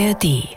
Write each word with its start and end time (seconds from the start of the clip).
ARD. 0.00 0.56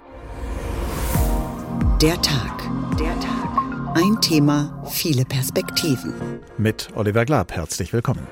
Der 2.01 2.21
Tag. 2.21 2.63
Der 2.97 3.19
Tag. 3.19 3.49
Ein 3.93 4.21
Thema, 4.21 4.81
viele 4.89 5.25
Perspektiven. 5.25 6.13
Mit 6.57 6.87
Oliver 6.95 7.25
Glab, 7.25 7.51
herzlich 7.51 7.91
willkommen. 7.91 8.25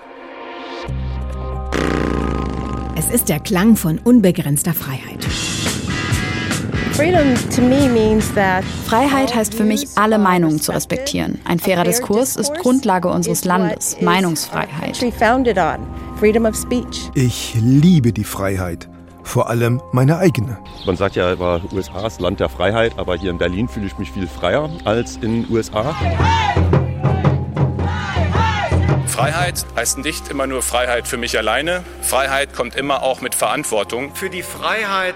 Es 2.95 3.09
ist 3.09 3.27
der 3.27 3.41
Klang 3.41 3.75
von 3.75 3.99
unbegrenzter 3.99 4.73
Freiheit. 4.73 5.25
Freiheit 8.85 9.35
heißt 9.35 9.53
für 9.53 9.65
mich, 9.65 9.87
alle 9.95 10.17
Meinungen 10.17 10.61
zu 10.61 10.71
respektieren. 10.71 11.41
Ein 11.43 11.59
fairer 11.59 11.83
Diskurs 11.83 12.37
ist 12.37 12.53
Grundlage 12.55 13.09
unseres 13.09 13.43
Landes, 13.43 13.97
Meinungsfreiheit. 13.99 15.03
Ich 17.15 17.55
liebe 17.55 18.13
die 18.13 18.23
Freiheit, 18.23 18.90
vor 19.23 19.49
allem 19.49 19.81
meine 19.91 20.17
eigene. 20.17 20.57
Man 20.85 20.97
sagt 20.97 21.15
ja, 21.15 21.31
über 21.31 21.61
USA 21.73 22.07
ist 22.07 22.21
Land 22.21 22.39
der 22.39 22.49
Freiheit, 22.49 22.97
aber 22.97 23.15
hier 23.15 23.31
in 23.31 23.37
Berlin 23.37 23.67
fühle 23.67 23.87
ich 23.87 23.97
mich 23.97 24.11
viel 24.11 24.27
freier 24.27 24.69
als 24.85 25.17
in 25.17 25.43
den 25.43 25.51
USA. 25.51 25.95
Freiheit 29.07 29.65
heißt 29.75 29.99
nicht 29.99 30.29
immer 30.29 30.47
nur 30.47 30.61
Freiheit 30.61 31.07
für 31.07 31.17
mich 31.17 31.37
alleine. 31.37 31.83
Freiheit 32.01 32.53
kommt 32.55 32.75
immer 32.75 33.03
auch 33.03 33.21
mit 33.21 33.35
Verantwortung. 33.35 34.15
Für 34.15 34.29
die 34.29 34.41
Freiheit 34.41 35.15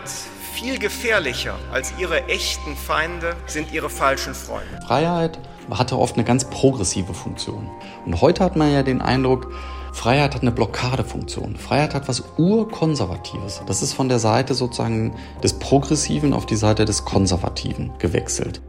viel 0.54 0.78
gefährlicher 0.80 1.56
als 1.72 1.94
ihre 1.98 2.28
echten 2.28 2.76
Feinde 2.76 3.36
sind 3.46 3.74
ihre 3.74 3.90
falschen 3.90 4.34
Freunde. 4.34 4.80
Freiheit 4.88 5.40
hatte 5.72 5.98
oft 5.98 6.16
eine 6.16 6.24
ganz 6.24 6.46
progressive 6.46 7.14
Funktion. 7.14 7.70
Und 8.06 8.22
heute 8.22 8.44
hat 8.44 8.56
man 8.56 8.72
ja 8.72 8.84
den 8.84 9.02
Eindruck, 9.02 9.52
Freiheit 9.96 10.36
hat 10.36 10.42
eine 10.42 10.52
Blockadefunktion. 10.52 11.56
Freiheit 11.56 11.96
hat 11.96 12.10
was 12.10 12.22
Urkonservatives. 12.38 13.62
Das 13.66 13.82
ist 13.82 13.94
von 13.94 14.10
der 14.10 14.20
Seite 14.20 14.54
sozusagen 14.54 15.16
des 15.42 15.54
Progressiven 15.54 16.34
auf 16.34 16.46
die 16.46 16.58
Seite 16.58 16.84
des 16.84 17.06
Konservativen 17.06 17.92
gewechselt. 17.98 18.62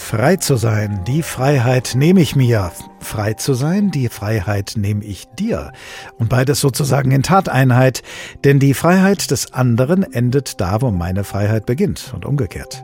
Frei 0.00 0.36
zu 0.36 0.56
sein, 0.56 1.04
die 1.06 1.22
Freiheit 1.22 1.92
nehme 1.94 2.20
ich 2.20 2.34
mir. 2.34 2.72
Frei 2.98 3.34
zu 3.34 3.54
sein, 3.54 3.92
die 3.92 4.08
Freiheit 4.08 4.72
nehme 4.76 5.04
ich 5.04 5.28
dir. 5.38 5.72
Und 6.18 6.28
beides 6.28 6.58
sozusagen 6.58 7.12
in 7.12 7.22
Tateinheit, 7.22 8.02
denn 8.42 8.58
die 8.58 8.74
Freiheit 8.74 9.30
des 9.30 9.52
anderen 9.52 10.02
endet 10.02 10.60
da, 10.60 10.80
wo 10.80 10.90
meine 10.90 11.22
Freiheit 11.22 11.64
beginnt 11.64 12.12
und 12.12 12.24
umgekehrt. 12.24 12.82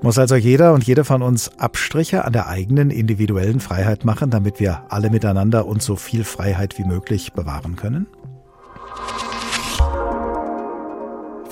Muss 0.00 0.18
also 0.18 0.34
jeder 0.34 0.72
und 0.72 0.84
jede 0.84 1.04
von 1.04 1.20
uns 1.20 1.58
Abstriche 1.58 2.24
an 2.24 2.32
der 2.32 2.48
eigenen 2.48 2.90
individuellen 2.90 3.60
Freiheit 3.60 4.06
machen, 4.06 4.30
damit 4.30 4.58
wir 4.58 4.84
alle 4.88 5.10
miteinander 5.10 5.66
uns 5.66 5.84
so 5.84 5.96
viel 5.96 6.24
Freiheit 6.24 6.78
wie 6.78 6.84
möglich 6.84 7.34
bewahren 7.34 7.76
können? 7.76 8.06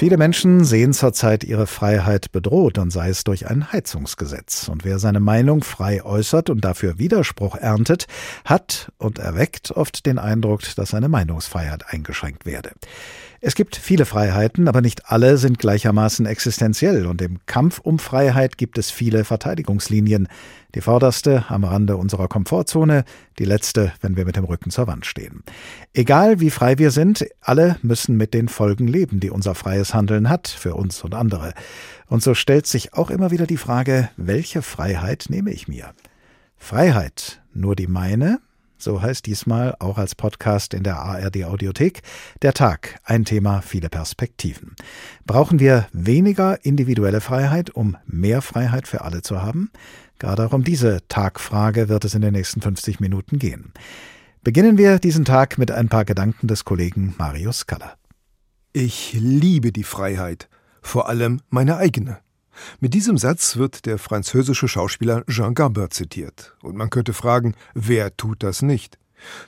Viele 0.01 0.17
Menschen 0.17 0.65
sehen 0.65 0.95
zurzeit 0.95 1.45
ihre 1.45 1.67
Freiheit 1.67 2.33
bedroht, 2.33 2.79
und 2.79 2.91
sei 2.91 3.11
es 3.11 3.23
durch 3.23 3.51
ein 3.51 3.71
Heizungsgesetz. 3.71 4.67
Und 4.69 4.87
wer 4.87 4.99
seine 4.99 5.21
Meinung 5.21 5.63
frei 5.63 6.03
äußert 6.03 6.49
und 6.49 6.65
dafür 6.65 6.99
Widerspruch 6.99 7.55
erntet, 7.55 8.07
hat 8.47 8.93
und 8.97 9.19
erweckt 9.19 9.73
oft 9.73 10.07
den 10.07 10.19
Eindruck, 10.19 10.63
dass 10.75 10.89
seine 10.89 11.11
Meinungsfreiheit 11.11 11.93
eingeschränkt 11.93 12.47
werde. 12.47 12.71
Es 13.43 13.55
gibt 13.55 13.77
viele 13.77 14.07
Freiheiten, 14.07 14.69
aber 14.69 14.81
nicht 14.81 15.11
alle 15.11 15.37
sind 15.37 15.59
gleichermaßen 15.59 16.25
existenziell, 16.25 17.05
und 17.05 17.21
im 17.21 17.39
Kampf 17.45 17.79
um 17.79 17.99
Freiheit 17.99 18.57
gibt 18.57 18.79
es 18.79 18.91
viele 18.91 19.25
Verteidigungslinien. 19.25 20.29
Die 20.75 20.81
vorderste 20.81 21.45
am 21.49 21.65
Rande 21.65 21.97
unserer 21.97 22.29
Komfortzone, 22.29 23.05
die 23.39 23.45
letzte, 23.45 23.93
wenn 24.01 24.17
wir 24.17 24.25
mit 24.25 24.37
dem 24.37 24.45
Rücken 24.45 24.71
zur 24.71 24.87
Wand 24.87 25.05
stehen. 25.05 25.43
Egal 25.95 26.41
wie 26.41 26.51
frei 26.51 26.79
wir 26.79 26.91
sind, 26.91 27.27
alle 27.41 27.77
müssen 27.83 28.17
mit 28.17 28.35
den 28.35 28.49
Folgen 28.49 28.87
leben, 28.87 29.19
die 29.21 29.31
unser 29.31 29.55
freies 29.55 29.95
Handeln 29.95 30.29
hat, 30.29 30.49
für 30.49 30.75
uns 30.75 31.03
und 31.03 31.15
andere. 31.15 31.55
Und 32.07 32.23
so 32.23 32.35
stellt 32.35 32.67
sich 32.67 32.95
auch 32.95 33.11
immer 33.11 33.31
wieder 33.31 33.47
die 33.47 33.57
Frage, 33.57 34.11
welche 34.17 34.63
Freiheit 34.63 35.27
nehme 35.29 35.51
ich 35.51 35.67
mir? 35.67 35.93
Freiheit, 36.57 37.43
nur 37.53 37.75
die 37.75 37.89
meine? 37.89 38.39
So 38.81 39.03
heißt 39.03 39.27
diesmal 39.27 39.77
auch 39.79 39.99
als 39.99 40.15
Podcast 40.15 40.73
in 40.73 40.85
der 40.85 40.97
ARD 40.97 41.45
Audiothek 41.45 42.01
der 42.41 42.55
Tag, 42.55 42.99
ein 43.05 43.27
Thema, 43.27 43.61
viele 43.61 43.91
Perspektiven. 43.91 44.75
Brauchen 45.27 45.59
wir 45.59 45.87
weniger 45.93 46.65
individuelle 46.65 47.21
Freiheit, 47.21 47.69
um 47.69 47.99
mehr 48.07 48.41
Freiheit 48.41 48.89
für 48.89 49.03
alle 49.03 49.21
zu 49.21 49.43
haben? 49.43 49.71
Gerade 50.21 50.47
auch 50.47 50.53
um 50.53 50.63
diese 50.63 51.01
Tagfrage 51.09 51.89
wird 51.89 52.05
es 52.05 52.15
in 52.15 52.21
den 52.21 52.35
nächsten 52.35 52.61
50 52.61 53.01
Minuten 53.01 53.39
gehen. 53.39 53.73
Beginnen 54.45 54.77
wir 54.77 54.99
diesen 54.99 55.25
Tag 55.25 55.57
mit 55.57 55.71
ein 55.71 55.89
paar 55.89 56.05
Gedanken 56.05 56.47
des 56.47 56.67
Kollegen 56.67 57.15
Marius 57.19 57.67
Kaller. 57.67 57.97
Ich 58.75 59.15
liebe 59.15 59.73
die 59.73 59.83
Freiheit, 59.83 60.51
vor 60.83 61.09
allem 61.09 61.41
meine 61.49 61.79
eigene. 61.79 62.19
Mit 62.81 62.93
diesem 62.93 63.17
Satz 63.17 63.57
wird 63.57 63.87
der 63.87 63.97
französische 63.97 64.69
Schauspieler 64.69 65.25
Jean 65.27 65.55
Gabin 65.55 65.91
zitiert. 65.91 66.55
Und 66.63 66.77
man 66.77 66.91
könnte 66.91 67.15
fragen, 67.15 67.55
wer 67.73 68.15
tut 68.15 68.43
das 68.43 68.61
nicht? 68.61 68.99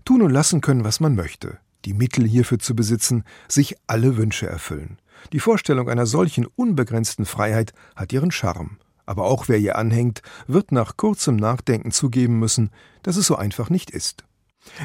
Tun 0.07 0.23
und 0.23 0.31
lassen 0.31 0.63
können, 0.63 0.85
was 0.85 1.01
man 1.01 1.15
möchte. 1.15 1.59
Die 1.85 1.93
Mittel 1.93 2.27
hierfür 2.27 2.59
zu 2.59 2.75
besitzen, 2.75 3.25
sich 3.47 3.77
alle 3.87 4.17
Wünsche 4.17 4.47
erfüllen. 4.47 4.97
Die 5.35 5.41
Vorstellung 5.41 5.91
einer 5.91 6.07
solchen 6.07 6.47
unbegrenzten 6.47 7.27
Freiheit 7.27 7.75
hat 7.95 8.13
ihren 8.15 8.31
Charme. 8.31 8.79
Aber 9.13 9.25
auch 9.27 9.47
wer 9.47 9.59
ihr 9.59 9.77
anhängt, 9.77 10.23
wird 10.47 10.73
nach 10.73 10.97
kurzem 10.97 11.37
Nachdenken 11.37 11.91
zugeben 11.91 12.39
müssen, 12.39 12.71
dass 13.03 13.17
es 13.17 13.27
so 13.27 13.37
einfach 13.37 13.69
nicht 13.69 13.91
ist. 13.91 14.25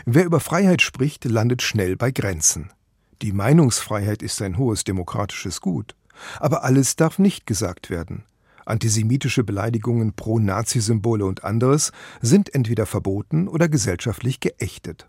Wer 0.05 0.25
über 0.25 0.41
Freiheit 0.41 0.81
spricht, 0.81 1.23
landet 1.23 1.61
schnell 1.61 1.95
bei 1.95 2.11
Grenzen. 2.11 2.73
Die 3.21 3.31
Meinungsfreiheit 3.31 4.21
ist 4.21 4.41
ein 4.41 4.57
hohes 4.57 4.83
demokratisches 4.83 5.61
Gut. 5.61 5.95
Aber 6.41 6.65
alles 6.65 6.97
darf 6.97 7.19
nicht 7.19 7.45
gesagt 7.45 7.89
werden. 7.89 8.25
Antisemitische 8.65 9.45
Beleidigungen, 9.45 10.11
Pro-Nazi-Symbole 10.11 11.23
und 11.23 11.45
anderes 11.45 11.93
sind 12.19 12.53
entweder 12.53 12.85
verboten 12.85 13.47
oder 13.47 13.69
gesellschaftlich 13.69 14.41
geächtet. 14.41 15.07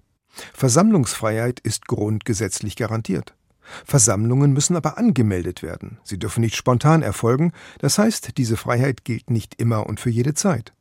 Versammlungsfreiheit 0.54 1.58
ist 1.58 1.88
grundgesetzlich 1.88 2.76
garantiert. 2.76 3.34
Versammlungen 3.84 4.52
müssen 4.52 4.76
aber 4.76 4.98
angemeldet 4.98 5.62
werden. 5.62 5.98
Sie 6.04 6.18
dürfen 6.18 6.40
nicht 6.40 6.56
spontan 6.56 7.02
erfolgen, 7.02 7.52
das 7.78 7.98
heißt, 7.98 8.36
diese 8.38 8.56
Freiheit 8.56 9.04
gilt 9.04 9.30
nicht 9.30 9.54
immer 9.60 9.86
und 9.86 10.00
für 10.00 10.10
jede 10.10 10.34
Zeit. 10.34 10.72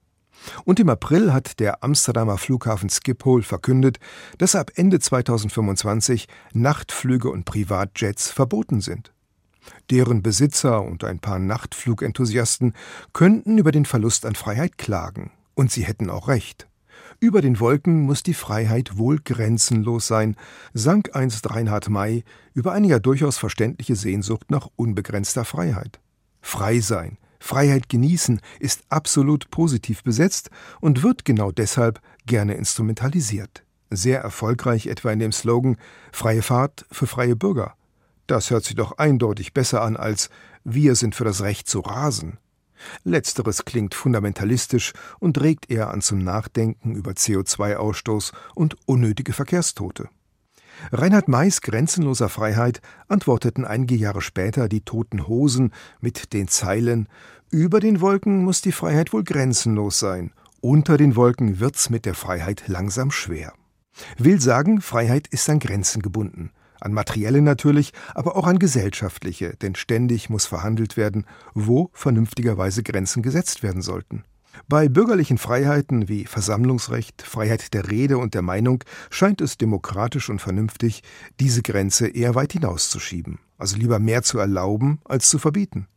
Und 0.66 0.80
im 0.80 0.90
April 0.90 1.34
hat 1.34 1.60
der 1.60 1.84
Amsterdamer 1.84 2.38
Flughafen 2.38 2.90
Schiphol 2.90 3.44
verkündet, 3.44 4.00
dass 4.38 4.56
ab 4.56 4.72
Ende 4.76 5.00
2025 5.00 6.28
Nachtflüge 6.54 7.30
und 7.30 7.46
Privatjets 7.46 8.32
verboten 8.32 8.82
sind. 8.82 9.14
Deren 9.90 10.22
Besitzer 10.22 10.84
und 10.84 11.04
ein 11.04 11.20
paar 11.20 11.40
Nachtflugenthusiasten 11.40 12.74
könnten 13.14 13.58
über 13.58 13.72
den 13.72 13.86
Verlust 13.86 14.26
an 14.26 14.36
Freiheit 14.36 14.78
klagen. 14.78 15.32
Und 15.56 15.72
sie 15.72 15.84
hätten 15.84 16.10
auch 16.10 16.28
recht. 16.28 16.68
Über 17.20 17.42
den 17.42 17.60
Wolken 17.60 18.02
muss 18.02 18.22
die 18.22 18.36
Freiheit 18.36 18.98
wohl 18.98 19.18
grenzenlos 19.18 20.06
sein, 20.06 20.36
sank 20.74 21.16
einst 21.16 21.50
Reinhard 21.50 21.90
May 21.90 22.24
über 22.54 22.74
eine 22.74 22.88
ja 22.88 23.00
durchaus 23.00 23.40
verständliche 23.40 23.96
Sehnsucht 23.96 24.52
nach 24.52 24.68
unbegrenzter 24.76 25.44
Freiheit. 25.44 26.00
Frei 26.42 26.80
sein, 26.80 27.18
Freiheit 27.40 27.90
genießen 27.90 28.40
ist 28.60 28.84
absolut 28.90 29.50
positiv 29.50 30.04
besetzt 30.04 30.52
und 30.80 31.02
wird 31.02 31.26
genau 31.26 31.52
deshalb 31.52 32.02
gerne 32.28 32.54
instrumentalisiert. 32.54 33.64
Sehr 33.90 34.22
erfolgreich 34.22 34.86
etwa 34.86 35.12
in 35.12 35.20
dem 35.20 35.32
Slogan 35.32 35.78
Freie 36.12 36.44
Fahrt 36.44 36.86
für 36.92 37.08
freie 37.08 37.36
Bürger. 37.36 37.74
Das 38.28 38.52
hört 38.52 38.64
sich 38.66 38.76
doch 38.76 39.00
eindeutig 39.00 39.54
besser 39.54 39.82
an 39.82 39.98
als 39.98 40.30
Wir 40.64 40.96
sind 40.96 41.16
für 41.16 41.24
das 41.24 41.42
Recht 41.42 41.68
zu 41.68 41.80
rasen. 41.80 42.38
Letzteres 43.04 43.66
klingt 43.66 43.94
fundamentalistisch 43.94 44.94
und 45.20 45.42
regt 45.42 45.70
eher 45.70 45.92
an 45.92 46.02
zum 46.02 46.20
Nachdenken 46.20 46.96
über 46.96 47.12
CO2-Ausstoß 47.12 48.34
und 48.56 48.76
unnötige 48.86 49.34
Verkehrstote. 49.34 50.10
Reinhard 50.92 51.28
Mays 51.28 51.62
grenzenloser 51.62 52.30
Freiheit 52.30 52.82
antworteten 53.08 53.66
einige 53.66 53.96
Jahre 53.96 54.22
später 54.22 54.70
die 54.70 54.82
Toten 54.82 55.28
Hosen 55.28 55.74
mit 56.00 56.34
den 56.34 56.48
Zeilen 56.48 57.08
Über 57.50 57.80
den 57.80 58.02
Wolken 58.02 58.44
muss 58.44 58.62
die 58.62 58.72
Freiheit 58.72 59.14
wohl 59.14 59.24
grenzenlos 59.24 60.00
sein, 60.00 60.34
unter 60.62 60.98
den 60.98 61.16
Wolken 61.16 61.60
wird's 61.60 61.90
mit 61.90 62.06
der 62.06 62.14
Freiheit 62.14 62.64
langsam 62.68 63.12
schwer. 63.12 63.54
Will 64.18 64.40
sagen, 64.40 64.82
Freiheit 64.82 65.28
ist 65.28 65.50
an 65.50 65.60
Grenzen 65.60 66.02
gebunden. 66.02 66.52
An 66.80 66.94
materielle 66.94 67.42
natürlich, 67.42 67.94
aber 68.14 68.36
auch 68.36 68.48
an 68.48 68.60
gesellschaftliche, 68.60 69.56
denn 69.62 69.76
ständig 69.76 70.30
muss 70.30 70.46
verhandelt 70.46 70.98
werden, 70.98 71.26
wo 71.54 71.90
vernünftigerweise 71.94 72.84
Grenzen 72.84 73.24
gesetzt 73.24 73.64
werden 73.64 73.82
sollten. 73.82 74.24
Bei 74.68 74.90
bürgerlichen 74.90 75.38
Freiheiten 75.38 76.10
wie 76.10 76.26
Versammlungsrecht, 76.26 77.22
Freiheit 77.22 77.74
der 77.74 77.90
Rede 77.90 78.18
und 78.18 78.34
der 78.34 78.42
Meinung 78.42 78.84
scheint 79.10 79.42
es 79.42 79.58
demokratisch 79.58 80.30
und 80.30 80.42
vernünftig, 80.42 81.04
diese 81.40 81.62
Grenze 81.62 82.08
eher 82.08 82.36
weit 82.36 82.54
hinauszuschieben, 82.54 83.40
also 83.58 83.78
lieber 83.78 84.00
mehr 84.00 84.24
zu 84.24 84.40
erlauben 84.40 85.00
als 85.06 85.30
zu 85.30 85.38
verbieten. 85.40 85.88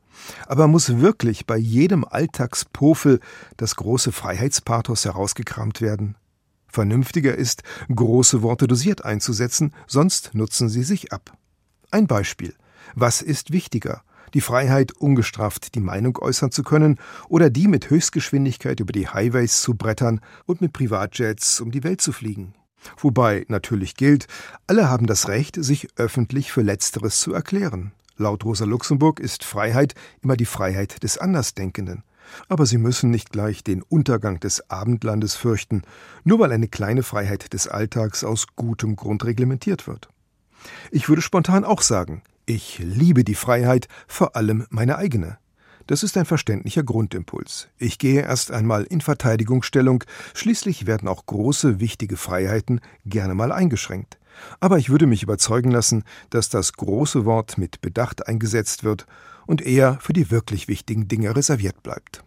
Aber 0.47 0.69
muss 0.69 0.99
wirklich 0.99 1.47
bei 1.47 1.57
jedem 1.57 2.05
Alltagspofel 2.05 3.21
das 3.57 3.77
große 3.77 4.13
Freiheitspathos 4.13 5.05
herausgekramt 5.05 5.81
werden? 5.81 6.17
Vernünftiger 6.71 7.35
ist, 7.35 7.63
große 7.95 8.43
Worte 8.43 8.67
dosiert 8.67 9.05
einzusetzen, 9.05 9.75
sonst 9.87 10.35
nutzen 10.35 10.69
sie 10.69 10.83
sich 10.83 11.13
ab. 11.13 11.37
Ein 11.91 12.07
Beispiel. 12.07 12.55
Was 12.95 13.23
ist 13.23 13.53
wichtiger? 13.53 14.03
Die 14.35 14.41
Freiheit, 14.41 14.93
ungestraft 14.93 15.75
die 15.75 15.81
Meinung 15.81 16.19
äußern 16.19 16.53
zu 16.53 16.63
können 16.63 16.99
oder 17.29 17.51
die 17.51 17.67
mit 17.67 17.91
Höchstgeschwindigkeit 17.91 18.79
über 18.81 18.93
die 18.93 19.09
Highways 19.09 19.61
zu 19.61 19.75
brettern 19.75 20.21
und 20.47 20.61
mit 20.61 20.73
Privatjets 20.73 21.61
um 21.61 21.73
die 21.73 21.83
Welt 21.83 22.01
zu 22.01 22.13
fliegen. 22.13 22.55
Wobei 22.97 23.45
natürlich 23.49 23.97
gilt, 23.97 24.27
alle 24.67 24.89
haben 24.89 25.07
das 25.07 25.29
Recht, 25.29 25.63
sich 25.63 25.89
öffentlich 25.97 26.53
für 26.53 26.63
Letzteres 26.63 27.21
zu 27.21 27.35
erklären. 27.35 27.93
Laut 28.17 28.45
Rosa 28.45 28.65
Luxemburg 28.65 29.19
ist 29.19 29.45
Freiheit 29.45 29.95
immer 30.23 30.37
die 30.37 30.47
Freiheit 30.47 31.03
des 31.03 31.19
Andersdenkenden. 31.19 32.05
Aber 32.49 32.67
Sie 32.67 32.79
müssen 32.79 33.11
nicht 33.11 33.31
gleich 33.31 33.65
den 33.65 33.83
Untergang 33.83 34.41
des 34.41 34.71
Abendlandes 34.71 35.35
fürchten, 35.35 35.83
nur 36.25 36.39
weil 36.39 36.53
eine 36.53 36.69
kleine 36.69 37.03
Freiheit 37.03 37.53
des 37.53 37.69
Alltags 37.69 38.25
aus 38.25 38.47
gutem 38.57 38.97
Grund 38.97 39.25
reglementiert 39.25 39.87
wird. 39.87 40.09
Ich 40.91 41.09
würde 41.09 41.23
spontan 41.23 41.65
auch 41.65 41.83
sagen, 41.83 42.23
ich 42.47 42.79
liebe 42.79 43.25
die 43.25 43.35
Freiheit, 43.35 43.89
vor 44.07 44.37
allem 44.37 44.67
meine 44.71 44.97
eigene. 44.97 45.39
Das 45.87 46.03
ist 46.03 46.17
ein 46.17 46.25
verständlicher 46.27 46.83
Grundimpuls. 46.83 47.69
Ich 47.79 47.99
gehe 47.99 48.23
erst 48.23 48.53
einmal 48.53 48.85
in 48.85 49.01
Verteidigungsstellung, 49.01 50.05
schließlich 50.35 50.87
werden 50.87 51.09
auch 51.09 51.27
große, 51.27 51.81
wichtige 51.81 52.17
Freiheiten 52.17 52.81
gerne 53.05 53.35
mal 53.35 53.51
eingeschränkt. 53.51 54.19
Aber 54.61 54.79
ich 54.79 54.91
würde 54.91 55.07
mich 55.07 55.23
überzeugen 55.23 55.71
lassen, 55.71 56.05
dass 56.31 56.49
das 56.49 56.75
große 56.75 57.25
Wort 57.25 57.59
mit 57.59 57.81
Bedacht 57.81 58.29
eingesetzt 58.29 58.85
wird 58.85 59.07
und 59.47 59.63
eher 59.63 59.99
für 60.01 60.13
die 60.13 60.31
wirklich 60.31 60.69
wichtigen 60.69 61.09
Dinge 61.09 61.35
reserviert 61.35 61.83
bleibt. 61.83 62.25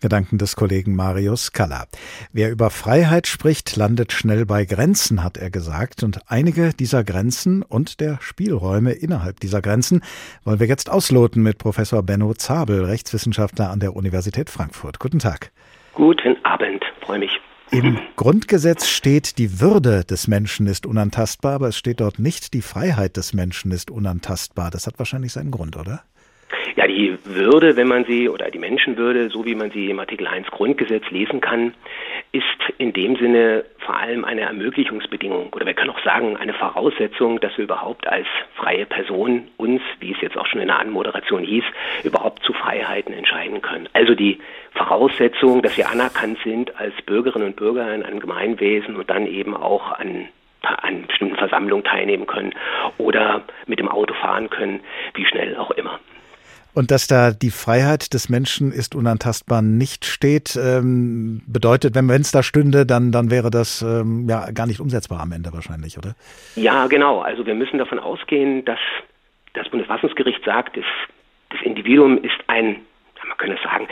Gedanken 0.00 0.36
des 0.36 0.56
Kollegen 0.56 0.94
Marius 0.94 1.52
Kalla. 1.52 1.86
Wer 2.32 2.50
über 2.50 2.68
Freiheit 2.68 3.26
spricht, 3.26 3.76
landet 3.76 4.12
schnell 4.12 4.44
bei 4.44 4.66
Grenzen, 4.66 5.24
hat 5.24 5.38
er 5.38 5.50
gesagt. 5.50 6.02
Und 6.02 6.20
einige 6.26 6.74
dieser 6.74 7.02
Grenzen 7.02 7.62
und 7.62 8.00
der 8.00 8.18
Spielräume 8.20 8.92
innerhalb 8.92 9.40
dieser 9.40 9.62
Grenzen 9.62 10.02
wollen 10.44 10.60
wir 10.60 10.66
jetzt 10.66 10.90
ausloten 10.90 11.42
mit 11.42 11.56
Professor 11.56 12.02
Benno 12.02 12.34
Zabel, 12.34 12.84
Rechtswissenschaftler 12.84 13.70
an 13.70 13.80
der 13.80 13.96
Universität 13.96 14.50
Frankfurt. 14.50 14.98
Guten 14.98 15.18
Tag. 15.18 15.50
Guten 15.94 16.36
Abend, 16.44 16.84
freue 17.00 17.20
mich. 17.20 17.30
Im 17.70 17.98
Grundgesetz 18.14 18.86
steht, 18.86 19.38
die 19.38 19.60
Würde 19.60 20.04
des 20.04 20.28
Menschen 20.28 20.66
ist 20.66 20.86
unantastbar, 20.86 21.54
aber 21.54 21.68
es 21.68 21.76
steht 21.76 22.00
dort 22.00 22.18
nicht, 22.18 22.54
die 22.54 22.62
Freiheit 22.62 23.16
des 23.16 23.32
Menschen 23.32 23.72
ist 23.72 23.90
unantastbar. 23.90 24.70
Das 24.70 24.86
hat 24.86 24.98
wahrscheinlich 24.98 25.32
seinen 25.32 25.50
Grund, 25.50 25.76
oder? 25.76 26.02
Ja, 26.76 26.86
die 26.86 27.16
Würde, 27.24 27.74
wenn 27.76 27.88
man 27.88 28.04
sie, 28.04 28.28
oder 28.28 28.50
die 28.50 28.58
Menschenwürde, 28.58 29.30
so 29.30 29.46
wie 29.46 29.54
man 29.54 29.70
sie 29.70 29.88
im 29.88 29.98
Artikel 29.98 30.26
1 30.26 30.48
Grundgesetz 30.50 31.04
lesen 31.10 31.40
kann, 31.40 31.72
ist 32.32 32.44
in 32.76 32.92
dem 32.92 33.16
Sinne 33.16 33.64
vor 33.78 33.96
allem 33.96 34.26
eine 34.26 34.42
Ermöglichungsbedingung 34.42 35.54
oder 35.54 35.64
wir 35.64 35.72
können 35.72 35.88
auch 35.88 36.04
sagen 36.04 36.36
eine 36.36 36.52
Voraussetzung, 36.52 37.40
dass 37.40 37.56
wir 37.56 37.64
überhaupt 37.64 38.06
als 38.06 38.26
freie 38.56 38.84
Person 38.84 39.48
uns, 39.56 39.80
wie 40.00 40.12
es 40.12 40.20
jetzt 40.20 40.36
auch 40.36 40.46
schon 40.46 40.60
in 40.60 40.66
der 40.66 40.78
Anmoderation 40.78 41.44
hieß, 41.44 41.64
überhaupt 42.04 42.42
zu 42.42 42.52
Freiheiten 42.52 43.14
entscheiden 43.14 43.62
können. 43.62 43.88
Also 43.94 44.14
die 44.14 44.38
Voraussetzung, 44.74 45.62
dass 45.62 45.78
wir 45.78 45.88
anerkannt 45.88 46.38
sind 46.44 46.78
als 46.78 46.92
Bürgerinnen 47.06 47.48
und 47.48 47.56
Bürger 47.56 47.94
in 47.94 48.02
einem 48.02 48.20
Gemeinwesen 48.20 48.96
und 48.96 49.08
dann 49.08 49.26
eben 49.26 49.56
auch 49.56 49.92
an 49.92 50.28
an 50.62 51.06
bestimmten 51.06 51.36
Versammlungen 51.36 51.84
teilnehmen 51.84 52.26
können 52.26 52.52
oder 52.98 53.44
mit 53.66 53.78
dem 53.78 53.88
Auto 53.88 54.14
fahren 54.14 54.50
können, 54.50 54.80
wie 55.14 55.24
schnell 55.24 55.56
auch 55.56 55.70
immer. 55.70 56.00
Und 56.76 56.90
dass 56.90 57.06
da 57.06 57.30
die 57.30 57.48
Freiheit 57.48 58.12
des 58.12 58.28
Menschen 58.28 58.70
ist 58.70 58.94
unantastbar 58.94 59.62
nicht 59.62 60.04
steht, 60.04 60.58
ähm, 60.62 61.40
bedeutet, 61.46 61.94
wenn 61.94 62.10
es 62.10 62.32
da 62.32 62.42
stünde, 62.42 62.84
dann, 62.84 63.12
dann 63.12 63.30
wäre 63.30 63.48
das 63.48 63.80
ähm, 63.80 64.28
ja 64.28 64.50
gar 64.50 64.66
nicht 64.66 64.78
umsetzbar 64.78 65.20
am 65.20 65.32
Ende 65.32 65.54
wahrscheinlich, 65.54 65.96
oder? 65.96 66.14
Ja, 66.54 66.86
genau. 66.86 67.20
Also 67.20 67.46
wir 67.46 67.54
müssen 67.54 67.78
davon 67.78 67.98
ausgehen, 67.98 68.62
dass 68.66 68.78
das 69.54 69.66
Bundesverfassungsgericht 69.70 70.44
sagt, 70.44 70.76
das, 70.76 70.84
das 71.48 71.62
Individuum 71.62 72.22
ist 72.22 72.36
ein, 72.46 72.76
man 73.26 73.38
könnte 73.38 73.56
sagen, 73.64 73.88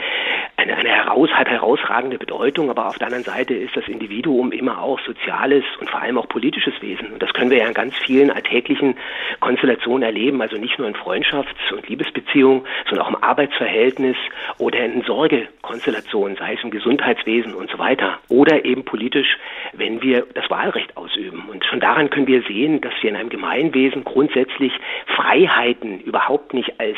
eine, 0.65 0.77
eine 0.77 0.89
heraus, 0.89 1.29
hat 1.31 1.47
herausragende 1.47 2.17
Bedeutung, 2.17 2.69
aber 2.69 2.87
auf 2.87 2.97
der 2.97 3.07
anderen 3.07 3.23
Seite 3.23 3.53
ist 3.53 3.75
das 3.75 3.87
Individuum 3.87 4.51
immer 4.51 4.81
auch 4.81 4.99
soziales 5.01 5.63
und 5.79 5.89
vor 5.89 6.01
allem 6.01 6.17
auch 6.17 6.27
politisches 6.27 6.73
Wesen. 6.81 7.13
Und 7.13 7.21
das 7.21 7.33
können 7.33 7.51
wir 7.51 7.59
ja 7.59 7.67
in 7.67 7.73
ganz 7.73 7.95
vielen 7.97 8.31
alltäglichen 8.31 8.95
Konstellationen 9.39 10.03
erleben, 10.03 10.41
also 10.41 10.57
nicht 10.57 10.77
nur 10.79 10.87
in 10.87 10.95
Freundschafts- 10.95 11.71
und 11.71 11.87
Liebesbeziehungen, 11.87 12.65
sondern 12.89 13.05
auch 13.05 13.09
im 13.09 13.23
Arbeitsverhältnis 13.23 14.17
oder 14.57 14.83
in 14.83 15.03
Sorgekonstellationen, 15.03 16.37
sei 16.37 16.53
es 16.53 16.63
im 16.63 16.71
Gesundheitswesen 16.71 17.53
und 17.53 17.69
so 17.69 17.77
weiter. 17.77 18.19
Oder 18.29 18.65
eben 18.65 18.83
politisch, 18.85 19.37
wenn 19.73 20.01
wir 20.01 20.25
das 20.33 20.49
Wahlrecht 20.49 20.97
ausüben. 20.97 21.43
Und 21.49 21.63
schon 21.65 21.79
daran 21.79 22.09
können 22.09 22.27
wir 22.27 22.41
sehen, 22.43 22.81
dass 22.81 22.93
wir 23.01 23.09
in 23.09 23.15
einem 23.15 23.29
Gemeinwesen 23.29 24.03
grundsätzlich 24.03 24.73
Freiheiten 25.07 25.99
überhaupt 26.01 26.53
nicht 26.53 26.79
als 26.79 26.97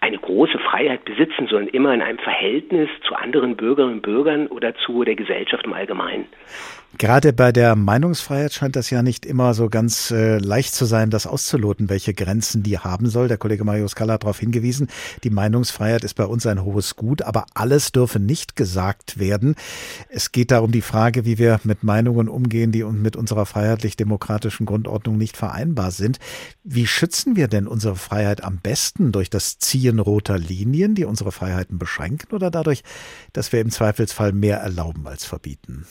eine 0.00 0.18
große 0.18 0.58
Freiheit 0.58 1.04
besitzen, 1.04 1.46
sondern 1.46 1.68
immer 1.68 1.94
in 1.94 2.02
einem 2.02 2.18
Verhältnis 2.18 2.88
zu 3.02 3.14
anderen 3.14 3.56
Bürgerinnen 3.56 3.94
und 3.94 4.02
Bürgern 4.02 4.46
oder 4.46 4.74
zu 4.74 5.04
der 5.04 5.16
Gesellschaft 5.16 5.64
im 5.64 5.72
Allgemeinen. 5.72 6.26
Gerade 6.98 7.34
bei 7.34 7.52
der 7.52 7.76
Meinungsfreiheit 7.76 8.54
scheint 8.54 8.74
das 8.74 8.88
ja 8.88 9.02
nicht 9.02 9.26
immer 9.26 9.52
so 9.52 9.68
ganz 9.68 10.10
äh, 10.10 10.38
leicht 10.38 10.74
zu 10.74 10.86
sein, 10.86 11.10
das 11.10 11.26
auszuloten, 11.26 11.90
welche 11.90 12.14
Grenzen 12.14 12.62
die 12.62 12.78
haben 12.78 13.10
soll. 13.10 13.28
Der 13.28 13.36
Kollege 13.36 13.64
Mario 13.64 13.86
Scala 13.86 14.14
hat 14.14 14.22
darauf 14.22 14.38
hingewiesen, 14.38 14.88
die 15.22 15.28
Meinungsfreiheit 15.28 16.04
ist 16.04 16.14
bei 16.14 16.24
uns 16.24 16.46
ein 16.46 16.64
hohes 16.64 16.96
Gut, 16.96 17.20
aber 17.20 17.44
alles 17.52 17.92
dürfe 17.92 18.18
nicht 18.18 18.56
gesagt 18.56 19.18
werden. 19.18 19.56
Es 20.08 20.32
geht 20.32 20.50
darum 20.50 20.72
die 20.72 20.80
Frage, 20.80 21.26
wie 21.26 21.36
wir 21.36 21.60
mit 21.64 21.84
Meinungen 21.84 22.30
umgehen, 22.30 22.72
die 22.72 22.82
mit 22.82 23.14
unserer 23.14 23.44
freiheitlich-demokratischen 23.44 24.64
Grundordnung 24.64 25.18
nicht 25.18 25.36
vereinbar 25.36 25.90
sind. 25.90 26.18
Wie 26.64 26.86
schützen 26.86 27.36
wir 27.36 27.48
denn 27.48 27.66
unsere 27.66 27.96
Freiheit 27.96 28.42
am 28.42 28.56
besten? 28.56 29.12
Durch 29.12 29.28
das 29.28 29.58
Ziehen 29.58 29.98
roter 29.98 30.38
Linien, 30.38 30.94
die 30.94 31.04
unsere 31.04 31.30
Freiheiten 31.30 31.78
beschränken, 31.78 32.34
oder 32.34 32.50
dadurch, 32.50 32.82
dass 33.34 33.52
wir 33.52 33.60
im 33.60 33.70
Zweifelsfall 33.70 34.32
mehr 34.32 34.60
erlauben 34.60 35.06
als 35.06 35.26
verbieten? 35.26 35.84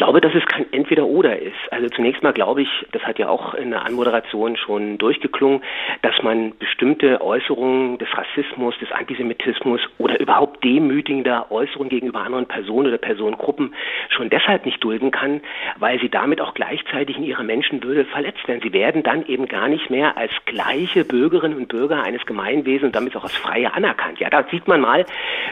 Glaube, 0.00 0.22
dass 0.22 0.34
es 0.34 0.46
kein 0.46 0.64
Entweder-Oder 0.72 1.38
ist. 1.40 1.52
Also 1.70 1.90
zunächst 1.90 2.22
mal 2.22 2.32
glaube 2.32 2.62
ich, 2.62 2.68
das 2.92 3.02
hat 3.02 3.18
ja 3.18 3.28
auch 3.28 3.52
in 3.52 3.68
der 3.70 3.84
Anmoderation 3.84 4.56
schon 4.56 4.96
durchgeklungen, 4.96 5.62
dass 6.00 6.14
man 6.22 6.56
bestimmte 6.58 7.20
Äußerungen 7.20 7.98
des 7.98 8.08
Rassismus, 8.16 8.74
des 8.78 8.90
Antisemitismus 8.92 9.82
oder 9.98 10.18
überhaupt 10.18 10.64
demütigender 10.64 11.52
Äußerungen 11.52 11.90
gegenüber 11.90 12.20
anderen 12.20 12.46
Personen 12.46 12.86
oder 12.86 12.96
Personengruppen 12.96 13.74
schon 14.08 14.30
deshalb 14.30 14.64
nicht 14.64 14.82
dulden 14.82 15.10
kann, 15.10 15.42
weil 15.78 16.00
sie 16.00 16.08
damit 16.08 16.40
auch 16.40 16.54
gleichzeitig 16.54 17.18
in 17.18 17.24
ihrer 17.24 17.42
Menschenwürde 17.42 18.06
verletzt 18.06 18.48
werden. 18.48 18.62
Sie 18.62 18.72
werden 18.72 19.02
dann 19.02 19.26
eben 19.26 19.48
gar 19.48 19.68
nicht 19.68 19.90
mehr 19.90 20.16
als 20.16 20.32
gleiche 20.46 21.04
Bürgerinnen 21.04 21.58
und 21.58 21.68
Bürger 21.68 22.02
eines 22.02 22.24
Gemeinwesens 22.24 22.86
und 22.86 22.96
damit 22.96 23.14
auch 23.16 23.24
als 23.24 23.36
Freie 23.36 23.74
anerkannt. 23.74 24.18
Ja, 24.18 24.30
da 24.30 24.44
sieht 24.50 24.66
man 24.66 24.80
mal, 24.80 25.04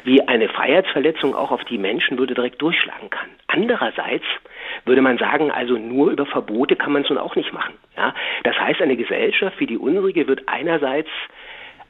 wie 0.04 0.26
eine 0.26 0.48
Freiheitsverletzung 0.48 1.34
auch 1.34 1.50
auf 1.50 1.64
die 1.64 1.76
Menschenwürde 1.76 2.32
direkt 2.32 2.62
durchschlagen 2.62 3.10
kann. 3.10 3.28
Andererseits 3.48 4.24
würde 4.84 5.02
man 5.02 5.18
sagen, 5.18 5.50
also 5.50 5.74
nur 5.74 6.10
über 6.10 6.26
Verbote 6.26 6.76
kann 6.76 6.92
man 6.92 7.02
es 7.02 7.08
nun 7.08 7.18
auch 7.18 7.36
nicht 7.36 7.52
machen. 7.52 7.74
Ja? 7.96 8.14
Das 8.44 8.58
heißt, 8.58 8.80
eine 8.80 8.96
Gesellschaft 8.96 9.58
wie 9.60 9.66
die 9.66 9.78
unsere 9.78 10.08
wird 10.08 10.42
einerseits 10.46 11.08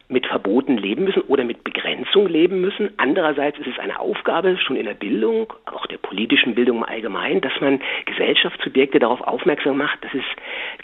mit 0.09 0.27
Verboten 0.27 0.79
leben 0.79 1.05
müssen 1.05 1.23
oder 1.23 1.45
mit 1.45 1.65
Begrenzung 1.65 2.27
leben 2.27 2.61
müssen. 2.61 2.91
Andererseits 2.97 3.59
ist 3.59 3.67
es 3.67 3.79
eine 3.79 4.01
Aufgabe 4.01 4.57
schon 4.59 4.77
in 4.77 4.87
der 4.87 4.95
Bildung, 4.95 5.53
auch 5.67 5.87
der 5.87 5.99
politischen 5.99 6.55
Bildung 6.55 6.79
im 6.79 6.85
Allgemeinen, 6.85 7.41
dass 7.43 7.53
man 7.61 7.81
Gesellschaftssubjekte 8.07 8.99
darauf 8.99 9.21
aufmerksam 9.21 9.77
macht, 9.77 10.03
dass 10.03 10.15
es 10.15 10.25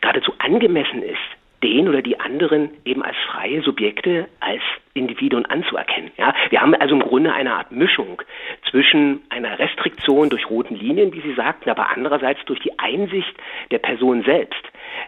geradezu 0.00 0.32
angemessen 0.38 1.02
ist, 1.02 1.18
den 1.64 1.88
oder 1.88 2.02
die 2.02 2.20
anderen 2.20 2.70
eben 2.84 3.02
als 3.02 3.16
freie 3.26 3.62
Subjekte, 3.62 4.28
als 4.40 4.60
Individuen 4.92 5.46
anzuerkennen. 5.46 6.10
Ja, 6.18 6.34
wir 6.50 6.60
haben 6.60 6.74
also 6.74 6.94
im 6.94 7.00
Grunde 7.00 7.32
eine 7.32 7.54
Art 7.54 7.72
Mischung 7.72 8.22
zwischen 8.70 9.22
einer 9.30 9.58
Restriktion 9.58 10.28
durch 10.28 10.48
roten 10.50 10.76
Linien, 10.76 11.12
wie 11.14 11.22
Sie 11.22 11.34
sagten, 11.34 11.70
aber 11.70 11.90
andererseits 11.90 12.44
durch 12.44 12.60
die 12.60 12.78
Einsicht 12.78 13.34
der 13.70 13.78
Person 13.78 14.22
selbst, 14.24 14.62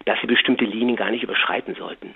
dass 0.06 0.18
sie 0.20 0.26
bestimmte 0.26 0.64
Linien 0.64 0.96
gar 0.96 1.10
nicht 1.10 1.22
überschreiten 1.22 1.74
sollten. 1.74 2.14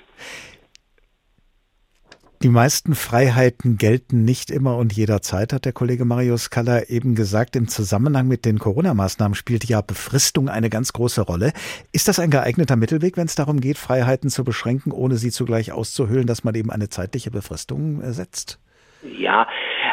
Die 2.42 2.48
meisten 2.48 2.94
Freiheiten 2.94 3.76
gelten 3.76 4.24
nicht 4.24 4.50
immer 4.50 4.78
und 4.78 4.94
jederzeit, 4.94 5.52
hat 5.52 5.66
der 5.66 5.74
Kollege 5.74 6.06
Marius 6.06 6.48
Kaller 6.48 6.88
eben 6.88 7.14
gesagt. 7.14 7.54
Im 7.54 7.68
Zusammenhang 7.68 8.28
mit 8.28 8.46
den 8.46 8.58
Corona-Maßnahmen 8.58 9.34
spielt 9.34 9.66
ja 9.66 9.82
Befristung 9.82 10.48
eine 10.48 10.70
ganz 10.70 10.94
große 10.94 11.20
Rolle. 11.20 11.52
Ist 11.92 12.08
das 12.08 12.18
ein 12.18 12.30
geeigneter 12.30 12.76
Mittelweg, 12.76 13.18
wenn 13.18 13.26
es 13.26 13.34
darum 13.34 13.60
geht, 13.60 13.76
Freiheiten 13.76 14.30
zu 14.30 14.42
beschränken, 14.42 14.90
ohne 14.90 15.16
sie 15.16 15.30
zugleich 15.30 15.72
auszuhöhlen, 15.72 16.26
dass 16.26 16.42
man 16.42 16.54
eben 16.54 16.70
eine 16.70 16.88
zeitliche 16.88 17.30
Befristung 17.30 18.00
setzt? 18.10 18.58
Ja, 19.02 19.46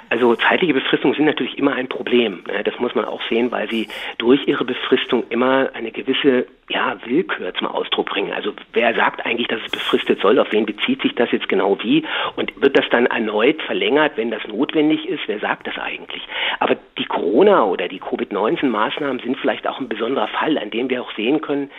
also 0.08 0.34
zeitliche 0.38 0.74
Befristungen 0.74 1.16
sind 1.16 1.25
natürlich 1.25 1.58
immer 1.58 1.74
ein 1.74 1.89
Problem. 1.89 2.46
Ne? 2.48 2.63
Das 2.63 2.80
muss 2.80 2.96
man 2.96 3.04
auch 3.04 3.22
sehen, 3.27 3.51
weil 3.51 3.70
sie 3.70 3.89
durch 4.20 4.48
ihre 4.48 4.63
Befristung 4.63 5.25
immer 5.30 5.72
eine 5.74 5.92
gewisse 5.92 6.48
ja, 6.69 6.97
Willkür 7.05 7.53
zum 7.53 7.67
Ausdruck 7.67 8.09
bringen. 8.09 8.33
Also 8.33 8.53
wer 8.74 8.93
sagt 8.93 9.25
eigentlich, 9.25 9.47
dass 9.47 9.62
es 9.65 9.71
befristet 9.71 10.19
soll? 10.19 10.38
Auf 10.38 10.51
wen 10.51 10.65
bezieht 10.65 11.01
sich 11.01 11.15
das 11.15 11.31
jetzt 11.31 11.47
genau 11.47 11.77
wie? 11.81 12.03
Und 12.36 12.62
wird 12.62 12.77
das 12.77 12.86
dann 12.89 13.05
erneut 13.05 13.62
verlängert, 13.62 14.13
wenn 14.17 14.31
das 14.31 14.45
notwendig 14.47 15.07
ist? 15.07 15.21
Wer 15.27 15.39
sagt 15.39 15.67
das 15.67 15.77
eigentlich? 15.77 16.21
Aber 16.59 16.75
die 16.97 17.05
Corona- 17.05 17.63
oder 17.63 17.88
die 17.88 18.00
Covid-19-Maßnahmen 18.00 19.19
sind 19.19 19.38
vielleicht 19.38 19.65
auch 19.65 19.79
ein 19.79 19.88
besonderer 19.88 20.27
Fall, 20.27 20.57
an 20.57 20.69
dem 20.69 20.89
wir 20.89 21.01
auch 21.01 21.13
sehen 21.15 21.39
können, 21.39 21.71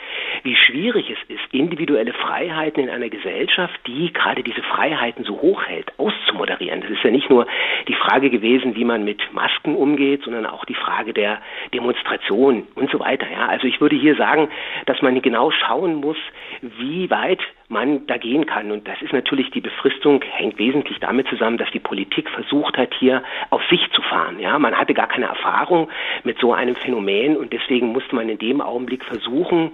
wie 0.42 0.56
schwierig 0.56 1.10
es 1.10 1.18
ist, 1.28 1.52
individuelle 1.52 2.14
Freiheiten 2.14 2.84
in 2.84 2.88
einer 2.88 3.10
Gesellschaft, 3.10 3.78
die 3.86 4.10
gerade 4.14 4.42
diese 4.42 4.62
Freiheiten 4.62 5.24
so 5.24 5.40
hoch 5.42 5.64
hält, 5.64 5.92
auszumoderieren. 5.98 6.80
Das 6.80 6.90
ist 6.90 7.02
ja 7.02 7.10
nicht 7.10 7.28
nur 7.28 7.46
die 7.88 7.94
Frage 7.94 8.30
gewesen, 8.30 8.74
wie 8.74 8.84
man 8.84 9.04
mit 9.04 9.34
Masken 9.34 9.76
umgeht, 9.76 10.22
sondern 10.22 10.46
auch 10.46 10.64
die 10.64 10.74
Frage 10.74 11.12
der 11.12 11.42
Demonstration 11.74 12.66
und 12.74 12.90
so 12.90 13.00
weiter. 13.00 13.26
Ja, 13.30 13.48
also 13.48 13.66
ich 13.66 13.82
würde 13.82 13.96
hier 13.96 14.16
sagen, 14.16 14.48
dass 14.86 15.02
man 15.02 15.20
genau 15.20 15.50
schauen 15.50 15.96
muss, 15.96 16.16
wie 16.60 17.10
weit 17.10 17.40
man 17.68 18.06
da 18.06 18.16
gehen 18.16 18.46
kann. 18.46 18.70
Und 18.70 18.88
das 18.88 19.00
ist 19.02 19.12
natürlich 19.12 19.50
die 19.50 19.60
Befristung 19.60 20.22
hängt 20.22 20.58
wesentlich 20.58 20.98
damit 21.00 21.28
zusammen, 21.28 21.58
dass 21.58 21.70
die 21.70 21.78
Politik 21.78 22.28
versucht 22.30 22.76
hat, 22.76 22.94
hier 22.98 23.22
auf 23.50 23.62
sich 23.68 23.80
zu 23.92 24.02
fahren. 24.02 24.40
Ja, 24.40 24.58
man 24.58 24.76
hatte 24.76 24.94
gar 24.94 25.08
keine 25.08 25.26
Erfahrung 25.26 25.88
mit 26.24 26.38
so 26.38 26.52
einem 26.52 26.76
Phänomen 26.76 27.36
und 27.36 27.52
deswegen 27.52 27.88
musste 27.88 28.14
man 28.14 28.28
in 28.28 28.38
dem 28.38 28.60
Augenblick 28.60 29.04
versuchen, 29.04 29.72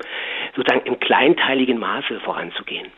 sozusagen 0.56 0.86
im 0.86 0.98
kleinteiligen 0.98 1.78
Maße 1.78 2.20
voranzugehen. 2.20 2.88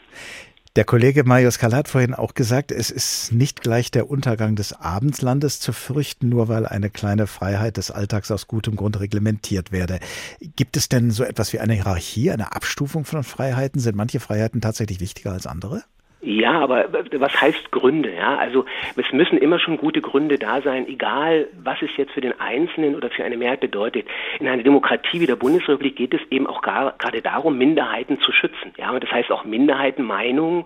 Der 0.77 0.85
Kollege 0.85 1.25
Marius 1.25 1.59
Kall 1.59 1.75
hat 1.75 1.89
vorhin 1.89 2.13
auch 2.13 2.35
gesagt, 2.35 2.71
es 2.71 2.91
ist 2.91 3.33
nicht 3.33 3.63
gleich 3.63 3.91
der 3.91 4.11
Untergang 4.11 4.57
des 4.57 4.75
Abendslandes 4.75 5.59
zu 5.59 5.73
fürchten, 5.73 6.29
nur 6.29 6.49
weil 6.49 6.67
eine 6.67 6.91
kleine 6.91 7.27
Freiheit 7.27 7.79
des 7.79 7.91
Alltags 7.91 8.31
aus 8.31 8.47
gutem 8.47 8.77
Grund 8.77 9.01
reglementiert 9.01 9.73
werde. 9.73 10.01
Gibt 10.39 10.77
es 10.77 10.91
denn 10.91 11.11
so 11.11 11.25
etwas 11.25 11.55
wie 11.55 11.61
eine 11.61 11.73
Hierarchie, 11.73 12.31
eine 12.31 12.53
Abstufung 12.55 13.07
von 13.07 13.25
Freiheiten? 13.25 13.81
Sind 13.81 13.97
manche 13.97 14.21
Freiheiten 14.21 14.61
tatsächlich 14.61 15.01
wichtiger 15.01 15.33
als 15.33 15.47
andere? 15.47 15.83
Ja, 16.23 16.61
aber 16.61 16.87
was 17.13 17.41
heißt 17.41 17.71
Gründe? 17.71 18.13
Ja, 18.15 18.37
also 18.37 18.65
es 18.97 19.13
müssen 19.13 19.39
immer 19.39 19.59
schon 19.59 19.77
gute 19.77 20.01
Gründe 20.01 20.39
da 20.39 20.63
sein, 20.63 20.89
egal 20.89 21.49
was 21.63 21.81
es 21.83 21.91
jetzt 21.97 22.13
für 22.13 22.21
den 22.21 22.41
Einzelnen 22.41 22.97
oder 22.97 23.11
für 23.11 23.23
eine 23.23 23.37
Mehrheit 23.37 23.61
bedeutet. 23.61 24.07
In 24.41 24.49
einer 24.49 24.63
Demokratie 24.63 25.21
wie 25.21 25.27
der 25.27 25.37
Bundesrepublik 25.37 25.95
geht 25.95 26.15
es 26.15 26.21
eben 26.31 26.47
auch 26.47 26.63
gar, 26.63 26.95
gerade 26.99 27.21
darum, 27.21 27.59
Minderheiten 27.59 28.19
zu 28.21 28.33
schützen. 28.33 28.73
Ja, 28.79 28.91
und 28.91 29.05
das 29.05 29.13
heißt 29.13 29.31
auch 29.31 29.45
Minderheitenmeinungen 29.45 30.65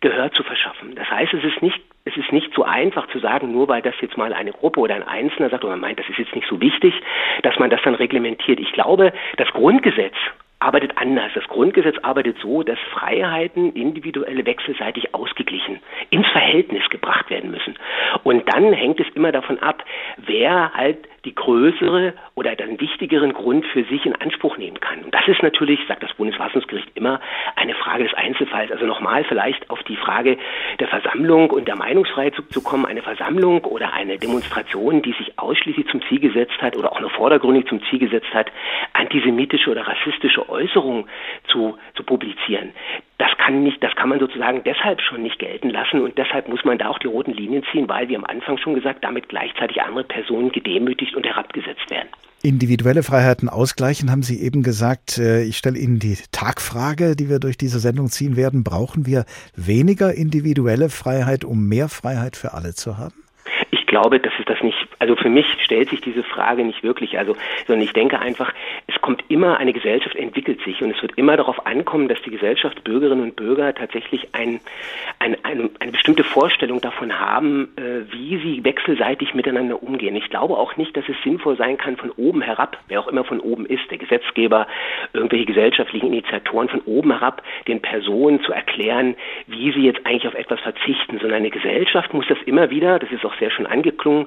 Gehör 0.00 0.30
zu 0.32 0.42
verschaffen. 0.42 0.94
Das 0.94 1.10
heißt, 1.10 1.32
es 1.34 1.44
ist 1.44 1.62
nicht 1.62 1.80
es 2.06 2.16
ist 2.16 2.30
nicht 2.30 2.54
so 2.54 2.62
einfach 2.62 3.08
zu 3.08 3.18
sagen, 3.18 3.50
nur 3.50 3.66
weil 3.66 3.82
das 3.82 3.94
jetzt 4.00 4.16
mal 4.16 4.32
eine 4.32 4.52
Gruppe 4.52 4.78
oder 4.78 4.94
ein 4.94 5.02
Einzelner 5.02 5.50
sagt, 5.50 5.64
oder 5.64 5.72
man 5.72 5.80
meint, 5.80 5.98
das 5.98 6.08
ist 6.08 6.18
jetzt 6.18 6.36
nicht 6.36 6.46
so 6.48 6.60
wichtig, 6.60 6.94
dass 7.42 7.58
man 7.58 7.68
das 7.68 7.82
dann 7.82 7.96
reglementiert. 7.96 8.60
Ich 8.60 8.72
glaube, 8.72 9.12
das 9.38 9.48
Grundgesetz 9.48 10.14
arbeitet 10.58 10.92
anders. 10.96 11.32
Das 11.34 11.44
Grundgesetz 11.44 11.96
arbeitet 12.02 12.38
so, 12.40 12.62
dass 12.62 12.78
Freiheiten 12.92 13.72
individuelle 13.74 14.46
wechselseitig 14.46 15.14
ausgeglichen 15.14 15.80
ins 16.10 16.26
Verhältnis 16.28 16.88
gebracht 16.90 17.30
werden 17.30 17.50
müssen. 17.50 17.74
Und 18.24 18.50
dann 18.52 18.72
hängt 18.72 19.00
es 19.00 19.06
immer 19.14 19.32
davon 19.32 19.58
ab, 19.58 19.84
wer 20.16 20.72
halt 20.74 20.98
die 21.26 21.34
größere 21.34 22.14
oder 22.36 22.54
den 22.54 22.80
wichtigeren 22.80 23.32
Grund 23.32 23.66
für 23.66 23.84
sich 23.84 24.06
in 24.06 24.14
Anspruch 24.14 24.56
nehmen 24.56 24.80
kann. 24.80 25.02
Und 25.02 25.12
das 25.12 25.26
ist 25.26 25.42
natürlich, 25.42 25.80
sagt 25.88 26.02
das 26.02 26.14
Bundesverfassungsgericht 26.14 26.88
immer, 26.94 27.20
eine 27.56 27.74
Frage 27.74 28.04
des 28.04 28.14
Einzelfalls. 28.14 28.70
Also 28.70 28.86
nochmal 28.86 29.24
vielleicht 29.24 29.68
auf 29.68 29.82
die 29.82 29.96
Frage 29.96 30.38
der 30.78 30.88
Versammlung 30.88 31.50
und 31.50 31.66
der 31.66 31.76
Meinungsfreiheit 31.76 32.34
zu, 32.50 32.62
kommen. 32.62 32.86
Eine 32.86 33.02
Versammlung 33.02 33.64
oder 33.64 33.92
eine 33.92 34.18
Demonstration, 34.18 35.02
die 35.02 35.12
sich 35.12 35.38
ausschließlich 35.38 35.88
zum 35.88 36.00
Ziel 36.08 36.20
gesetzt 36.20 36.60
hat 36.62 36.76
oder 36.76 36.92
auch 36.92 37.00
nur 37.00 37.10
vordergründig 37.10 37.66
zum 37.66 37.82
Ziel 37.90 37.98
gesetzt 37.98 38.32
hat, 38.32 38.50
antisemitische 38.92 39.70
oder 39.70 39.86
rassistische 39.86 40.45
Äußerungen 40.48 41.04
zu, 41.48 41.76
zu 41.94 42.02
publizieren. 42.02 42.70
Das 43.18 43.30
kann 43.38 43.62
nicht, 43.62 43.82
das 43.82 43.94
kann 43.94 44.08
man 44.08 44.18
sozusagen 44.18 44.62
deshalb 44.64 45.00
schon 45.00 45.22
nicht 45.22 45.38
gelten 45.38 45.70
lassen 45.70 46.00
und 46.00 46.18
deshalb 46.18 46.48
muss 46.48 46.64
man 46.64 46.78
da 46.78 46.88
auch 46.88 46.98
die 46.98 47.06
roten 47.06 47.32
Linien 47.32 47.64
ziehen, 47.72 47.88
weil, 47.88 48.08
wie 48.08 48.16
am 48.16 48.24
Anfang 48.24 48.58
schon 48.58 48.74
gesagt, 48.74 49.04
damit 49.04 49.28
gleichzeitig 49.28 49.80
andere 49.80 50.04
Personen 50.04 50.52
gedemütigt 50.52 51.14
und 51.14 51.24
herabgesetzt 51.24 51.90
werden. 51.90 52.08
Individuelle 52.42 53.02
Freiheiten 53.02 53.48
ausgleichen, 53.48 54.10
haben 54.10 54.22
Sie 54.22 54.40
eben 54.40 54.62
gesagt. 54.62 55.18
Äh, 55.18 55.44
ich 55.44 55.56
stelle 55.56 55.78
Ihnen 55.78 55.98
die 55.98 56.16
Tagfrage, 56.30 57.16
die 57.16 57.28
wir 57.28 57.40
durch 57.40 57.56
diese 57.56 57.78
Sendung 57.78 58.08
ziehen 58.08 58.36
werden. 58.36 58.62
Brauchen 58.62 59.06
wir 59.06 59.24
weniger 59.56 60.14
individuelle 60.14 60.90
Freiheit, 60.90 61.44
um 61.44 61.66
mehr 61.68 61.88
Freiheit 61.88 62.36
für 62.36 62.52
alle 62.54 62.74
zu 62.74 62.98
haben? 62.98 63.14
Ich 63.70 63.86
glaube, 63.86 64.20
dass 64.20 64.32
es 64.38 64.44
das 64.44 64.62
nicht 64.62 64.76
also 64.98 65.16
für 65.16 65.28
mich 65.28 65.46
stellt 65.62 65.90
sich 65.90 66.00
diese 66.00 66.22
Frage 66.22 66.64
nicht 66.64 66.82
wirklich, 66.82 67.18
also, 67.18 67.36
sondern 67.66 67.84
ich 67.84 67.92
denke 67.92 68.18
einfach, 68.18 68.52
es 68.86 68.95
kommt 69.06 69.22
immer, 69.28 69.58
eine 69.58 69.72
Gesellschaft 69.72 70.16
entwickelt 70.16 70.60
sich 70.64 70.82
und 70.82 70.90
es 70.90 71.00
wird 71.00 71.16
immer 71.16 71.36
darauf 71.36 71.64
ankommen, 71.64 72.08
dass 72.08 72.20
die 72.22 72.30
Gesellschaft, 72.30 72.82
Bürgerinnen 72.82 73.22
und 73.22 73.36
Bürger 73.36 73.72
tatsächlich 73.72 74.34
ein, 74.34 74.58
ein, 75.20 75.36
eine, 75.44 75.70
eine 75.78 75.92
bestimmte 75.92 76.24
Vorstellung 76.24 76.80
davon 76.80 77.16
haben, 77.20 77.68
äh, 77.76 78.12
wie 78.12 78.36
sie 78.38 78.64
wechselseitig 78.64 79.32
miteinander 79.32 79.80
umgehen. 79.80 80.16
Ich 80.16 80.28
glaube 80.28 80.56
auch 80.56 80.76
nicht, 80.76 80.96
dass 80.96 81.04
es 81.08 81.14
sinnvoll 81.22 81.56
sein 81.56 81.76
kann, 81.76 81.96
von 81.96 82.10
oben 82.10 82.42
herab, 82.42 82.78
wer 82.88 82.98
auch 82.98 83.06
immer 83.06 83.22
von 83.22 83.38
oben 83.38 83.64
ist, 83.64 83.88
der 83.92 83.98
Gesetzgeber, 83.98 84.66
irgendwelche 85.12 85.46
gesellschaftlichen 85.46 86.08
Initiatoren 86.08 86.68
von 86.68 86.80
oben 86.80 87.12
herab, 87.12 87.44
den 87.68 87.80
Personen 87.80 88.40
zu 88.42 88.50
erklären, 88.50 89.14
wie 89.46 89.70
sie 89.70 89.82
jetzt 89.82 90.04
eigentlich 90.04 90.26
auf 90.26 90.34
etwas 90.34 90.58
verzichten, 90.58 91.20
sondern 91.20 91.34
eine 91.34 91.50
Gesellschaft 91.50 92.12
muss 92.12 92.26
das 92.26 92.38
immer 92.44 92.70
wieder, 92.70 92.98
das 92.98 93.12
ist 93.12 93.24
auch 93.24 93.38
sehr 93.38 93.52
schön 93.52 93.66
angeklungen, 93.66 94.26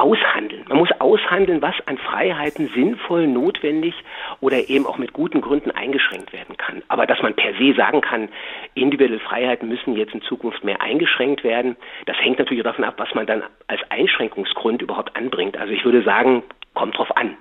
aushandeln. 0.00 0.64
Man 0.68 0.78
muss 0.78 0.90
aushandeln, 0.98 1.62
was 1.62 1.74
an 1.86 1.98
Freiheiten 1.98 2.70
sinnvoll, 2.74 3.26
notwendig 3.26 3.94
oder 4.40 4.68
eben 4.68 4.86
auch 4.86 4.98
mit 4.98 5.12
guten 5.12 5.40
Gründen 5.40 5.70
eingeschränkt 5.70 6.32
werden 6.32 6.56
kann. 6.56 6.82
Aber 6.88 7.06
dass 7.06 7.20
man 7.22 7.34
per 7.34 7.52
se 7.58 7.74
sagen 7.76 8.00
kann, 8.00 8.28
individuelle 8.74 9.20
Freiheiten 9.20 9.68
müssen 9.68 9.96
jetzt 9.96 10.14
in 10.14 10.22
Zukunft 10.22 10.64
mehr 10.64 10.80
eingeschränkt 10.80 11.44
werden, 11.44 11.76
das 12.06 12.16
hängt 12.18 12.38
natürlich 12.38 12.64
davon 12.64 12.84
ab, 12.84 12.94
was 12.96 13.14
man 13.14 13.26
dann 13.26 13.42
als 13.66 13.80
Einschränkungsgrund 13.90 14.82
überhaupt 14.82 15.14
anbringt. 15.16 15.56
Also 15.56 15.72
ich 15.72 15.84
würde 15.84 16.02
sagen, 16.02 16.42
kommt 16.74 16.96
drauf 16.96 17.14
an. 17.16 17.36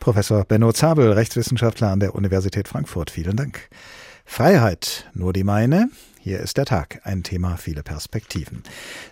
Professor 0.00 0.44
Benno 0.44 0.72
Zabel, 0.72 1.12
Rechtswissenschaftler 1.12 1.88
an 1.88 2.00
der 2.00 2.14
Universität 2.14 2.68
Frankfurt. 2.68 3.10
Vielen 3.10 3.36
Dank. 3.36 3.68
Freiheit, 4.24 5.10
nur 5.14 5.32
die 5.32 5.44
meine. 5.44 5.88
Hier 6.22 6.40
ist 6.40 6.58
der 6.58 6.66
Tag, 6.66 7.00
ein 7.04 7.22
Thema, 7.22 7.56
viele 7.56 7.82
Perspektiven. 7.82 8.62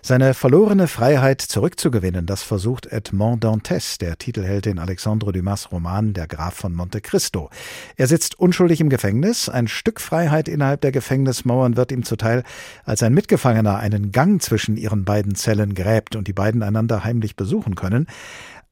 Seine 0.03 0.35
verlorene 0.35 0.87
Freiheit 0.87 1.41
zurückzugewinnen, 1.41 2.27
das 2.27 2.43
versucht 2.43 2.85
Edmond 2.85 3.43
Dantes, 3.43 3.97
der 3.97 4.19
Titelheld 4.19 4.67
in 4.67 4.77
Alexandre 4.77 5.31
Dumas 5.31 5.71
Roman 5.71 6.13
Der 6.13 6.27
Graf 6.27 6.53
von 6.53 6.75
Monte 6.75 7.01
Cristo. 7.01 7.49
Er 7.95 8.05
sitzt 8.05 8.37
unschuldig 8.37 8.79
im 8.79 8.91
Gefängnis, 8.91 9.49
ein 9.49 9.67
Stück 9.67 10.01
Freiheit 10.01 10.47
innerhalb 10.47 10.81
der 10.81 10.91
Gefängnismauern 10.91 11.77
wird 11.77 11.91
ihm 11.91 12.03
zuteil, 12.03 12.43
als 12.85 13.01
ein 13.01 13.15
Mitgefangener 13.15 13.77
einen 13.77 14.11
Gang 14.11 14.39
zwischen 14.39 14.77
ihren 14.77 15.03
beiden 15.03 15.33
Zellen 15.33 15.73
gräbt 15.73 16.15
und 16.15 16.27
die 16.27 16.33
beiden 16.33 16.61
einander 16.61 17.03
heimlich 17.03 17.35
besuchen 17.35 17.73
können. 17.73 18.05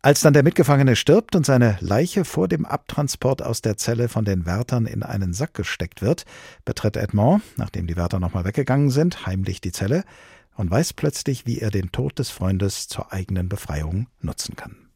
Als 0.02 0.22
dann 0.22 0.34
der 0.34 0.44
Mitgefangene 0.44 0.96
stirbt 0.96 1.36
und 1.36 1.46
seine 1.46 1.78
Leiche 1.82 2.24
vor 2.24 2.48
dem 2.48 2.66
Abtransport 2.66 3.42
aus 3.42 3.62
der 3.62 3.78
Zelle 3.78 4.10
von 4.10 4.26
den 4.26 4.46
Wärtern 4.46 4.86
in 4.86 5.02
einen 5.02 5.34
Sack 5.34 5.56
gesteckt 5.56 6.02
wird, 6.02 6.26
betritt 6.66 6.96
Edmond, 6.96 7.42
nachdem 7.58 7.88
die 7.88 7.98
Wärter 7.98 8.20
nochmal 8.20 8.46
weggegangen 8.46 8.92
sind, 8.92 9.26
heimlich 9.26 9.60
die 9.60 9.72
Zelle 9.72 10.04
und 10.56 10.70
weiß 10.70 10.94
plötzlich, 10.94 11.46
wie 11.46 11.60
er 11.60 11.72
den 11.72 11.92
Tod 11.92 12.20
des 12.20 12.30
Freundes 12.30 12.88
zur 12.88 13.12
eigenen 13.12 13.50
Befreiung 13.50 14.08
nutzen 14.22 14.56
kann. 14.56 14.90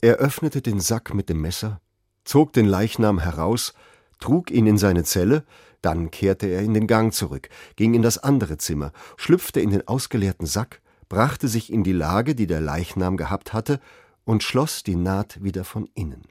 Er 0.00 0.16
öffnete 0.16 0.62
den 0.62 0.80
Sack 0.80 1.14
mit 1.14 1.28
dem 1.28 1.40
Messer, 1.40 1.80
zog 2.24 2.54
den 2.54 2.66
Leichnam 2.66 3.18
heraus, 3.18 3.74
trug 4.20 4.50
ihn 4.50 4.66
in 4.66 4.78
seine 4.78 5.04
Zelle, 5.04 5.44
dann 5.82 6.10
kehrte 6.10 6.46
er 6.46 6.62
in 6.62 6.72
den 6.72 6.86
Gang 6.86 7.12
zurück, 7.12 7.50
ging 7.76 7.92
in 7.92 8.02
das 8.02 8.18
andere 8.18 8.56
Zimmer, 8.56 8.92
schlüpfte 9.16 9.60
in 9.60 9.70
den 9.70 9.86
ausgeleerten 9.86 10.46
Sack, 10.46 10.80
brachte 11.10 11.46
sich 11.46 11.70
in 11.70 11.84
die 11.84 11.92
Lage, 11.92 12.34
die 12.34 12.46
der 12.46 12.60
Leichnam 12.60 13.16
gehabt 13.16 13.52
hatte, 13.52 13.80
und 14.24 14.42
schloss 14.42 14.82
die 14.82 14.96
Naht 14.96 15.42
wieder 15.42 15.64
von 15.64 15.88
innen. 15.94 16.22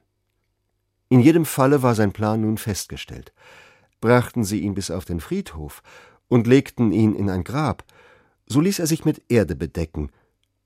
In 1.09 1.19
jedem 1.19 1.45
Falle 1.45 1.83
war 1.83 1.95
sein 1.95 2.11
Plan 2.11 2.41
nun 2.41 2.57
festgestellt. 2.57 3.33
Brachten 4.01 4.43
sie 4.43 4.61
ihn 4.61 4.73
bis 4.73 4.91
auf 4.91 5.05
den 5.05 5.19
Friedhof 5.19 5.83
und 6.27 6.47
legten 6.47 6.91
ihn 6.91 7.13
in 7.15 7.29
ein 7.29 7.43
Grab, 7.43 7.83
so 8.47 8.59
ließ 8.59 8.79
er 8.79 8.87
sich 8.87 9.05
mit 9.05 9.21
Erde 9.29 9.55
bedecken. 9.55 10.11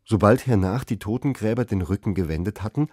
Sobald 0.06 0.48
hernach 0.48 0.86
die 0.86 1.00
Totengräber 1.00 1.66
den 1.66 1.82
Rücken 1.82 2.14
gewendet 2.14 2.64
hatten, 2.64 2.88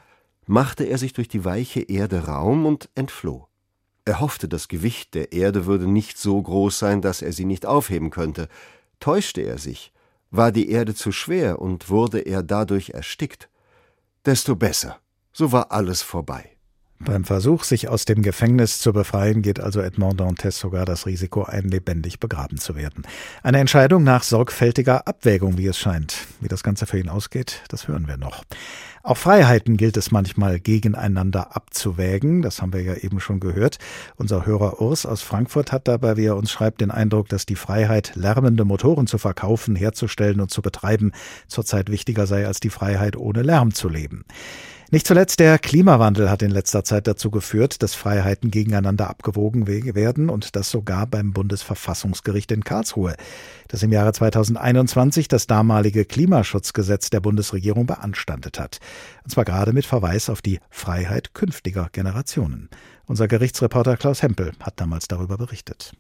machte 0.47 0.85
er 0.85 0.99
sich 0.99 1.13
durch 1.13 1.29
die 1.29 1.45
weiche 1.45 1.81
Erde 1.81 2.27
Raum 2.27 2.67
und 2.67 2.91
entfloh. 2.95 3.47
Er 4.05 4.21
hoffte, 4.21 4.49
das 4.49 4.69
Gewicht 4.69 5.15
der 5.15 5.33
Erde 5.33 5.65
würde 5.65 5.87
nicht 5.87 6.19
so 6.19 6.43
groß 6.43 6.79
sein, 6.79 7.01
dass 7.01 7.23
er 7.23 7.33
sie 7.33 7.47
nicht 7.47 7.65
aufheben 7.65 8.11
könnte. 8.11 8.49
Täuschte 9.01 9.41
er 9.41 9.59
sich, 9.59 9.93
war 10.31 10.53
die 10.53 10.69
Erde 10.69 10.95
zu 10.95 11.13
schwer 11.13 11.63
und 11.63 11.89
wurde 11.89 12.19
er 12.19 12.43
dadurch 12.43 12.91
erstickt 12.91 13.49
desto 14.27 14.57
besser. 14.57 15.01
So 15.33 15.53
war 15.53 15.71
alles 15.71 16.03
vorbei. 16.03 16.54
Beim 17.01 17.25
Versuch, 17.25 17.65
sich 17.65 17.89
aus 17.89 18.05
dem 18.05 18.23
Gefängnis 18.23 18.79
zu 18.79 18.93
befreien, 18.93 19.43
geht 19.43 19.61
also 19.61 19.81
Edmond 19.81 20.21
Dantes 20.21 20.59
sogar 20.59 20.85
das 20.85 21.07
Risiko 21.07 21.43
ein, 21.43 21.65
lebendig 21.65 22.21
begraben 22.21 22.57
zu 22.59 22.77
werden. 22.77 23.05
Eine 23.43 23.59
Entscheidung 23.59 24.05
nach 24.05 24.23
sorgfältiger 24.23 25.07
Abwägung, 25.07 25.59
wie 25.59 25.67
es 25.67 25.79
scheint. 25.79 26.27
Wie 26.41 26.49
das 26.49 26.63
Ganze 26.63 26.87
für 26.87 26.99
ihn 26.99 27.09
ausgeht, 27.09 27.63
das 27.69 27.89
hören 27.89 28.07
wir 28.07 28.17
noch. 28.17 28.45
Auch 29.03 29.19
Freiheiten 29.19 29.77
gilt 29.77 29.99
es 29.99 30.13
manchmal 30.13 30.59
gegeneinander 30.61 31.55
abzuwägen. 31.55 32.41
Das 32.41 32.63
haben 32.63 32.73
wir 32.73 32.81
ja 32.81 32.95
eben 32.95 33.21
schon 33.21 33.39
gehört. 33.39 33.79
Unser 34.17 34.47
Hörer 34.47 34.81
Urs 34.81 35.05
aus 35.05 35.21
Frankfurt 35.21 35.73
hat 35.73 35.89
dabei, 35.89 36.17
wie 36.17 36.25
er 36.25 36.37
uns 36.37 36.51
schreibt, 36.51 36.81
den 36.81 36.91
Eindruck, 36.91 37.29
dass 37.29 37.45
die 37.45 37.57
Freiheit, 37.57 38.13
lärmende 38.15 38.65
Motoren 38.65 39.07
zu 39.07 39.19
verkaufen, 39.19 39.77
herzustellen 39.77 40.41
und 40.41 40.51
zu 40.51 40.63
betreiben, 40.63 41.13
zurzeit 41.49 41.91
wichtiger 41.91 42.27
sei 42.27 42.47
als 42.47 42.61
die 42.61 42.71
Freiheit, 42.71 43.17
ohne 43.19 43.43
Lärm 43.43 43.75
zu 43.75 43.91
leben. 43.91 44.25
Nicht 44.91 45.07
zuletzt 45.07 45.41
der 45.41 45.59
Klimawandel 45.59 46.31
hat 46.31 46.43
in 46.43 46.51
letzter 46.51 46.85
Zeit 46.85 47.07
dazu 47.07 47.31
geführt, 47.31 47.83
dass 47.83 47.95
Freiheiten 47.95 48.51
gegeneinander 48.51 49.09
abgewogen 49.09 49.67
werden 49.67 50.29
und 50.29 50.57
das 50.57 50.71
sogar 50.71 51.07
beim 51.07 51.33
Bundesverfassungsgericht 51.33 52.53
in 52.53 52.65
Karlsruhe, 52.65 53.17
das 53.69 53.83
im 53.83 53.93
Jahre 53.93 54.13
2021 54.13 55.27
das 55.29 55.47
damalige 55.47 56.05
Klimaschutzgesetz 56.05 57.11
der 57.11 57.21
Bundesregierung 57.21 57.87
beanstandet 57.87 58.61
hat. 58.61 58.79
Und 59.25 59.31
zwar 59.31 59.45
gerade 59.45 59.73
mit 59.73 59.87
Verweis 59.87 60.29
auf 60.29 60.43
die 60.43 60.61
Freiheit 60.71 61.35
künftiger 61.35 61.89
Generationen. 61.91 62.69
Unser 63.07 63.27
Gerichtsreporter 63.27 63.97
Klaus 63.97 64.23
Hempel 64.23 64.53
hat 64.61 64.81
damals 64.81 65.09
darüber 65.09 65.39
berichtet. 65.39 65.93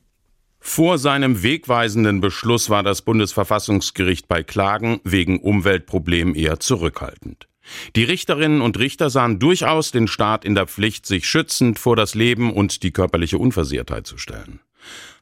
Vor 0.60 0.98
seinem 0.98 1.42
wegweisenden 1.42 2.20
Beschluss 2.20 2.70
war 2.70 2.82
das 2.82 3.02
Bundesverfassungsgericht 3.02 4.28
bei 4.28 4.42
Klagen 4.42 5.00
wegen 5.04 5.40
Umweltproblemen 5.40 6.34
eher 6.34 6.58
zurückhaltend. 6.58 7.48
Die 7.96 8.04
Richterinnen 8.04 8.60
und 8.60 8.78
Richter 8.78 9.10
sahen 9.10 9.38
durchaus 9.38 9.90
den 9.90 10.08
Staat 10.08 10.44
in 10.44 10.54
der 10.54 10.66
Pflicht, 10.66 11.06
sich 11.06 11.26
schützend 11.26 11.78
vor 11.78 11.96
das 11.96 12.14
Leben 12.14 12.52
und 12.52 12.82
die 12.82 12.92
körperliche 12.92 13.38
Unversehrtheit 13.38 14.06
zu 14.06 14.18
stellen. 14.18 14.60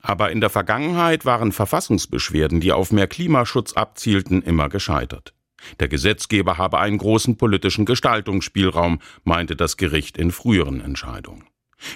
Aber 0.00 0.32
in 0.32 0.40
der 0.40 0.50
Vergangenheit 0.50 1.24
waren 1.24 1.52
Verfassungsbeschwerden, 1.52 2.60
die 2.60 2.72
auf 2.72 2.90
mehr 2.90 3.06
Klimaschutz 3.06 3.74
abzielten, 3.74 4.42
immer 4.42 4.68
gescheitert. 4.68 5.34
Der 5.78 5.88
Gesetzgeber 5.88 6.58
habe 6.58 6.80
einen 6.80 6.98
großen 6.98 7.36
politischen 7.36 7.84
Gestaltungsspielraum, 7.84 9.00
meinte 9.22 9.54
das 9.54 9.76
Gericht 9.76 10.18
in 10.18 10.32
früheren 10.32 10.80
Entscheidungen. 10.80 11.44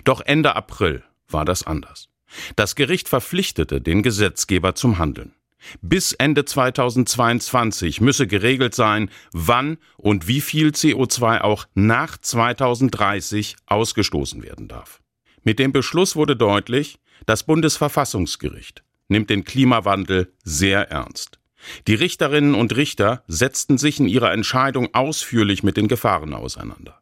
Doch 0.05 0.21
Ende 0.21 0.55
April 0.55 1.03
war 1.29 1.45
das 1.45 1.67
anders. 1.67 2.09
Das 2.55 2.75
Gericht 2.75 3.09
verpflichtete 3.09 3.81
den 3.81 4.03
Gesetzgeber 4.03 4.75
zum 4.75 4.99
Handeln. 4.99 5.33
Bis 5.81 6.13
Ende 6.13 6.45
2022 6.45 8.01
müsse 8.01 8.27
geregelt 8.27 8.75
sein, 8.75 9.11
wann 9.33 9.79
und 9.97 10.29
wie 10.29 10.41
viel 10.41 10.69
CO2 10.69 11.41
auch 11.41 11.67
nach 11.75 12.19
2030 12.19 13.57
ausgestoßen 13.67 14.43
werden 14.43 14.69
darf. 14.69 15.01
Mit 15.43 15.59
dem 15.59 15.73
Beschluss 15.73 16.17
wurde 16.17 16.37
deutlich, 16.37 16.99
das 17.25 17.45
Bundesverfassungsgericht 17.45 18.85
nimmt 19.09 19.31
den 19.31 19.45
Klimawandel 19.45 20.33
sehr 20.43 20.91
ernst. 20.91 21.39
Die 21.87 21.95
Richterinnen 21.95 22.55
und 22.55 22.77
Richter 22.77 23.25
setzten 23.27 23.79
sich 23.79 23.99
in 23.99 24.09
ihrer 24.09 24.33
Entscheidung 24.33 24.95
ausführlich 24.95 25.63
mit 25.63 25.77
den 25.77 25.89
Gefahren 25.89 26.35
auseinander. 26.35 27.01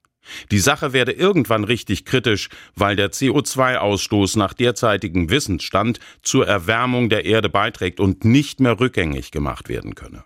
Die 0.50 0.58
Sache 0.58 0.92
werde 0.92 1.12
irgendwann 1.12 1.64
richtig 1.64 2.04
kritisch, 2.04 2.48
weil 2.74 2.96
der 2.96 3.12
CO2-Ausstoß 3.12 4.38
nach 4.38 4.54
derzeitigem 4.54 5.30
Wissensstand 5.30 6.00
zur 6.22 6.46
Erwärmung 6.46 7.08
der 7.08 7.24
Erde 7.24 7.48
beiträgt 7.48 8.00
und 8.00 8.24
nicht 8.24 8.60
mehr 8.60 8.80
rückgängig 8.80 9.30
gemacht 9.30 9.68
werden 9.68 9.94
könne. 9.94 10.24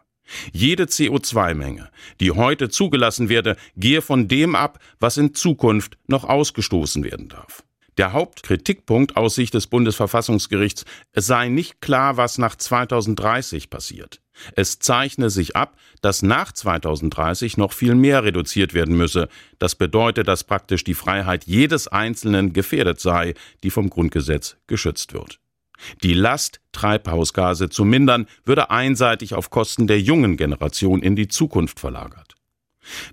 Jede 0.53 0.85
CO2-Menge, 0.85 1.91
die 2.21 2.33
heute 2.33 2.69
zugelassen 2.69 3.29
werde, 3.29 3.57
gehe 3.77 4.03
von 4.03 4.29
dem 4.29 4.55
ab, 4.55 4.79
was 5.01 5.17
in 5.17 5.35
Zukunft 5.35 5.97
noch 6.07 6.25
ausgestoßen 6.25 7.03
werden 7.03 7.29
darf. 7.29 7.65
Der 7.97 8.13
Hauptkritikpunkt 8.13 9.17
aus 9.17 9.35
Sicht 9.35 9.55
des 9.55 9.67
Bundesverfassungsgerichts, 9.67 10.85
es 11.13 11.27
sei 11.27 11.49
nicht 11.49 11.81
klar, 11.81 12.17
was 12.17 12.39
nach 12.39 12.55
2030 12.55 13.71
passiert. 13.71 14.21
Es 14.55 14.79
zeichne 14.79 15.31
sich 15.31 15.57
ab, 15.57 15.77
dass 16.01 16.23
nach 16.23 16.53
2030 16.53 17.57
noch 17.57 17.73
viel 17.73 17.95
mehr 17.95 18.25
reduziert 18.25 18.75
werden 18.75 18.97
müsse. 18.97 19.29
Das 19.59 19.75
bedeutet, 19.75 20.29
dass 20.29 20.45
praktisch 20.45 20.85
die 20.85 20.95
Freiheit 20.95 21.45
jedes 21.45 21.89
Einzelnen 21.89 22.53
gefährdet 22.53 23.01
sei, 23.01 23.35
die 23.63 23.71
vom 23.71 23.91
Grundgesetz 23.91 24.57
geschützt 24.67 25.13
wird. 25.13 25.41
Die 26.03 26.15
Last, 26.15 26.61
Treibhausgase 26.73 27.69
zu 27.69 27.85
mindern, 27.85 28.27
würde 28.45 28.71
einseitig 28.71 29.35
auf 29.35 29.51
Kosten 29.51 29.87
der 29.87 30.01
jungen 30.01 30.37
Generation 30.37 31.03
in 31.03 31.17
die 31.17 31.29
Zukunft 31.29 31.79
verlagert. 31.81 32.35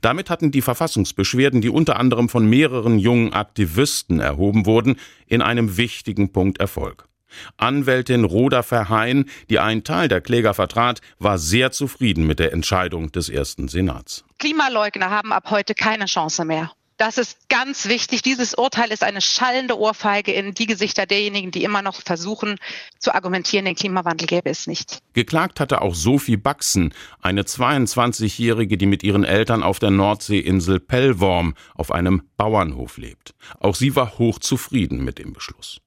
Damit 0.02 0.30
hatten 0.30 0.52
die 0.52 0.62
Verfassungsbeschwerden, 0.62 1.62
die 1.62 1.70
unter 1.70 2.00
anderem 2.00 2.30
von 2.30 2.48
mehreren 2.48 2.98
jungen 2.98 3.34
Aktivisten 3.34 4.20
erhoben 4.20 4.66
wurden, 4.66 4.96
in 5.28 5.42
einem 5.42 5.78
wichtigen 5.78 6.32
Punkt 6.32 6.60
Erfolg. 6.60 7.08
Anwältin 7.58 8.24
Roda 8.24 8.64
Verheyen, 8.64 9.30
die 9.50 9.60
einen 9.60 9.84
Teil 9.84 10.08
der 10.08 10.22
Kläger 10.22 10.54
vertrat, 10.54 11.02
war 11.20 11.38
sehr 11.38 11.72
zufrieden 11.72 12.26
mit 12.28 12.40
der 12.40 12.54
Entscheidung 12.54 13.12
des 13.12 13.30
ersten 13.30 13.68
Senats. 13.68 14.24
Klimaleugner 14.40 15.10
haben 15.10 15.32
ab 15.32 15.50
heute 15.50 15.76
keine 15.76 16.06
Chance 16.06 16.46
mehr. 16.46 16.72
Das 16.98 17.18
ist 17.18 17.50
ganz 17.50 17.88
wichtig. 17.88 18.22
Dieses 18.22 18.54
Urteil 18.54 18.90
ist 18.92 19.04
eine 19.04 19.20
schallende 19.20 19.78
Ohrfeige 19.78 20.32
in 20.32 20.54
die 20.54 20.66
Gesichter 20.66 21.06
derjenigen, 21.06 21.52
die 21.52 21.64
immer 21.66 21.82
noch 21.82 22.02
versuchen 22.02 22.58
zu 23.00 23.14
argumentieren, 23.14 23.66
den 23.66 23.76
Klimawandel 23.76 24.28
gäbe 24.28 24.50
es 24.50 24.66
nicht. 24.66 25.00
Geklagt 25.12 25.60
hatte 25.60 25.82
auch 25.82 25.94
Sophie 25.94 26.38
Baxen, 26.38 26.94
eine 27.22 27.42
22-Jährige, 27.44 28.78
die 28.78 28.86
mit 28.86 29.04
ihren 29.04 29.26
Eltern 29.26 29.62
auf 29.62 29.80
der 29.80 29.92
Nordseeinsel 29.92 30.80
Pellworm 30.80 31.56
auf 31.74 31.92
einem 31.92 32.30
Bauernhof 32.38 32.98
lebt. 32.98 33.36
Auch 33.60 33.76
sie 33.76 33.98
war 33.98 34.18
hochzufrieden 34.18 35.04
mit 35.04 35.20
dem 35.20 35.34
Beschluss. 35.34 35.82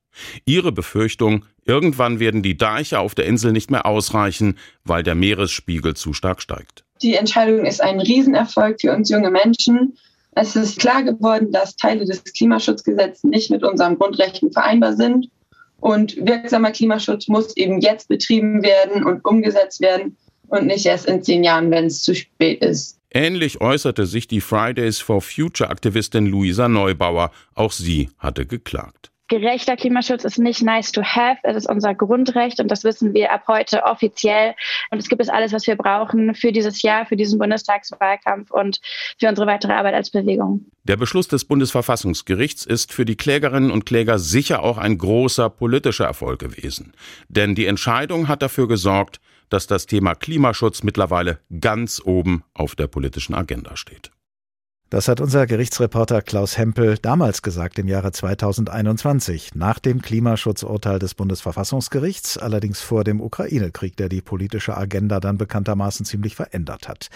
Ihre 0.45 0.73
Befürchtung, 0.73 1.45
irgendwann 1.65 2.21
werden 2.21 2.43
die 2.43 2.57
Deiche 2.57 3.01
auf 3.01 3.15
der 3.15 3.27
Insel 3.27 3.53
nicht 3.53 3.71
mehr 3.71 3.87
ausreichen, 3.87 4.59
weil 4.85 5.03
der 5.03 5.15
Meeresspiegel 5.15 5.95
zu 5.95 6.13
stark 6.13 6.43
steigt. 6.43 6.85
Die 7.03 7.15
Entscheidung 7.15 7.65
ist 7.65 7.83
ein 7.83 8.01
Riesenerfolg 8.01 8.81
für 8.81 8.93
uns 8.93 9.09
junge 9.11 9.31
Menschen. 9.31 9.97
Es 10.33 10.57
ist 10.57 10.79
klar 10.79 11.03
geworden, 11.03 11.53
dass 11.53 11.77
Teile 11.77 12.05
des 12.05 12.25
Klimaschutzgesetzes 12.25 13.25
nicht 13.25 13.51
mit 13.51 13.63
unseren 13.65 13.99
Grundrechten 13.99 14.53
vereinbar 14.53 14.95
sind. 14.95 15.29
Und 15.81 16.17
wirksamer 16.17 16.73
Klimaschutz 16.73 17.29
muss 17.29 17.57
eben 17.57 17.81
jetzt 17.81 18.09
betrieben 18.09 18.63
werden 18.63 19.05
und 19.05 19.25
umgesetzt 19.25 19.81
werden 19.81 20.17
und 20.49 20.67
nicht 20.67 20.87
erst 20.87 21.07
in 21.07 21.23
zehn 21.23 21.45
Jahren, 21.45 21.71
wenn 21.71 21.87
es 21.87 22.03
zu 22.03 22.15
spät 22.15 22.63
ist. 22.63 22.99
Ähnlich 23.11 23.61
äußerte 23.61 24.07
sich 24.07 24.29
die 24.29 24.41
Fridays 24.41 24.99
for 24.99 25.23
Future 25.23 25.71
Aktivistin 25.71 26.27
Luisa 26.27 26.69
Neubauer. 26.69 27.31
Auch 27.55 27.73
sie 27.73 28.11
hatte 28.19 28.45
geklagt. 28.45 29.11
Gerechter 29.29 29.77
Klimaschutz 29.77 30.25
ist 30.25 30.39
nicht 30.39 30.63
nice 30.63 30.91
to 30.91 31.03
have, 31.03 31.39
es 31.43 31.55
ist 31.55 31.69
unser 31.69 31.95
Grundrecht 31.95 32.61
und 32.61 32.71
das 32.71 32.83
wissen 32.83 33.13
wir 33.13 33.31
ab 33.31 33.45
heute 33.47 33.85
offiziell. 33.85 34.55
Und 34.91 34.99
es 34.99 35.09
gibt 35.09 35.21
es 35.21 35.29
alles, 35.29 35.53
was 35.53 35.67
wir 35.67 35.77
brauchen 35.77 36.35
für 36.35 36.51
dieses 36.51 36.81
Jahr, 36.81 37.05
für 37.05 37.17
diesen 37.17 37.39
Bundestagswahlkampf 37.39 38.51
und 38.51 38.81
für 39.21 39.29
unsere 39.29 39.47
weitere 39.47 39.73
Arbeit 39.73 39.95
als 39.95 40.11
Bewegung. 40.11 40.65
Der 40.85 40.97
Beschluss 40.97 41.29
des 41.29 41.45
Bundesverfassungsgerichts 41.45 42.65
ist 42.65 42.93
für 42.93 43.05
die 43.05 43.17
Klägerinnen 43.17 43.71
und 43.71 43.85
Kläger 43.85 44.19
sicher 44.19 44.63
auch 44.63 44.79
ein 44.79 44.97
großer 44.97 45.51
politischer 45.51 46.07
Erfolg 46.07 46.39
gewesen. 46.39 46.95
Denn 47.29 47.55
die 47.55 47.67
Entscheidung 47.67 48.29
hat 48.29 48.41
dafür 48.41 48.67
gesorgt, 48.67 49.21
dass 49.51 49.67
das 49.67 49.87
Thema 49.87 50.15
Klimaschutz 50.15 50.83
mittlerweile 50.83 51.39
ganz 51.61 52.01
oben 52.03 52.45
auf 52.55 52.75
der 52.75 52.87
politischen 52.87 53.35
Agenda 53.35 53.77
steht. 53.77 54.11
Das 54.91 55.07
hat 55.07 55.21
unser 55.21 55.47
Gerichtsreporter 55.47 56.23
Klaus 56.23 56.57
Hempel 56.57 56.97
damals 56.97 57.43
gesagt 57.43 57.79
im 57.79 57.89
Jahre 57.89 58.11
2021, 58.11 59.55
nach 59.55 59.79
dem 59.79 60.01
Klimaschutzurteil 60.01 60.99
des 60.99 61.15
Bundesverfassungsgerichts, 61.15 62.39
allerdings 62.39 62.81
vor 62.81 63.05
dem 63.05 63.21
Ukraine-Krieg, 63.21 63.99
der 63.99 64.09
die 64.09 64.23
politische 64.23 64.79
Agenda 64.79 65.21
dann 65.21 65.37
bekanntermaßen 65.37 66.07
ziemlich 66.07 66.37
verändert 66.37 66.89
hat. 66.89 67.11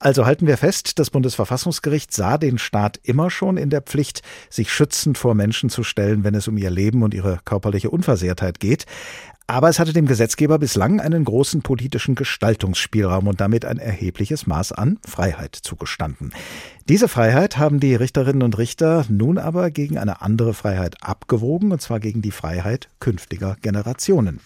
Also 0.00 0.26
halten 0.26 0.48
wir 0.48 0.56
fest, 0.56 0.98
das 0.98 1.10
Bundesverfassungsgericht 1.10 2.12
sah 2.12 2.38
den 2.38 2.58
Staat 2.58 2.98
immer 3.04 3.30
schon 3.30 3.56
in 3.56 3.70
der 3.70 3.82
Pflicht, 3.82 4.22
sich 4.50 4.72
schützend 4.72 5.16
vor 5.16 5.36
Menschen 5.36 5.70
zu 5.70 5.84
stellen, 5.84 6.24
wenn 6.24 6.34
es 6.34 6.48
um 6.48 6.56
ihr 6.56 6.70
Leben 6.70 7.04
und 7.04 7.14
ihre 7.14 7.38
körperliche 7.44 7.90
Unversehrtheit 7.90 8.58
geht. 8.58 8.86
Aber 9.46 9.68
es 9.68 9.78
hatte 9.78 9.92
dem 9.92 10.06
Gesetzgeber 10.06 10.58
bislang 10.58 11.00
einen 11.00 11.24
großen 11.24 11.62
politischen 11.62 12.14
Gestaltungsspielraum 12.14 13.26
und 13.26 13.40
damit 13.40 13.64
ein 13.64 13.78
erhebliches 13.78 14.46
Maß 14.46 14.72
an 14.72 14.98
Freiheit 15.06 15.56
zugestanden. 15.56 16.32
Diese 16.88 17.08
Freiheit 17.08 17.58
haben 17.58 17.80
die 17.80 17.94
Richterinnen 17.94 18.42
und 18.42 18.56
Richter 18.58 19.04
nun 19.08 19.38
aber 19.38 19.70
gegen 19.70 19.98
eine 19.98 20.22
andere 20.22 20.54
Freiheit 20.54 21.02
abgewogen, 21.02 21.72
und 21.72 21.82
zwar 21.82 22.00
gegen 22.00 22.22
die 22.22 22.30
Freiheit 22.30 22.88
künftiger 23.00 23.56
Generationen. 23.62 24.40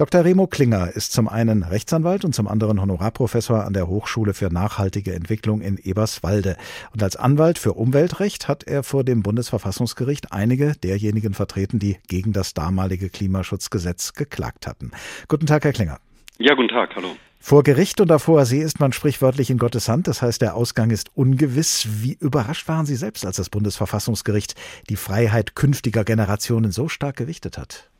Dr. 0.00 0.24
Remo 0.24 0.46
Klinger 0.46 0.90
ist 0.96 1.12
zum 1.12 1.28
einen 1.28 1.62
Rechtsanwalt 1.62 2.24
und 2.24 2.34
zum 2.34 2.48
anderen 2.48 2.80
Honorarprofessor 2.80 3.66
an 3.66 3.74
der 3.74 3.86
Hochschule 3.86 4.32
für 4.32 4.50
nachhaltige 4.50 5.12
Entwicklung 5.12 5.60
in 5.60 5.76
Eberswalde. 5.76 6.56
Und 6.94 7.02
als 7.02 7.16
Anwalt 7.16 7.58
für 7.58 7.74
Umweltrecht 7.74 8.48
hat 8.48 8.64
er 8.64 8.82
vor 8.82 9.04
dem 9.04 9.22
Bundesverfassungsgericht 9.22 10.32
einige 10.32 10.72
derjenigen 10.72 11.34
vertreten, 11.34 11.78
die 11.78 11.98
gegen 12.08 12.32
das 12.32 12.54
damalige 12.54 13.10
Klimaschutzgesetz 13.10 14.14
geklagt 14.14 14.66
hatten. 14.66 14.90
Guten 15.28 15.44
Tag, 15.44 15.64
Herr 15.64 15.74
Klinger. 15.74 15.98
Ja, 16.38 16.54
guten 16.54 16.70
Tag, 16.70 16.96
hallo. 16.96 17.14
Vor 17.38 17.62
Gericht 17.62 18.00
und 18.00 18.10
auf 18.10 18.26
hoher 18.26 18.46
See 18.46 18.62
ist 18.62 18.80
man 18.80 18.94
sprichwörtlich 18.94 19.50
in 19.50 19.58
Gottes 19.58 19.90
Hand, 19.90 20.08
das 20.08 20.22
heißt, 20.22 20.40
der 20.40 20.54
Ausgang 20.54 20.88
ist 20.88 21.10
ungewiss. 21.14 21.86
Wie 22.00 22.16
überrascht 22.18 22.68
waren 22.68 22.86
Sie 22.86 22.96
selbst, 22.96 23.26
als 23.26 23.36
das 23.36 23.50
Bundesverfassungsgericht 23.50 24.54
die 24.88 24.96
Freiheit 24.96 25.54
künftiger 25.54 26.04
Generationen 26.04 26.70
so 26.70 26.88
stark 26.88 27.16
gewichtet 27.16 27.58
hat? 27.58 27.90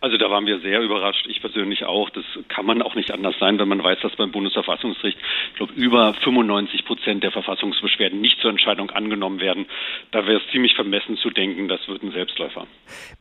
Also 0.00 0.16
da 0.16 0.30
waren 0.30 0.46
wir 0.46 0.60
sehr 0.60 0.80
überrascht, 0.80 1.26
ich 1.28 1.40
persönlich 1.40 1.84
auch. 1.84 2.08
Das 2.10 2.24
kann 2.48 2.64
man 2.64 2.82
auch 2.82 2.94
nicht 2.94 3.10
anders 3.10 3.34
sein, 3.40 3.58
wenn 3.58 3.68
man 3.68 3.82
weiß, 3.82 3.98
dass 4.00 4.14
beim 4.14 4.30
Bundesverfassungsgericht, 4.30 5.18
ich 5.50 5.56
glaube, 5.56 5.72
über 5.72 6.14
95 6.14 6.84
Prozent 6.84 7.24
der 7.24 7.32
Verfassungsbeschwerden 7.32 8.20
nicht 8.20 8.40
zur 8.40 8.50
Entscheidung 8.50 8.90
angenommen 8.90 9.40
werden. 9.40 9.66
Da 10.12 10.24
wäre 10.26 10.40
es 10.40 10.52
ziemlich 10.52 10.74
vermessen 10.74 11.16
zu 11.16 11.30
denken, 11.30 11.66
das 11.66 11.80
wird 11.88 12.02
ein 12.04 12.12
Selbstläufer. 12.12 12.66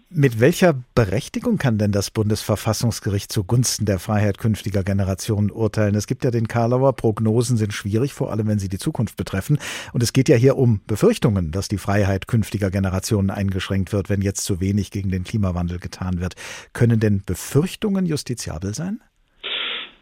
Mit 0.09 0.39
welcher 0.39 0.73
Berechtigung 0.95 1.57
kann 1.57 1.77
denn 1.77 1.91
das 1.91 2.11
Bundesverfassungsgericht 2.11 3.29
zugunsten 3.29 3.85
der 3.85 3.99
Freiheit 3.99 4.37
künftiger 4.37 4.83
Generationen 4.83 5.51
urteilen? 5.51 5.95
Es 5.95 6.07
gibt 6.07 6.23
ja 6.23 6.31
den 6.31 6.47
Karlauer, 6.47 6.95
Prognosen 6.95 7.57
sind 7.57 7.73
schwierig, 7.73 8.13
vor 8.13 8.31
allem 8.31 8.47
wenn 8.47 8.57
sie 8.57 8.69
die 8.69 8.77
Zukunft 8.77 9.17
betreffen. 9.17 9.59
Und 9.91 10.01
es 10.01 10.13
geht 10.13 10.29
ja 10.29 10.37
hier 10.37 10.57
um 10.57 10.79
Befürchtungen, 10.87 11.51
dass 11.51 11.67
die 11.67 11.77
Freiheit 11.77 12.27
künftiger 12.27 12.71
Generationen 12.71 13.31
eingeschränkt 13.31 13.91
wird, 13.91 14.09
wenn 14.09 14.21
jetzt 14.21 14.45
zu 14.45 14.61
wenig 14.61 14.91
gegen 14.91 15.09
den 15.09 15.25
Klimawandel 15.25 15.79
getan 15.79 16.21
wird. 16.21 16.35
Können 16.73 16.99
denn 16.99 17.23
Befürchtungen 17.25 18.05
justiziabel 18.05 18.73
sein? 18.73 19.01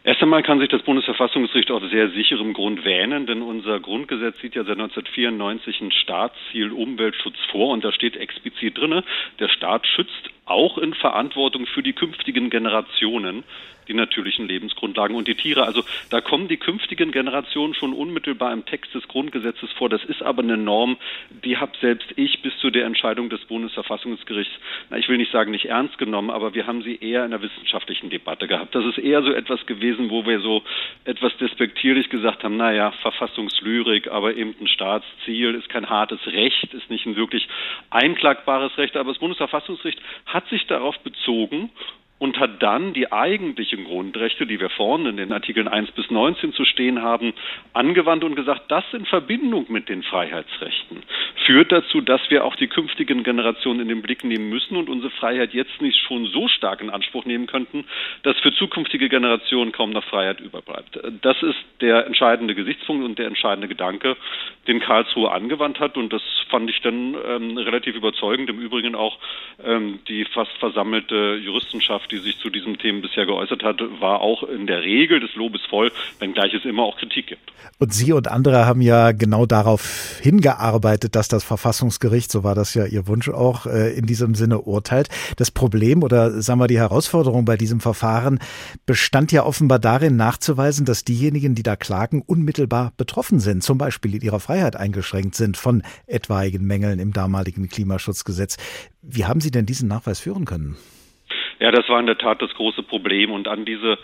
Erst 0.06 0.22
einmal 0.22 0.44
kann 0.44 0.60
sich 0.60 0.68
das 0.68 0.82
Bundesverfassungsgericht 0.82 1.72
auf 1.72 1.82
sehr 1.90 2.10
sicherem 2.10 2.52
Grund 2.52 2.84
wähnen, 2.84 3.26
denn 3.26 3.42
unser 3.42 3.80
Grundgesetz 3.80 4.36
sieht 4.40 4.54
ja 4.54 4.62
seit 4.62 4.78
1994 4.78 5.80
ein 5.80 5.90
Staatsziel 5.90 6.70
Umweltschutz 6.70 7.34
vor 7.50 7.72
und 7.72 7.82
da 7.84 7.90
steht 7.90 8.16
explizit 8.16 8.78
drin, 8.78 9.02
der 9.40 9.48
Staat 9.48 9.84
schützt 9.84 10.30
auch 10.46 10.78
in 10.78 10.94
Verantwortung 10.94 11.66
für 11.66 11.82
die 11.82 11.92
künftigen 11.92 12.50
Generationen 12.50 13.44
die 13.88 13.94
natürlichen 13.94 14.48
Lebensgrundlagen 14.48 15.16
und 15.16 15.28
die 15.28 15.34
Tiere. 15.34 15.64
Also 15.64 15.82
da 16.10 16.20
kommen 16.20 16.48
die 16.48 16.56
künftigen 16.56 17.12
Generationen 17.12 17.74
schon 17.74 17.92
unmittelbar 17.92 18.52
im 18.52 18.64
Text 18.64 18.94
des 18.94 19.06
Grundgesetzes 19.08 19.70
vor. 19.72 19.88
Das 19.88 20.04
ist 20.04 20.22
aber 20.22 20.42
eine 20.42 20.56
Norm, 20.56 20.96
die 21.44 21.56
habe 21.56 21.72
selbst 21.80 22.08
ich 22.16 22.42
bis 22.42 22.56
zu 22.58 22.70
der 22.70 22.84
Entscheidung 22.84 23.28
des 23.28 23.44
Bundesverfassungsgerichts, 23.44 24.54
na, 24.90 24.98
ich 24.98 25.08
will 25.08 25.18
nicht 25.18 25.32
sagen 25.32 25.50
nicht 25.50 25.66
ernst 25.66 25.98
genommen, 25.98 26.30
aber 26.30 26.54
wir 26.54 26.66
haben 26.66 26.82
sie 26.82 26.96
eher 26.96 27.24
in 27.24 27.30
der 27.30 27.42
wissenschaftlichen 27.42 28.10
Debatte 28.10 28.46
gehabt. 28.46 28.74
Das 28.74 28.84
ist 28.84 28.98
eher 28.98 29.22
so 29.22 29.32
etwas 29.32 29.64
gewesen, 29.66 30.10
wo 30.10 30.26
wir 30.26 30.40
so 30.40 30.62
etwas 31.04 31.36
despektierlich 31.38 32.10
gesagt 32.10 32.44
haben, 32.44 32.56
naja, 32.56 32.92
Verfassungslyrik, 33.02 34.08
aber 34.08 34.34
eben 34.34 34.54
ein 34.60 34.68
Staatsziel 34.68 35.54
ist 35.54 35.68
kein 35.68 35.88
hartes 35.88 36.24
Recht, 36.26 36.74
ist 36.74 36.90
nicht 36.90 37.06
ein 37.06 37.16
wirklich 37.16 37.48
einklagbares 37.90 38.76
Recht, 38.78 38.96
aber 38.96 39.12
das 39.12 39.18
Bundesverfassungsgericht 39.18 40.00
hat 40.26 40.35
sich 40.48 40.66
darauf 40.66 40.98
bezogen 41.00 41.70
und 42.18 42.38
hat 42.38 42.62
dann 42.62 42.94
die 42.94 43.12
eigentlichen 43.12 43.84
Grundrechte, 43.84 44.46
die 44.46 44.58
wir 44.58 44.70
vorne 44.70 45.10
in 45.10 45.16
den 45.16 45.32
Artikeln 45.32 45.68
1 45.68 45.90
bis 45.92 46.10
19 46.10 46.52
zu 46.52 46.64
stehen 46.64 47.02
haben, 47.02 47.34
angewandt 47.74 48.24
und 48.24 48.36
gesagt, 48.36 48.62
das 48.68 48.84
in 48.92 49.04
Verbindung 49.04 49.66
mit 49.68 49.88
den 49.88 50.02
Freiheitsrechten 50.02 51.02
führt 51.44 51.70
dazu, 51.70 52.00
dass 52.00 52.20
wir 52.28 52.44
auch 52.44 52.56
die 52.56 52.66
künftigen 52.66 53.22
Generationen 53.22 53.80
in 53.80 53.88
den 53.88 54.02
Blick 54.02 54.24
nehmen 54.24 54.48
müssen 54.48 54.76
und 54.76 54.88
unsere 54.88 55.10
Freiheit 55.12 55.54
jetzt 55.54 55.80
nicht 55.80 55.98
schon 55.98 56.26
so 56.26 56.48
stark 56.48 56.80
in 56.80 56.90
Anspruch 56.90 57.24
nehmen 57.24 57.46
könnten, 57.46 57.84
dass 58.22 58.36
für 58.38 58.52
zukünftige 58.54 59.08
Generationen 59.08 59.72
kaum 59.72 59.90
noch 59.90 60.04
Freiheit 60.04 60.40
überbleibt. 60.40 60.98
Das 61.22 61.40
ist 61.42 61.56
der 61.80 62.06
entscheidende 62.06 62.54
Gesichtspunkt 62.54 63.04
und 63.04 63.18
der 63.18 63.26
entscheidende 63.26 63.68
Gedanke, 63.68 64.16
den 64.66 64.80
Karlsruhe 64.80 65.30
angewandt 65.30 65.78
hat 65.78 65.96
und 65.96 66.12
das 66.12 66.22
fand 66.48 66.68
ich 66.70 66.80
dann 66.80 67.16
ähm, 67.28 67.56
relativ 67.58 67.94
überzeugend. 67.94 68.50
Im 68.50 68.58
Übrigen 68.58 68.94
auch 68.94 69.18
ähm, 69.64 70.00
die 70.08 70.24
fast 70.24 70.52
versammelte 70.58 71.40
Juristenschaft 71.42 72.05
die 72.06 72.18
sich 72.18 72.38
zu 72.38 72.50
diesen 72.50 72.78
Themen 72.78 73.02
bisher 73.02 73.26
geäußert 73.26 73.62
hat, 73.62 73.80
war 74.00 74.20
auch 74.20 74.42
in 74.42 74.66
der 74.66 74.82
Regel 74.82 75.20
des 75.20 75.34
Lobes 75.34 75.62
voll, 75.68 75.92
wenngleich 76.18 76.54
es 76.54 76.64
immer 76.64 76.84
auch 76.84 76.96
Kritik 76.98 77.26
gibt. 77.28 77.52
Und 77.78 77.92
Sie 77.92 78.12
und 78.12 78.28
andere 78.28 78.66
haben 78.66 78.80
ja 78.80 79.12
genau 79.12 79.46
darauf 79.46 80.18
hingearbeitet, 80.22 81.14
dass 81.14 81.28
das 81.28 81.44
Verfassungsgericht, 81.44 82.30
so 82.30 82.44
war 82.44 82.54
das 82.54 82.74
ja 82.74 82.86
Ihr 82.86 83.06
Wunsch 83.06 83.28
auch, 83.28 83.66
äh, 83.66 83.92
in 83.94 84.06
diesem 84.06 84.34
Sinne 84.34 84.60
urteilt. 84.60 85.08
Das 85.36 85.50
Problem 85.50 86.02
oder 86.02 86.40
sagen 86.40 86.60
wir 86.60 86.66
die 86.66 86.78
Herausforderung 86.78 87.44
bei 87.44 87.56
diesem 87.56 87.80
Verfahren 87.80 88.38
bestand 88.86 89.32
ja 89.32 89.44
offenbar 89.44 89.78
darin 89.78 90.16
nachzuweisen, 90.16 90.86
dass 90.86 91.04
diejenigen, 91.04 91.54
die 91.54 91.62
da 91.62 91.76
klagen, 91.76 92.22
unmittelbar 92.24 92.92
betroffen 92.96 93.40
sind, 93.40 93.62
zum 93.62 93.78
Beispiel 93.78 94.14
in 94.14 94.22
ihrer 94.22 94.40
Freiheit 94.40 94.76
eingeschränkt 94.76 95.34
sind 95.34 95.56
von 95.56 95.82
etwaigen 96.06 96.66
Mängeln 96.66 96.98
im 96.98 97.12
damaligen 97.12 97.68
Klimaschutzgesetz. 97.68 98.56
Wie 99.02 99.24
haben 99.24 99.40
Sie 99.40 99.50
denn 99.50 99.66
diesen 99.66 99.88
Nachweis 99.88 100.20
führen 100.20 100.44
können? 100.44 100.76
Ja, 101.58 101.70
das 101.70 101.88
war 101.88 101.98
in 101.98 102.04
der 102.06 102.18
Tat 102.18 102.42
das 102.42 102.52
große 102.54 102.82
Problem. 102.82 103.30
Und 103.30 103.48
an 103.48 103.64
diese 103.64 103.96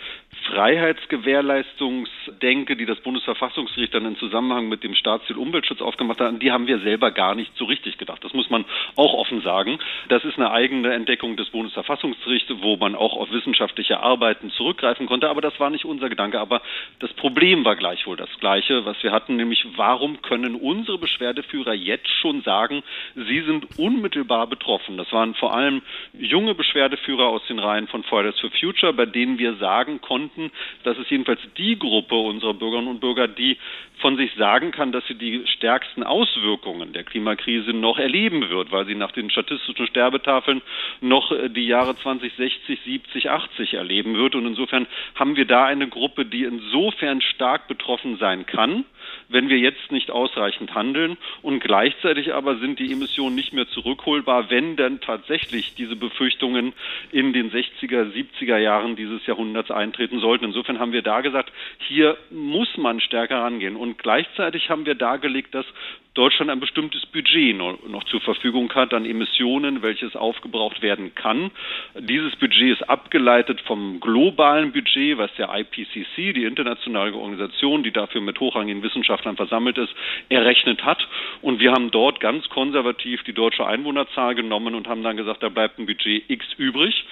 Freiheitsgewährleistungsdenke, 0.46 2.76
die 2.76 2.86
das 2.86 2.98
Bundesverfassungsgericht 3.00 3.92
dann 3.94 4.06
in 4.06 4.16
Zusammenhang 4.16 4.70
mit 4.70 4.82
dem 4.82 4.94
Staatsziel 4.94 5.36
Umweltschutz 5.36 5.82
aufgemacht 5.82 6.18
hat, 6.20 6.28
an 6.28 6.38
die 6.38 6.50
haben 6.50 6.66
wir 6.66 6.78
selber 6.78 7.10
gar 7.10 7.34
nicht 7.34 7.54
so 7.56 7.66
richtig 7.66 7.98
gedacht. 7.98 8.24
Das 8.24 8.32
muss 8.32 8.48
man 8.48 8.64
auch 8.96 9.12
offen 9.12 9.42
sagen. 9.42 9.78
Das 10.08 10.24
ist 10.24 10.36
eine 10.36 10.50
eigene 10.50 10.94
Entdeckung 10.94 11.36
des 11.36 11.50
Bundesverfassungsgerichts, 11.50 12.50
wo 12.60 12.76
man 12.76 12.94
auch 12.94 13.16
auf 13.16 13.30
wissenschaftliche 13.30 14.00
Arbeiten 14.00 14.50
zurückgreifen 14.50 15.04
konnte. 15.06 15.28
Aber 15.28 15.42
das 15.42 15.60
war 15.60 15.68
nicht 15.68 15.84
unser 15.84 16.08
Gedanke. 16.08 16.40
Aber 16.40 16.62
das 17.00 17.12
Problem 17.12 17.66
war 17.66 17.76
gleichwohl 17.76 18.16
das 18.16 18.30
gleiche, 18.40 18.86
was 18.86 18.96
wir 19.02 19.12
hatten, 19.12 19.36
nämlich 19.36 19.66
warum 19.76 20.22
können 20.22 20.54
unsere 20.54 20.96
Beschwerdeführer 20.96 21.74
jetzt 21.74 22.08
schon 22.08 22.40
sagen, 22.42 22.82
sie 23.14 23.42
sind 23.42 23.78
unmittelbar 23.78 24.46
betroffen. 24.46 24.96
Das 24.96 25.12
waren 25.12 25.34
vor 25.34 25.54
allem 25.54 25.82
junge 26.14 26.54
Beschwerdeführer 26.54 27.28
aus 27.28 27.41
aus 27.42 27.48
den 27.48 27.59
Reihen 27.59 27.88
von 27.88 28.05
Fridays 28.05 28.38
for 28.40 28.50
Future, 28.50 28.92
bei 28.92 29.07
denen 29.07 29.38
wir 29.38 29.55
sagen 29.57 30.00
konnten, 30.00 30.50
dass 30.85 30.96
es 30.98 31.11
jedenfalls 31.11 31.40
die 31.57 31.78
Gruppe 31.78 32.14
unserer 32.14 32.55
Bürgerinnen 32.55 32.88
und 32.88 33.00
Bürger, 33.00 33.28
die 33.28 33.59
von 33.98 34.16
sich 34.16 34.33
sagen 34.35 34.70
kann, 34.72 34.92
dass 34.92 35.07
sie 35.07 35.14
die 35.14 35.46
stärksten 35.46 36.02
Auswirkungen 36.02 36.92
der 36.92 37.05
Klimakrise 37.05 37.72
noch 37.72 37.98
erleben 37.98 38.48
wird, 38.48 38.72
weil 38.72 38.87
sie 38.87 38.94
nach 38.94 39.12
den 39.12 39.31
statistischen 39.31 39.87
Sterbetafeln 39.87 40.62
noch 41.00 41.33
äh, 41.33 41.48
die 41.48 41.66
Jahre 41.66 41.96
2060, 41.96 42.81
70, 42.85 43.31
80 43.31 43.74
erleben 43.74 44.16
wird. 44.16 44.35
Und 44.35 44.46
insofern 44.46 44.87
haben 45.14 45.37
wir 45.37 45.44
da 45.44 45.64
eine 45.64 45.88
Gruppe, 45.88 46.24
die 46.24 46.44
insofern 46.44 47.20
stark 47.20 47.68
betroffen 47.68 48.18
sein 48.18 48.46
kann, 48.46 48.85
wenn 49.33 49.49
wir 49.49 49.59
jetzt 49.59 49.90
nicht 49.90 50.11
ausreichend 50.11 50.75
handeln. 50.75 51.16
Und 51.42 51.61
gleichzeitig 51.61 52.35
aber 52.35 52.59
sind 52.59 52.79
die 52.79 52.92
Emissionen 52.92 53.35
nicht 53.35 53.53
mehr 53.53 53.68
zurückholbar, 53.68 54.51
wenn 54.51 54.77
dann 54.77 55.01
tatsächlich 55.01 55.75
diese 55.75 55.97
Befürchtungen 55.97 56.73
in 57.11 57.33
den 57.33 57.51
60er, 57.51 58.12
70er 58.12 58.59
Jahren 58.59 58.97
dieses 58.97 59.27
Jahrhunderts 59.27 59.71
eintreten 59.71 60.21
sollten. 60.21 60.45
Insofern 60.47 60.79
haben 60.79 60.92
wir 60.92 61.03
da 61.03 61.21
gesagt, 61.21 61.53
hier 61.88 62.16
muss 62.31 62.77
man 62.77 63.01
stärker 63.01 63.40
rangehen. 63.40 63.77
Und 63.77 63.99
gleichzeitig 63.99 64.71
haben 64.71 64.87
wir 64.87 64.95
dargelegt, 64.95 65.55
dass 65.55 65.66
Deutschland 66.14 66.51
ein 66.51 66.61
bestimmtes 66.61 67.07
Budget 67.07 67.57
noch 67.57 68.05
zur 68.05 68.20
Verfügung 68.20 68.70
hat 68.75 68.92
an 68.92 69.07
Emissionen, 69.07 69.81
welches 69.81 70.14
aufgebraucht 70.14 70.83
werden 70.83 71.14
kann. 71.14 71.51
Dieses 71.98 72.37
Budget 72.37 72.79
ist 72.79 72.88
abgeleitet 72.88 73.62
vom 73.62 73.98
globalen 73.98 74.72
Budget, 74.72 75.16
was 75.16 75.35
der 75.37 75.48
IPCC, 75.55 76.35
die 76.35 76.44
internationale 76.44 77.14
Organisation, 77.14 77.83
die 77.83 77.92
dafür 77.92 78.20
mit 78.20 78.38
hochrangigen 78.40 78.83
Wissenschaftlern 78.83 79.37
versammelt 79.37 79.79
ist, 79.79 79.94
errechnet 80.29 80.85
hat. 80.85 81.07
Und 81.40 81.61
wir 81.61 81.72
haben 81.72 81.90
dort 81.90 82.20
ganz 82.20 82.46
konservativ 82.51 83.22
die 83.22 83.33
deutsche 83.33 83.66
Einwohnerzahl 83.66 84.35
genommen 84.35 84.75
und 84.75 84.88
haben 84.88 85.03
dann 85.03 85.16
gesagt, 85.16 85.42
da 85.42 85.48
bleibt 85.48 85.79
ein 85.79 85.87
Budget 85.87 86.29
X 86.29 86.44
übrig. 86.59 87.07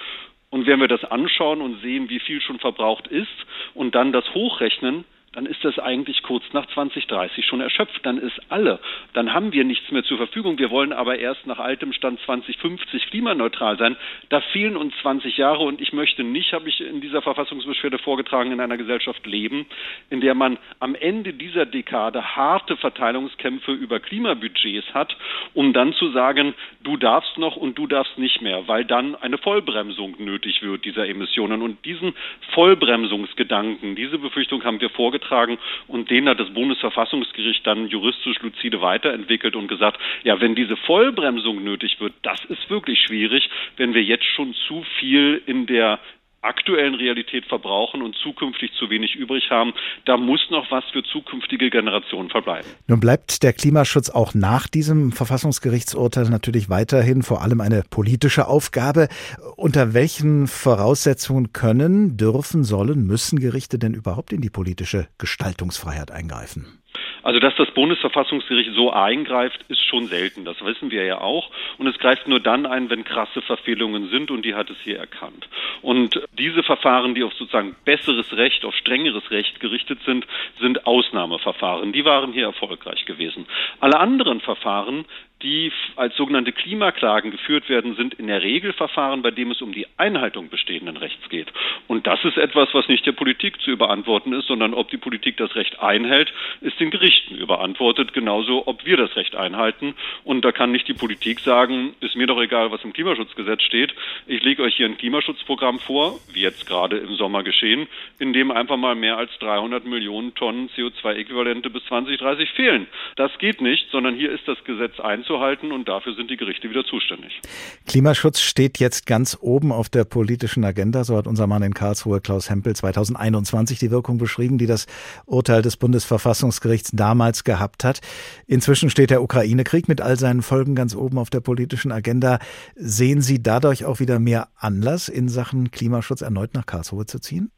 Und 0.51 0.67
wenn 0.67 0.79
wir 0.79 0.87
das 0.87 1.05
anschauen 1.05 1.61
und 1.61 1.81
sehen, 1.81 2.09
wie 2.09 2.19
viel 2.19 2.39
schon 2.39 2.59
verbraucht 2.59 3.07
ist 3.07 3.29
und 3.73 3.95
dann 3.95 4.11
das 4.11 4.31
hochrechnen, 4.35 5.05
dann 5.33 5.45
ist 5.45 5.63
das 5.63 5.79
eigentlich 5.79 6.23
kurz 6.23 6.43
nach 6.51 6.65
2030 6.73 7.45
schon 7.45 7.61
erschöpft. 7.61 8.05
Dann 8.05 8.17
ist 8.17 8.37
alle. 8.49 8.79
Dann 9.13 9.33
haben 9.33 9.53
wir 9.53 9.63
nichts 9.63 9.89
mehr 9.89 10.03
zur 10.03 10.17
Verfügung. 10.17 10.57
Wir 10.59 10.69
wollen 10.69 10.91
aber 10.91 11.19
erst 11.19 11.47
nach 11.47 11.59
altem 11.59 11.93
Stand 11.93 12.19
2050 12.25 13.07
klimaneutral 13.07 13.77
sein. 13.77 13.95
Da 14.27 14.41
fehlen 14.41 14.75
uns 14.75 14.93
20 15.01 15.37
Jahre 15.37 15.63
und 15.63 15.79
ich 15.79 15.93
möchte 15.93 16.25
nicht, 16.25 16.51
habe 16.51 16.67
ich 16.67 16.81
in 16.81 16.99
dieser 16.99 17.21
Verfassungsbeschwerde 17.21 17.97
vorgetragen, 17.99 18.51
in 18.51 18.59
einer 18.59 18.75
Gesellschaft 18.75 19.25
leben, 19.25 19.65
in 20.09 20.19
der 20.19 20.35
man 20.35 20.57
am 20.79 20.95
Ende 20.95 21.33
dieser 21.33 21.65
Dekade 21.65 22.35
harte 22.35 22.75
Verteilungskämpfe 22.75 23.71
über 23.71 24.01
Klimabudgets 24.01 24.93
hat, 24.93 25.15
um 25.53 25.71
dann 25.71 25.93
zu 25.93 26.11
sagen, 26.11 26.53
du 26.83 26.97
darfst 26.97 27.37
noch 27.37 27.55
und 27.55 27.77
du 27.77 27.87
darfst 27.87 28.17
nicht 28.17 28.41
mehr, 28.41 28.67
weil 28.67 28.83
dann 28.83 29.15
eine 29.15 29.37
Vollbremsung 29.37 30.15
nötig 30.19 30.61
wird 30.61 30.83
dieser 30.83 31.07
Emissionen. 31.07 31.61
Und 31.61 31.85
diesen 31.85 32.15
Vollbremsungsgedanken, 32.53 33.95
diese 33.95 34.17
Befürchtung 34.17 34.65
haben 34.65 34.81
wir 34.81 34.89
vorgetragen 34.89 35.20
vorgetragen 35.21 35.57
und 35.87 36.09
den 36.09 36.27
hat 36.27 36.39
das 36.39 36.49
Bundesverfassungsgericht 36.53 37.65
dann 37.65 37.87
juristisch 37.87 38.39
lucide 38.41 38.81
weiterentwickelt 38.81 39.55
und 39.55 39.67
gesagt, 39.67 39.99
ja, 40.23 40.39
wenn 40.41 40.55
diese 40.55 40.75
Vollbremsung 40.75 41.63
nötig 41.63 41.99
wird, 41.99 42.13
das 42.23 42.43
ist 42.45 42.69
wirklich 42.69 42.99
schwierig, 42.99 43.49
wenn 43.77 43.93
wir 43.93 44.03
jetzt 44.03 44.25
schon 44.25 44.53
zu 44.53 44.83
viel 44.99 45.41
in 45.45 45.65
der 45.67 45.99
aktuellen 46.41 46.95
Realität 46.95 47.45
verbrauchen 47.45 48.01
und 48.01 48.15
zukünftig 48.15 48.71
zu 48.77 48.89
wenig 48.89 49.15
übrig 49.15 49.49
haben, 49.49 49.73
da 50.05 50.17
muss 50.17 50.41
noch 50.49 50.69
was 50.71 50.83
für 50.91 51.03
zukünftige 51.03 51.69
Generationen 51.69 52.29
verbleiben. 52.29 52.67
Nun 52.87 52.99
bleibt 52.99 53.43
der 53.43 53.53
Klimaschutz 53.53 54.09
auch 54.09 54.33
nach 54.33 54.67
diesem 54.67 55.11
Verfassungsgerichtsurteil 55.11 56.29
natürlich 56.29 56.69
weiterhin 56.69 57.21
vor 57.21 57.41
allem 57.41 57.61
eine 57.61 57.83
politische 57.89 58.47
Aufgabe. 58.47 59.07
Unter 59.55 59.93
welchen 59.93 60.47
Voraussetzungen 60.47 61.53
können, 61.53 62.17
dürfen, 62.17 62.63
sollen, 62.63 63.05
müssen 63.05 63.39
Gerichte 63.39 63.77
denn 63.77 63.93
überhaupt 63.93 64.33
in 64.33 64.41
die 64.41 64.49
politische 64.49 65.07
Gestaltungsfreiheit 65.17 66.11
eingreifen? 66.11 66.80
Also, 67.23 67.39
dass 67.39 67.55
das 67.55 67.71
Bundesverfassungsgericht 67.71 68.71
so 68.73 68.91
eingreift, 68.91 69.63
ist 69.67 69.85
schon 69.85 70.07
selten. 70.07 70.45
Das 70.45 70.63
wissen 70.63 70.91
wir 70.91 71.05
ja 71.05 71.21
auch. 71.21 71.49
Und 71.77 71.87
es 71.87 71.97
greift 71.97 72.27
nur 72.27 72.39
dann 72.39 72.65
ein, 72.65 72.89
wenn 72.89 73.03
krasse 73.03 73.41
Verfehlungen 73.41 74.09
sind. 74.09 74.31
Und 74.31 74.43
die 74.43 74.55
hat 74.55 74.69
es 74.69 74.77
hier 74.83 74.97
erkannt. 74.97 75.47
Und 75.81 76.21
diese 76.37 76.63
Verfahren, 76.63 77.15
die 77.15 77.23
auf 77.23 77.33
sozusagen 77.33 77.75
besseres 77.85 78.35
Recht, 78.35 78.65
auf 78.65 78.75
strengeres 78.75 79.29
Recht 79.31 79.59
gerichtet 79.59 79.99
sind, 80.05 80.25
sind 80.59 80.85
Ausnahmeverfahren. 80.85 81.91
Die 81.91 82.05
waren 82.05 82.33
hier 82.33 82.45
erfolgreich 82.45 83.05
gewesen. 83.05 83.45
Alle 83.79 83.99
anderen 83.99 84.41
Verfahren 84.41 85.05
die 85.43 85.71
als 85.95 86.15
sogenannte 86.15 86.51
Klimaklagen 86.51 87.31
geführt 87.31 87.69
werden, 87.69 87.95
sind 87.95 88.13
in 88.15 88.27
der 88.27 88.41
Regel 88.41 88.73
Verfahren, 88.73 89.21
bei 89.21 89.31
dem 89.31 89.51
es 89.51 89.61
um 89.61 89.73
die 89.73 89.87
Einhaltung 89.97 90.49
bestehenden 90.49 90.97
Rechts 90.97 91.27
geht. 91.29 91.47
Und 91.87 92.07
das 92.07 92.23
ist 92.23 92.37
etwas, 92.37 92.69
was 92.73 92.87
nicht 92.87 93.05
der 93.05 93.11
Politik 93.11 93.61
zu 93.61 93.71
überantworten 93.71 94.33
ist, 94.33 94.47
sondern 94.47 94.73
ob 94.73 94.89
die 94.89 94.97
Politik 94.97 95.37
das 95.37 95.55
Recht 95.55 95.79
einhält, 95.79 96.31
ist 96.61 96.79
den 96.79 96.91
Gerichten 96.91 97.35
überantwortet, 97.35 98.13
genauso 98.13 98.67
ob 98.67 98.85
wir 98.85 98.97
das 98.97 99.15
Recht 99.15 99.35
einhalten. 99.35 99.95
Und 100.23 100.45
da 100.45 100.51
kann 100.51 100.71
nicht 100.71 100.87
die 100.87 100.93
Politik 100.93 101.39
sagen, 101.39 101.95
ist 101.99 102.15
mir 102.15 102.27
doch 102.27 102.39
egal, 102.41 102.71
was 102.71 102.83
im 102.83 102.93
Klimaschutzgesetz 102.93 103.63
steht. 103.63 103.93
Ich 104.27 104.43
lege 104.43 104.63
euch 104.63 104.75
hier 104.75 104.85
ein 104.85 104.97
Klimaschutzprogramm 104.97 105.79
vor, 105.79 106.19
wie 106.33 106.41
jetzt 106.41 106.67
gerade 106.67 106.97
im 106.97 107.15
Sommer 107.15 107.43
geschehen, 107.43 107.87
in 108.19 108.33
dem 108.33 108.51
einfach 108.51 108.77
mal 108.77 108.95
mehr 108.95 109.17
als 109.17 109.31
300 109.39 109.85
Millionen 109.85 110.35
Tonnen 110.35 110.69
CO2-Äquivalente 110.69 111.69
bis 111.69 111.83
2030 111.85 112.49
fehlen. 112.51 112.87
Das 113.15 113.37
geht 113.39 113.61
nicht, 113.61 113.89
sondern 113.91 114.15
hier 114.15 114.31
ist 114.31 114.47
das 114.47 114.63
Gesetz 114.63 114.99
einzuhalten 114.99 115.30
einzuhalten 115.31 115.71
und 115.71 115.87
dafür 115.87 116.15
sind 116.15 116.29
die 116.29 116.37
Gerichte 116.37 116.69
wieder 116.69 116.83
zuständig. 116.83 117.39
Klimaschutz 117.87 118.41
steht 118.41 118.79
jetzt 118.79 119.05
ganz 119.05 119.37
oben 119.39 119.71
auf 119.71 119.89
der 119.89 120.03
politischen 120.03 120.63
Agenda. 120.63 121.03
So 121.03 121.17
hat 121.17 121.27
unser 121.27 121.47
Mann 121.47 121.63
in 121.63 121.73
Karlsruhe, 121.73 122.21
Klaus 122.21 122.49
Hempel, 122.49 122.75
2021 122.75 123.79
die 123.79 123.91
Wirkung 123.91 124.17
beschrieben, 124.17 124.57
die 124.57 124.67
das 124.67 124.87
Urteil 125.25 125.61
des 125.61 125.77
Bundesverfassungsgerichts 125.77 126.91
damals 126.93 127.43
gehabt 127.43 127.83
hat. 127.83 128.01
Inzwischen 128.47 128.89
steht 128.89 129.09
der 129.09 129.23
Ukraine-Krieg 129.23 129.87
mit 129.87 130.01
all 130.01 130.17
seinen 130.17 130.41
Folgen 130.41 130.75
ganz 130.75 130.95
oben 130.95 131.17
auf 131.17 131.29
der 131.29 131.41
politischen 131.41 131.91
Agenda. 131.91 132.39
Sehen 132.75 133.21
Sie 133.21 133.41
dadurch 133.41 133.85
auch 133.85 133.99
wieder 133.99 134.19
mehr 134.19 134.49
Anlass, 134.57 135.09
in 135.09 135.29
Sachen 135.29 135.71
Klimaschutz 135.71 136.21
erneut 136.21 136.53
nach 136.53 136.65
Karlsruhe 136.65 137.05
zu 137.05 137.19
ziehen? 137.19 137.51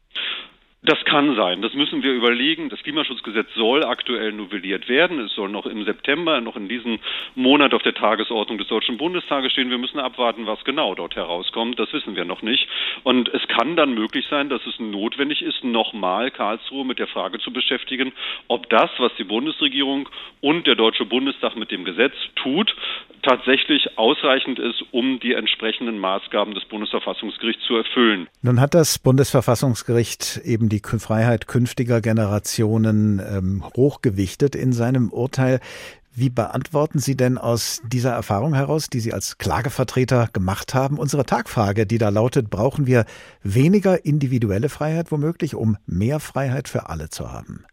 Das 0.84 1.02
kann 1.06 1.34
sein. 1.34 1.62
Das 1.62 1.72
müssen 1.72 2.02
wir 2.02 2.12
überlegen. 2.12 2.68
Das 2.68 2.82
Klimaschutzgesetz 2.82 3.48
soll 3.54 3.84
aktuell 3.84 4.32
novelliert 4.32 4.86
werden. 4.86 5.18
Es 5.18 5.32
soll 5.32 5.48
noch 5.48 5.64
im 5.64 5.82
September, 5.84 6.42
noch 6.42 6.56
in 6.56 6.68
diesem 6.68 6.98
Monat 7.34 7.72
auf 7.72 7.82
der 7.82 7.94
Tagesordnung 7.94 8.58
des 8.58 8.68
Deutschen 8.68 8.98
Bundestages 8.98 9.52
stehen. 9.52 9.70
Wir 9.70 9.78
müssen 9.78 9.98
abwarten, 9.98 10.46
was 10.46 10.62
genau 10.64 10.94
dort 10.94 11.16
herauskommt. 11.16 11.78
Das 11.78 11.90
wissen 11.94 12.16
wir 12.16 12.26
noch 12.26 12.42
nicht. 12.42 12.68
Und 13.02 13.30
es 13.32 13.40
kann 13.48 13.76
dann 13.76 13.94
möglich 13.94 14.26
sein, 14.28 14.50
dass 14.50 14.60
es 14.66 14.78
notwendig 14.78 15.40
ist, 15.40 15.64
nochmal 15.64 16.30
Karlsruhe 16.30 16.84
mit 16.84 16.98
der 16.98 17.06
Frage 17.06 17.38
zu 17.38 17.50
beschäftigen, 17.50 18.12
ob 18.48 18.68
das, 18.68 18.90
was 18.98 19.12
die 19.16 19.24
Bundesregierung 19.24 20.10
und 20.42 20.66
der 20.66 20.74
Deutsche 20.74 21.06
Bundestag 21.06 21.56
mit 21.56 21.70
dem 21.70 21.86
Gesetz 21.86 22.14
tut, 22.36 22.76
tatsächlich 23.22 23.96
ausreichend 23.96 24.58
ist, 24.58 24.84
um 24.90 25.18
die 25.18 25.32
entsprechenden 25.32 25.98
Maßgaben 25.98 26.52
des 26.52 26.66
Bundesverfassungsgerichts 26.66 27.64
zu 27.64 27.76
erfüllen. 27.76 28.28
Nun 28.42 28.60
hat 28.60 28.74
das 28.74 28.98
Bundesverfassungsgericht 28.98 30.42
eben 30.44 30.68
die 30.68 30.73
Freiheit 30.80 31.46
künftiger 31.46 32.00
Generationen 32.00 33.20
ähm, 33.20 33.64
hochgewichtet 33.76 34.54
in 34.54 34.72
seinem 34.72 35.10
Urteil. 35.10 35.60
Wie 36.16 36.30
beantworten 36.30 37.00
Sie 37.00 37.16
denn 37.16 37.38
aus 37.38 37.82
dieser 37.84 38.12
Erfahrung 38.12 38.54
heraus, 38.54 38.88
die 38.88 39.00
Sie 39.00 39.12
als 39.12 39.36
Klagevertreter 39.38 40.28
gemacht 40.32 40.72
haben, 40.72 40.98
unsere 40.98 41.26
Tagfrage, 41.26 41.86
die 41.86 41.98
da 41.98 42.08
lautet, 42.10 42.50
brauchen 42.50 42.86
wir 42.86 43.04
weniger 43.42 44.04
individuelle 44.04 44.68
Freiheit 44.68 45.10
womöglich, 45.10 45.56
um 45.56 45.76
mehr 45.86 46.20
Freiheit 46.20 46.68
für 46.68 46.88
alle 46.88 47.08
zu 47.08 47.32
haben? 47.32 47.64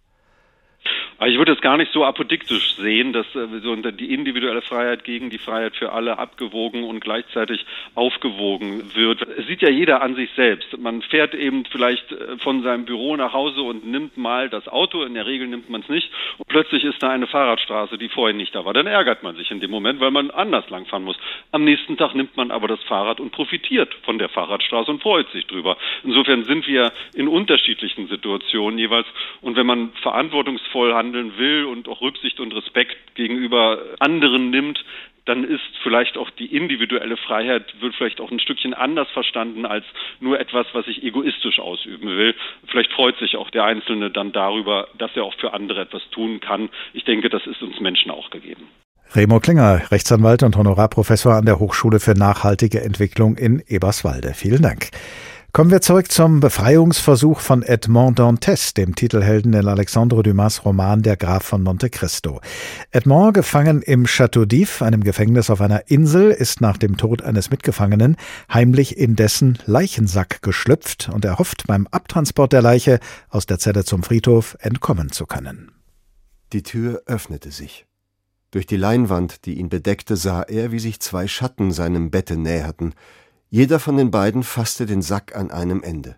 Ich 1.23 1.37
würde 1.37 1.51
es 1.51 1.61
gar 1.61 1.77
nicht 1.77 1.91
so 1.91 2.03
apodiktisch 2.03 2.73
sehen, 2.77 3.13
dass 3.13 3.27
äh, 3.35 3.59
so 3.61 3.75
die 3.75 4.11
individuelle 4.11 4.63
Freiheit 4.63 5.03
gegen 5.03 5.29
die 5.29 5.37
Freiheit 5.37 5.75
für 5.75 5.91
alle 5.91 6.17
abgewogen 6.17 6.83
und 6.83 6.99
gleichzeitig 6.99 7.63
aufgewogen 7.93 8.95
wird. 8.95 9.21
Es 9.37 9.45
sieht 9.45 9.61
ja 9.61 9.69
jeder 9.69 10.01
an 10.01 10.15
sich 10.15 10.31
selbst. 10.35 10.75
Man 10.79 11.03
fährt 11.03 11.35
eben 11.35 11.65
vielleicht 11.65 12.11
äh, 12.11 12.37
von 12.39 12.63
seinem 12.63 12.85
Büro 12.85 13.15
nach 13.17 13.33
Hause 13.33 13.61
und 13.61 13.85
nimmt 13.85 14.17
mal 14.17 14.49
das 14.49 14.67
Auto. 14.67 15.03
In 15.03 15.13
der 15.13 15.27
Regel 15.27 15.47
nimmt 15.47 15.69
man 15.69 15.81
es 15.81 15.89
nicht. 15.89 16.09
Und 16.39 16.47
plötzlich 16.47 16.83
ist 16.83 17.03
da 17.03 17.11
eine 17.11 17.27
Fahrradstraße, 17.27 17.99
die 17.99 18.09
vorhin 18.09 18.37
nicht 18.37 18.55
da 18.55 18.65
war. 18.65 18.73
Dann 18.73 18.87
ärgert 18.87 19.21
man 19.21 19.35
sich 19.35 19.51
in 19.51 19.59
dem 19.59 19.69
Moment, 19.69 19.99
weil 19.99 20.11
man 20.11 20.31
anders 20.31 20.67
langfahren 20.71 21.03
muss. 21.03 21.17
Am 21.51 21.63
nächsten 21.63 21.97
Tag 21.97 22.15
nimmt 22.15 22.35
man 22.35 22.49
aber 22.49 22.67
das 22.67 22.81
Fahrrad 22.85 23.19
und 23.19 23.31
profitiert 23.31 23.93
von 24.05 24.17
der 24.17 24.29
Fahrradstraße 24.29 24.89
und 24.89 25.03
freut 25.03 25.29
sich 25.29 25.45
drüber. 25.45 25.77
Insofern 26.03 26.45
sind 26.45 26.67
wir 26.67 26.91
in 27.13 27.27
unterschiedlichen 27.27 28.07
Situationen 28.07 28.79
jeweils. 28.79 29.05
Und 29.41 29.55
wenn 29.55 29.67
man 29.67 29.91
verantwortungsvoll 30.01 30.95
handelt, 30.95 31.10
handeln 31.11 31.37
will 31.37 31.65
und 31.65 31.87
auch 31.87 32.01
Rücksicht 32.01 32.39
und 32.39 32.53
Respekt 32.53 33.15
gegenüber 33.15 33.79
anderen 33.99 34.49
nimmt, 34.49 34.83
dann 35.25 35.43
ist 35.43 35.61
vielleicht 35.83 36.17
auch 36.17 36.29
die 36.31 36.47
individuelle 36.47 37.15
Freiheit, 37.15 37.63
wird 37.79 37.93
vielleicht 37.95 38.19
auch 38.21 38.31
ein 38.31 38.39
Stückchen 38.39 38.73
anders 38.73 39.07
verstanden 39.11 39.65
als 39.65 39.85
nur 40.19 40.39
etwas, 40.39 40.65
was 40.73 40.87
ich 40.87 41.03
egoistisch 41.03 41.59
ausüben 41.59 42.09
will. 42.09 42.33
Vielleicht 42.67 42.91
freut 42.93 43.17
sich 43.17 43.37
auch 43.37 43.51
der 43.51 43.65
Einzelne 43.65 44.09
dann 44.09 44.31
darüber, 44.31 44.87
dass 44.97 45.11
er 45.15 45.23
auch 45.23 45.35
für 45.35 45.53
andere 45.53 45.81
etwas 45.81 46.01
tun 46.11 46.39
kann. 46.39 46.69
Ich 46.93 47.03
denke, 47.03 47.29
das 47.29 47.45
ist 47.45 47.61
uns 47.61 47.79
Menschen 47.79 48.09
auch 48.09 48.31
gegeben. 48.31 48.67
Remo 49.13 49.39
Klinger, 49.39 49.91
Rechtsanwalt 49.91 50.41
und 50.41 50.55
Honorarprofessor 50.55 51.33
an 51.33 51.45
der 51.45 51.59
Hochschule 51.59 51.99
für 51.99 52.13
nachhaltige 52.13 52.81
Entwicklung 52.81 53.35
in 53.35 53.61
Eberswalde. 53.67 54.33
Vielen 54.33 54.61
Dank. 54.61 54.89
Kommen 55.53 55.69
wir 55.69 55.81
zurück 55.81 56.09
zum 56.09 56.39
Befreiungsversuch 56.39 57.41
von 57.41 57.61
Edmond 57.61 58.19
Dantes, 58.19 58.73
dem 58.73 58.95
Titelhelden 58.95 59.51
in 59.51 59.67
Alexandre 59.67 60.23
Dumas 60.23 60.63
Roman 60.63 61.01
Der 61.01 61.17
Graf 61.17 61.43
von 61.43 61.61
Monte 61.61 61.89
Cristo. 61.89 62.39
Edmond, 62.91 63.33
gefangen 63.33 63.81
im 63.81 64.05
Château 64.05 64.45
d'If, 64.45 64.81
einem 64.81 65.03
Gefängnis 65.03 65.49
auf 65.49 65.59
einer 65.59 65.89
Insel, 65.91 66.31
ist 66.31 66.61
nach 66.61 66.77
dem 66.77 66.95
Tod 66.95 67.21
eines 67.21 67.49
Mitgefangenen 67.49 68.15
heimlich 68.51 68.97
in 68.97 69.17
dessen 69.17 69.57
Leichensack 69.65 70.41
geschlüpft 70.41 71.09
und 71.13 71.25
er 71.25 71.37
hofft 71.37 71.67
beim 71.67 71.85
Abtransport 71.87 72.53
der 72.53 72.61
Leiche 72.61 73.01
aus 73.27 73.45
der 73.45 73.59
Zelle 73.59 73.83
zum 73.83 74.03
Friedhof 74.03 74.55
entkommen 74.61 75.11
zu 75.11 75.25
können. 75.25 75.73
Die 76.53 76.63
Tür 76.63 77.01
öffnete 77.07 77.51
sich. 77.51 77.85
Durch 78.51 78.67
die 78.67 78.77
Leinwand, 78.77 79.45
die 79.45 79.55
ihn 79.55 79.67
bedeckte, 79.67 80.15
sah 80.15 80.43
er, 80.43 80.71
wie 80.71 80.79
sich 80.79 81.01
zwei 81.01 81.27
Schatten 81.27 81.71
seinem 81.71 82.09
Bette 82.09 82.37
näherten, 82.37 82.93
jeder 83.53 83.81
von 83.81 83.97
den 83.97 84.11
beiden 84.11 84.43
fasste 84.43 84.85
den 84.85 85.01
Sack 85.01 85.35
an 85.35 85.51
einem 85.51 85.83
Ende. 85.83 86.15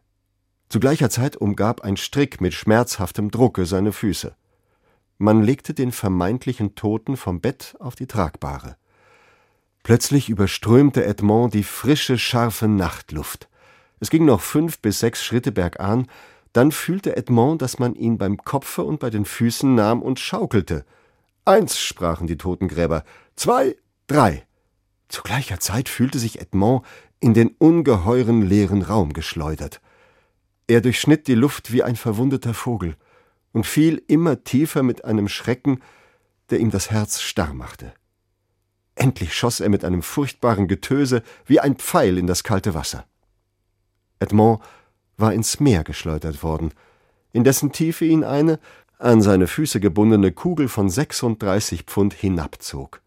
Zu 0.69 0.79
gleicher 0.79 1.09
Zeit 1.09 1.35
umgab 1.35 1.81
ein 1.81 1.97
Strick 1.97 2.41
mit 2.41 2.53
schmerzhaftem 2.53 3.31
Drucke 3.31 3.65
seine 3.65 3.91
Füße. 3.91 4.35
Man 5.17 5.41
legte 5.41 5.73
den 5.73 5.91
vermeintlichen 5.91 6.75
Toten 6.75 7.17
vom 7.17 7.41
Bett 7.41 7.75
auf 7.79 7.95
die 7.95 8.05
Tragbare. 8.05 8.77
Plötzlich 9.81 10.29
überströmte 10.29 11.05
Edmond 11.05 11.55
die 11.55 11.63
frische, 11.63 12.19
scharfe 12.19 12.67
Nachtluft. 12.67 13.49
Es 13.99 14.11
ging 14.11 14.25
noch 14.25 14.41
fünf 14.41 14.77
bis 14.79 14.99
sechs 14.99 15.23
Schritte 15.23 15.51
bergan, 15.51 16.05
dann 16.53 16.71
fühlte 16.71 17.17
Edmond, 17.17 17.63
dass 17.63 17.79
man 17.79 17.95
ihn 17.95 18.19
beim 18.19 18.37
Kopfe 18.37 18.83
und 18.83 18.99
bei 18.99 19.09
den 19.09 19.25
Füßen 19.25 19.73
nahm 19.73 20.03
und 20.03 20.19
schaukelte. 20.19 20.85
Eins, 21.45 21.79
sprachen 21.79 22.27
die 22.27 22.37
Totengräber, 22.37 23.03
zwei, 23.35 23.75
drei. 24.05 24.45
Zu 25.09 25.23
gleicher 25.23 25.59
Zeit 25.59 25.89
fühlte 25.89 26.19
sich 26.19 26.39
Edmond 26.39 26.85
in 27.23 27.33
den 27.33 27.55
ungeheuren 27.57 28.41
leeren 28.41 28.81
Raum 28.81 29.13
geschleudert. 29.13 29.79
Er 30.67 30.81
durchschnitt 30.81 31.27
die 31.27 31.35
Luft 31.35 31.71
wie 31.71 31.81
ein 31.81 31.95
verwundeter 31.95 32.53
Vogel 32.53 32.97
und 33.53 33.65
fiel 33.65 34.03
immer 34.07 34.43
tiefer 34.43 34.83
mit 34.83 35.05
einem 35.05 35.29
Schrecken, 35.29 35.81
der 36.49 36.59
ihm 36.59 36.69
das 36.69 36.91
Herz 36.91 37.21
starr 37.21 37.53
machte. 37.53 37.93
Endlich 38.95 39.33
schoss 39.33 39.61
er 39.61 39.69
mit 39.69 39.85
einem 39.85 40.01
furchtbaren 40.01 40.67
Getöse 40.67 41.23
wie 41.45 41.61
ein 41.61 41.77
Pfeil 41.77 42.17
in 42.17 42.27
das 42.27 42.43
kalte 42.43 42.73
Wasser. 42.73 43.05
Edmond 44.19 44.61
war 45.15 45.33
ins 45.33 45.61
Meer 45.61 45.85
geschleudert 45.85 46.43
worden, 46.43 46.73
in 47.31 47.45
dessen 47.45 47.71
Tiefe 47.71 48.03
ihn 48.03 48.25
eine 48.25 48.59
an 48.99 49.21
seine 49.21 49.47
Füße 49.47 49.79
gebundene 49.79 50.33
Kugel 50.33 50.67
von 50.67 50.89
36 50.89 51.83
Pfund 51.83 52.13
hinabzog. 52.13 53.01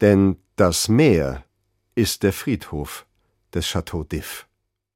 Denn 0.00 0.36
das 0.54 0.88
Meer 0.88 1.42
ist 1.96 2.22
der 2.22 2.32
Friedhof 2.32 3.07
des 3.54 3.66
Château 3.66 4.04
d'If. 4.04 4.46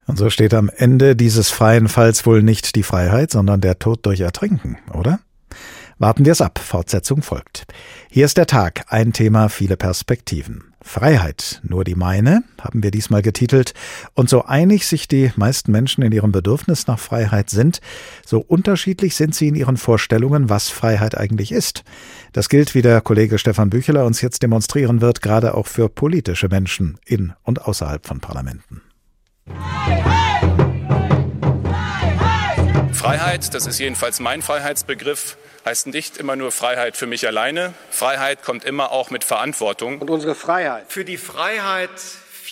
Und 0.06 0.18
so 0.18 0.30
steht 0.30 0.52
am 0.54 0.68
Ende 0.68 1.14
dieses 1.14 1.50
freien 1.50 1.88
Falls 1.88 2.26
wohl 2.26 2.42
nicht 2.42 2.74
die 2.74 2.82
Freiheit, 2.82 3.30
sondern 3.30 3.60
der 3.60 3.78
Tod 3.78 4.04
durch 4.04 4.20
Ertrinken, 4.20 4.78
oder? 4.92 5.20
Warten 6.02 6.24
wir 6.24 6.32
es 6.32 6.40
ab, 6.40 6.58
Fortsetzung 6.58 7.22
folgt. 7.22 7.64
Hier 8.10 8.24
ist 8.24 8.36
der 8.36 8.48
Tag, 8.48 8.86
ein 8.88 9.12
Thema, 9.12 9.48
viele 9.48 9.76
Perspektiven. 9.76 10.64
Freiheit, 10.82 11.60
nur 11.62 11.84
die 11.84 11.94
meine, 11.94 12.42
haben 12.60 12.82
wir 12.82 12.90
diesmal 12.90 13.22
getitelt. 13.22 13.72
Und 14.14 14.28
so 14.28 14.44
einig 14.44 14.84
sich 14.84 15.06
die 15.06 15.30
meisten 15.36 15.70
Menschen 15.70 16.02
in 16.02 16.10
ihrem 16.10 16.32
Bedürfnis 16.32 16.88
nach 16.88 16.98
Freiheit 16.98 17.50
sind, 17.50 17.80
so 18.26 18.40
unterschiedlich 18.40 19.14
sind 19.14 19.36
sie 19.36 19.46
in 19.46 19.54
ihren 19.54 19.76
Vorstellungen, 19.76 20.48
was 20.48 20.70
Freiheit 20.70 21.16
eigentlich 21.16 21.52
ist. 21.52 21.84
Das 22.32 22.48
gilt, 22.48 22.74
wie 22.74 22.82
der 22.82 23.00
Kollege 23.00 23.38
Stefan 23.38 23.70
Bücheler 23.70 24.04
uns 24.04 24.22
jetzt 24.22 24.42
demonstrieren 24.42 25.02
wird, 25.02 25.22
gerade 25.22 25.54
auch 25.54 25.68
für 25.68 25.88
politische 25.88 26.48
Menschen 26.48 26.98
in 27.06 27.32
und 27.44 27.64
außerhalb 27.64 28.04
von 28.04 28.18
Parlamenten. 28.18 28.82
Freiheit, 33.02 33.52
das 33.52 33.66
ist 33.66 33.80
jedenfalls 33.80 34.20
mein 34.20 34.42
Freiheitsbegriff, 34.42 35.36
heißt 35.64 35.88
nicht 35.88 36.18
immer 36.18 36.36
nur 36.36 36.52
Freiheit 36.52 36.96
für 36.96 37.08
mich 37.08 37.26
alleine. 37.26 37.74
Freiheit 37.90 38.44
kommt 38.44 38.64
immer 38.64 38.92
auch 38.92 39.10
mit 39.10 39.24
Verantwortung. 39.24 39.98
Und 39.98 40.08
unsere 40.08 40.36
Freiheit. 40.36 40.84
Für 40.86 41.04
die 41.04 41.16
Freiheit 41.16 41.90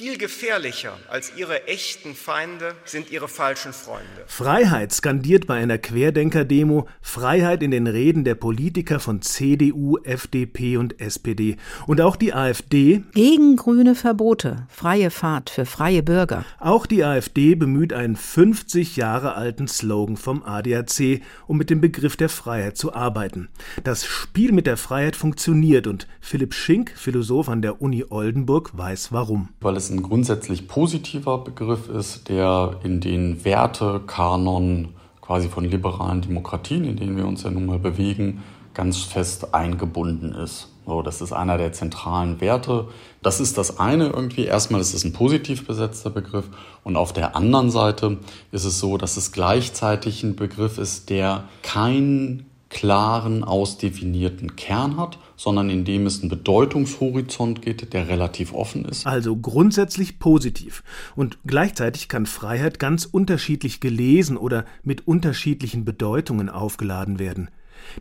viel 0.00 0.16
gefährlicher 0.16 0.96
als 1.10 1.30
ihre 1.36 1.68
echten 1.68 2.14
Feinde 2.14 2.72
sind 2.86 3.10
ihre 3.10 3.28
falschen 3.28 3.74
Freunde. 3.74 4.06
Freiheit 4.26 4.94
skandiert 4.94 5.46
bei 5.46 5.56
einer 5.56 5.76
Querdenker-Demo 5.76 6.88
Freiheit 7.02 7.62
in 7.62 7.70
den 7.70 7.86
Reden 7.86 8.24
der 8.24 8.34
Politiker 8.34 8.98
von 8.98 9.20
CDU, 9.20 9.98
FDP 9.98 10.78
und 10.78 10.98
SPD. 11.02 11.58
Und 11.86 12.00
auch 12.00 12.16
die 12.16 12.32
AfD. 12.32 13.02
Gegen 13.12 13.56
grüne 13.56 13.94
Verbote. 13.94 14.66
Freie 14.70 15.10
Fahrt 15.10 15.50
für 15.50 15.66
freie 15.66 16.02
Bürger. 16.02 16.46
Auch 16.58 16.86
die 16.86 17.04
AfD 17.04 17.54
bemüht 17.54 17.92
einen 17.92 18.16
50 18.16 18.96
Jahre 18.96 19.34
alten 19.34 19.68
Slogan 19.68 20.16
vom 20.16 20.42
ADAC, 20.42 21.20
um 21.46 21.58
mit 21.58 21.68
dem 21.68 21.82
Begriff 21.82 22.16
der 22.16 22.30
Freiheit 22.30 22.78
zu 22.78 22.94
arbeiten. 22.94 23.50
Das 23.84 24.06
Spiel 24.06 24.52
mit 24.52 24.66
der 24.66 24.78
Freiheit 24.78 25.14
funktioniert 25.14 25.86
und 25.86 26.06
Philipp 26.22 26.54
Schink, 26.54 26.94
Philosoph 26.96 27.50
an 27.50 27.60
der 27.60 27.82
Uni 27.82 28.06
Oldenburg, 28.08 28.70
weiß 28.72 29.12
warum. 29.12 29.50
Weil 29.60 29.76
es 29.76 29.89
ein 29.90 30.02
grundsätzlich 30.02 30.68
positiver 30.68 31.38
Begriff 31.38 31.88
ist, 31.88 32.28
der 32.28 32.76
in 32.82 33.00
den 33.00 33.44
Wertekanon 33.44 34.88
quasi 35.20 35.48
von 35.48 35.64
liberalen 35.64 36.22
Demokratien, 36.22 36.84
in 36.84 36.96
denen 36.96 37.16
wir 37.16 37.26
uns 37.26 37.42
ja 37.42 37.50
nun 37.50 37.66
mal 37.66 37.78
bewegen, 37.78 38.42
ganz 38.74 38.98
fest 38.98 39.54
eingebunden 39.54 40.32
ist. 40.32 40.68
So, 40.86 41.02
das 41.02 41.20
ist 41.20 41.32
einer 41.32 41.56
der 41.56 41.72
zentralen 41.72 42.40
Werte. 42.40 42.88
Das 43.22 43.38
ist 43.38 43.58
das 43.58 43.78
eine 43.78 44.08
irgendwie. 44.08 44.46
Erstmal 44.46 44.80
ist 44.80 44.92
es 44.92 45.04
ein 45.04 45.12
positiv 45.12 45.66
besetzter 45.66 46.10
Begriff. 46.10 46.46
Und 46.82 46.96
auf 46.96 47.12
der 47.12 47.36
anderen 47.36 47.70
Seite 47.70 48.18
ist 48.50 48.64
es 48.64 48.80
so, 48.80 48.96
dass 48.96 49.16
es 49.16 49.30
gleichzeitig 49.30 50.24
ein 50.24 50.34
Begriff 50.34 50.78
ist, 50.78 51.10
der 51.10 51.44
keinen 51.62 52.49
klaren, 52.70 53.44
ausdefinierten 53.44 54.56
Kern 54.56 54.96
hat, 54.96 55.18
sondern 55.36 55.68
in 55.68 55.84
dem 55.84 56.06
es 56.06 56.20
einen 56.20 56.30
Bedeutungshorizont 56.30 57.62
geht, 57.62 57.92
der 57.92 58.08
relativ 58.08 58.54
offen 58.54 58.84
ist. 58.84 59.06
Also 59.06 59.36
grundsätzlich 59.36 60.18
positiv. 60.18 60.82
Und 61.16 61.38
gleichzeitig 61.44 62.08
kann 62.08 62.26
Freiheit 62.26 62.78
ganz 62.78 63.04
unterschiedlich 63.04 63.80
gelesen 63.80 64.36
oder 64.36 64.64
mit 64.82 65.06
unterschiedlichen 65.06 65.84
Bedeutungen 65.84 66.48
aufgeladen 66.48 67.18
werden. 67.18 67.50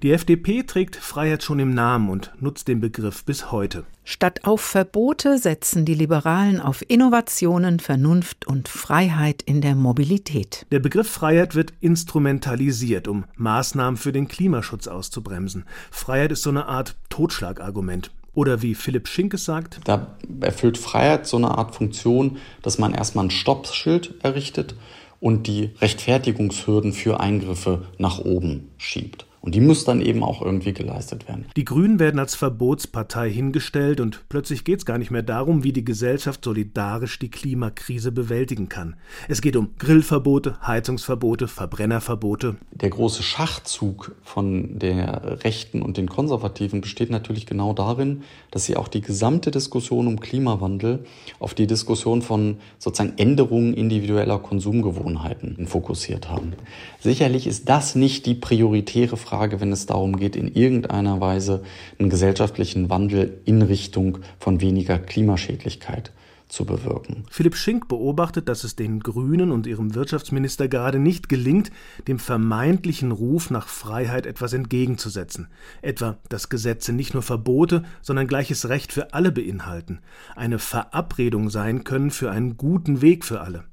Die 0.03 0.11
FDP 0.11 0.63
trägt 0.63 0.95
Freiheit 0.95 1.43
schon 1.43 1.59
im 1.59 1.73
Namen 1.73 2.09
und 2.09 2.31
nutzt 2.39 2.67
den 2.67 2.79
Begriff 2.79 3.23
bis 3.23 3.51
heute. 3.51 3.85
Statt 4.03 4.43
auf 4.43 4.61
Verbote 4.61 5.37
setzen 5.37 5.85
die 5.85 5.93
Liberalen 5.93 6.59
auf 6.59 6.83
Innovationen, 6.87 7.79
Vernunft 7.79 8.47
und 8.47 8.67
Freiheit 8.67 9.41
in 9.41 9.61
der 9.61 9.75
Mobilität. 9.75 10.65
Der 10.71 10.79
Begriff 10.79 11.09
Freiheit 11.09 11.53
wird 11.53 11.73
instrumentalisiert, 11.79 13.07
um 13.07 13.25
Maßnahmen 13.35 13.97
für 13.97 14.11
den 14.11 14.27
Klimaschutz 14.27 14.87
auszubremsen. 14.87 15.65
Freiheit 15.91 16.31
ist 16.31 16.43
so 16.43 16.49
eine 16.49 16.65
Art 16.67 16.95
Totschlagargument. 17.09 18.11
Oder 18.33 18.61
wie 18.61 18.75
Philipp 18.75 19.07
Schinkes 19.07 19.45
sagt, 19.45 19.81
da 19.83 20.15
erfüllt 20.39 20.77
Freiheit 20.77 21.27
so 21.27 21.37
eine 21.37 21.57
Art 21.57 21.75
Funktion, 21.75 22.37
dass 22.61 22.77
man 22.77 22.93
erstmal 22.93 23.25
ein 23.25 23.31
Stoppschild 23.31 24.15
errichtet 24.23 24.75
und 25.19 25.47
die 25.47 25.71
Rechtfertigungshürden 25.81 26.93
für 26.93 27.19
Eingriffe 27.19 27.87
nach 27.97 28.19
oben 28.19 28.69
schiebt. 28.77 29.25
Und 29.41 29.55
die 29.55 29.61
muss 29.61 29.85
dann 29.85 30.01
eben 30.01 30.21
auch 30.21 30.41
irgendwie 30.41 30.73
geleistet 30.73 31.27
werden. 31.27 31.45
Die 31.55 31.63
Grünen 31.63 31.97
werden 31.99 32.19
als 32.19 32.35
Verbotspartei 32.35 33.31
hingestellt 33.31 34.01
und 34.01 34.25
plötzlich 34.27 34.65
geht 34.65 34.79
es 34.79 34.85
gar 34.85 34.97
nicht 34.97 35.11
mehr 35.11 35.23
darum, 35.23 35.63
wie 35.63 35.71
die 35.71 35.85
Gesellschaft 35.85 36.43
solidarisch 36.43 37.19
die 37.19 37.31
Klimakrise 37.31 38.11
bewältigen 38.11 38.67
kann. 38.67 38.95
Es 39.29 39.41
geht 39.41 39.55
um 39.55 39.69
Grillverbote, 39.77 40.57
Heizungsverbote, 40.65 41.47
Verbrennerverbote. 41.47 42.57
Der 42.71 42.89
große 42.89 43.23
Schachzug 43.23 44.13
von 44.23 44.77
der 44.77 45.43
Rechten 45.45 45.81
und 45.81 45.95
den 45.95 46.09
Konservativen 46.09 46.81
besteht 46.81 47.09
natürlich 47.09 47.45
genau 47.45 47.73
darin, 47.73 48.23
dass 48.51 48.65
sie 48.65 48.75
auch 48.75 48.89
die 48.89 49.01
gesamte 49.01 49.51
Diskussion 49.51 50.07
um 50.07 50.19
Klimawandel 50.19 51.05
auf 51.39 51.53
die 51.53 51.67
Diskussion 51.67 52.21
von 52.21 52.57
sozusagen 52.77 53.17
Änderungen 53.17 53.73
individueller 53.73 54.39
Konsumgewohnheiten 54.39 55.65
fokussiert 55.65 56.29
haben. 56.29 56.53
Sicherlich 56.99 57.47
ist 57.47 57.69
das 57.69 57.95
nicht 57.95 58.25
die 58.25 58.35
prioritäre 58.35 59.15
Frage 59.15 59.28
Frage, 59.29 59.61
wenn 59.61 59.71
es 59.71 59.85
darum 59.85 60.17
geht, 60.17 60.35
in 60.35 60.47
irgendeiner 60.47 61.21
Weise 61.21 61.61
einen 61.99 62.09
gesellschaftlichen 62.09 62.89
Wandel 62.89 63.41
in 63.45 63.61
Richtung 63.61 64.17
von 64.39 64.59
weniger 64.59 64.97
Klimaschädlichkeit 64.97 66.11
zu 66.47 66.65
bewirken. 66.65 67.25
Philipp 67.29 67.55
Schink 67.55 67.87
beobachtet, 67.87 68.49
dass 68.49 68.63
es 68.63 68.75
den 68.75 69.01
Grünen 69.01 69.51
und 69.51 69.67
ihrem 69.67 69.93
Wirtschaftsminister 69.93 70.67
gerade 70.67 70.97
nicht 70.97 71.29
gelingt, 71.29 71.69
dem 72.07 72.17
vermeintlichen 72.17 73.11
Ruf 73.11 73.51
nach 73.51 73.67
Freiheit 73.67 74.25
etwas 74.25 74.53
entgegenzusetzen. 74.53 75.47
Etwa, 75.83 76.17
dass 76.29 76.49
Gesetze 76.49 76.91
nicht 76.91 77.13
nur 77.13 77.21
Verbote, 77.21 77.83
sondern 78.01 78.25
gleiches 78.25 78.67
Recht 78.67 78.91
für 78.91 79.13
alle 79.13 79.31
beinhalten, 79.31 79.99
eine 80.35 80.57
Verabredung 80.57 81.51
sein 81.51 81.83
können 81.83 82.09
für 82.09 82.31
einen 82.31 82.57
guten 82.57 83.03
Weg 83.03 83.25
für 83.25 83.41
alle 83.41 83.68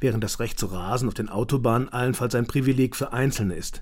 während 0.00 0.22
das 0.24 0.40
Recht 0.40 0.58
zu 0.58 0.66
rasen 0.66 1.08
auf 1.08 1.14
den 1.14 1.28
Autobahnen 1.28 1.88
allenfalls 1.88 2.34
ein 2.34 2.46
Privileg 2.46 2.96
für 2.96 3.12
Einzelne 3.12 3.54
ist. 3.54 3.80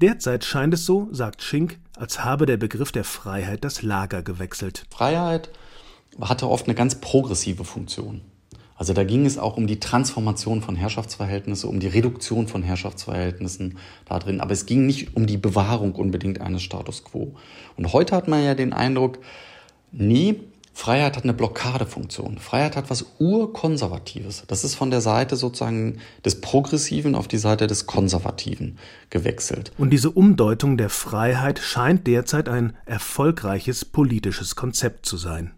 Derzeit 0.00 0.44
scheint 0.44 0.74
es 0.74 0.86
so, 0.86 1.08
sagt 1.10 1.42
Schink, 1.42 1.78
als 1.96 2.24
habe 2.24 2.46
der 2.46 2.56
Begriff 2.56 2.92
der 2.92 3.04
Freiheit 3.04 3.64
das 3.64 3.82
Lager 3.82 4.22
gewechselt. 4.22 4.86
Freiheit 4.90 5.50
hatte 6.20 6.48
oft 6.48 6.66
eine 6.66 6.74
ganz 6.74 6.96
progressive 6.96 7.64
Funktion. 7.64 8.20
Also 8.76 8.92
da 8.92 9.04
ging 9.04 9.24
es 9.24 9.38
auch 9.38 9.56
um 9.56 9.66
die 9.66 9.78
Transformation 9.78 10.60
von 10.60 10.74
Herrschaftsverhältnissen, 10.74 11.70
um 11.70 11.78
die 11.78 11.86
Reduktion 11.86 12.48
von 12.48 12.62
Herrschaftsverhältnissen 12.62 13.78
da 14.04 14.18
drin. 14.18 14.40
Aber 14.40 14.52
es 14.52 14.66
ging 14.66 14.84
nicht 14.84 15.16
um 15.16 15.26
die 15.26 15.36
Bewahrung 15.36 15.94
unbedingt 15.94 16.40
eines 16.40 16.62
Status 16.62 17.04
quo. 17.04 17.34
Und 17.76 17.92
heute 17.92 18.16
hat 18.16 18.26
man 18.26 18.42
ja 18.42 18.54
den 18.54 18.72
Eindruck, 18.72 19.18
nee, 19.92 20.40
Freiheit 20.76 21.16
hat 21.16 21.22
eine 21.22 21.32
Blockadefunktion. 21.32 22.38
Freiheit 22.38 22.76
hat 22.76 22.90
was 22.90 23.06
Urkonservatives. 23.20 24.42
Das 24.48 24.64
ist 24.64 24.74
von 24.74 24.90
der 24.90 25.00
Seite 25.00 25.36
sozusagen 25.36 26.00
des 26.24 26.40
Progressiven 26.40 27.14
auf 27.14 27.28
die 27.28 27.38
Seite 27.38 27.68
des 27.68 27.86
Konservativen 27.86 28.76
gewechselt. 29.08 29.72
Und 29.78 29.90
diese 29.90 30.10
Umdeutung 30.10 30.76
der 30.76 30.90
Freiheit 30.90 31.60
scheint 31.60 32.08
derzeit 32.08 32.48
ein 32.48 32.76
erfolgreiches 32.86 33.84
politisches 33.84 34.56
Konzept 34.56 35.06
zu 35.06 35.16
sein. 35.16 35.52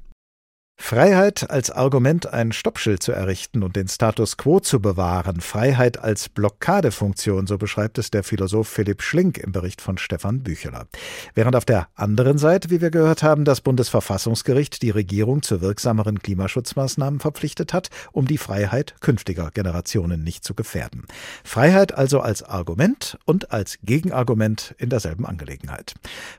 Freiheit 0.79 1.51
als 1.51 1.71
Argument, 1.71 2.33
ein 2.33 2.53
Stoppschild 2.53 3.03
zu 3.03 3.11
errichten 3.11 3.63
und 3.63 3.77
den 3.77 3.89
Status 3.89 4.37
quo 4.37 4.61
zu 4.61 4.81
bewahren, 4.81 5.41
Freiheit 5.41 5.99
als 5.99 6.29
Blockadefunktion, 6.29 7.47
so 7.47 7.59
beschreibt 7.59 7.99
es 7.99 8.11
der 8.11 8.23
Philosoph 8.23 8.69
Philipp 8.69 9.03
Schlink 9.03 9.39
im 9.39 9.53
Bericht 9.53 9.81
von 9.81 9.99
Stefan 9.99 10.43
Bücheler. 10.43 10.87
Während 11.35 11.57
auf 11.57 11.65
der 11.65 11.89
anderen 11.95 12.39
Seite, 12.39 12.71
wie 12.71 12.81
wir 12.81 12.91
gehört 12.91 13.23
haben, 13.23 13.45
das 13.45 13.63
Bundesverfassungsgericht 13.63 14.83
die 14.83 14.91
Regierung 14.91 15.43
zu 15.43 15.61
wirksameren 15.61 16.21
Klimaschutzmaßnahmen 16.21 17.21
verpflichtet 17.21 17.73
hat, 17.73 17.89
um 18.13 18.27
die 18.27 18.39
Freiheit 18.39 18.97
künftiger 19.01 19.51
Generationen 19.53 20.23
nicht 20.23 20.45
zu 20.45 20.55
gefährden. 20.55 21.05
Freiheit 21.43 21.95
also 21.95 22.21
als 22.21 22.43
Argument 22.43 23.19
und 23.25 23.51
als 23.51 23.79
Gegenargument 23.83 24.75
in 24.79 24.91
derselben 24.91 25.27
Angelegenheit. 25.27 25.95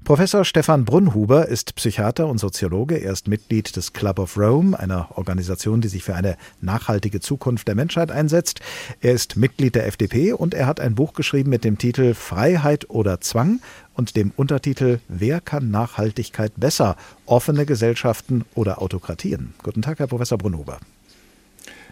Professor 0.05 0.45
Stefan 0.45 0.85
Brunhuber 0.85 1.47
ist 1.47 1.75
Psychiater 1.75 2.27
und 2.27 2.37
Soziologe, 2.37 2.97
er 2.97 3.11
ist 3.11 3.27
Mitglied 3.27 3.75
des 3.75 3.93
Club 3.93 4.26
of 4.27 4.37
Rome, 4.37 4.77
einer 4.77 5.07
Organisation, 5.15 5.79
die 5.79 5.87
sich 5.87 6.03
für 6.03 6.13
eine 6.13 6.35
nachhaltige 6.59 7.21
Zukunft 7.21 7.67
der 7.69 7.75
Menschheit 7.75 8.11
einsetzt. 8.11 8.59
Er 8.99 9.13
ist 9.13 9.37
Mitglied 9.37 9.75
der 9.75 9.87
FDP 9.87 10.33
und 10.33 10.53
er 10.53 10.67
hat 10.67 10.81
ein 10.81 10.95
Buch 10.95 11.13
geschrieben 11.13 11.49
mit 11.49 11.63
dem 11.63 11.77
Titel 11.77 12.13
Freiheit 12.13 12.89
oder 12.89 13.21
Zwang 13.21 13.61
und 13.93 14.17
dem 14.17 14.33
Untertitel 14.35 14.99
Wer 15.07 15.39
kann 15.39 15.71
Nachhaltigkeit 15.71 16.51
besser? 16.57 16.97
Offene 17.25 17.65
Gesellschaften 17.65 18.43
oder 18.53 18.81
Autokratien? 18.81 19.53
Guten 19.63 19.81
Tag, 19.81 19.99
Herr 19.99 20.07
Professor 20.07 20.37
Brunhuber. 20.37 20.79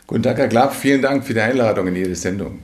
Guten 0.05 0.23
Tag, 0.23 0.37
Herr 0.37 0.49
Klapp. 0.49 0.75
Vielen 0.75 1.01
Dank 1.01 1.25
für 1.25 1.33
die 1.33 1.39
Einladung 1.39 1.87
in 1.87 1.95
Ihre 1.95 2.15
Sendung. 2.15 2.59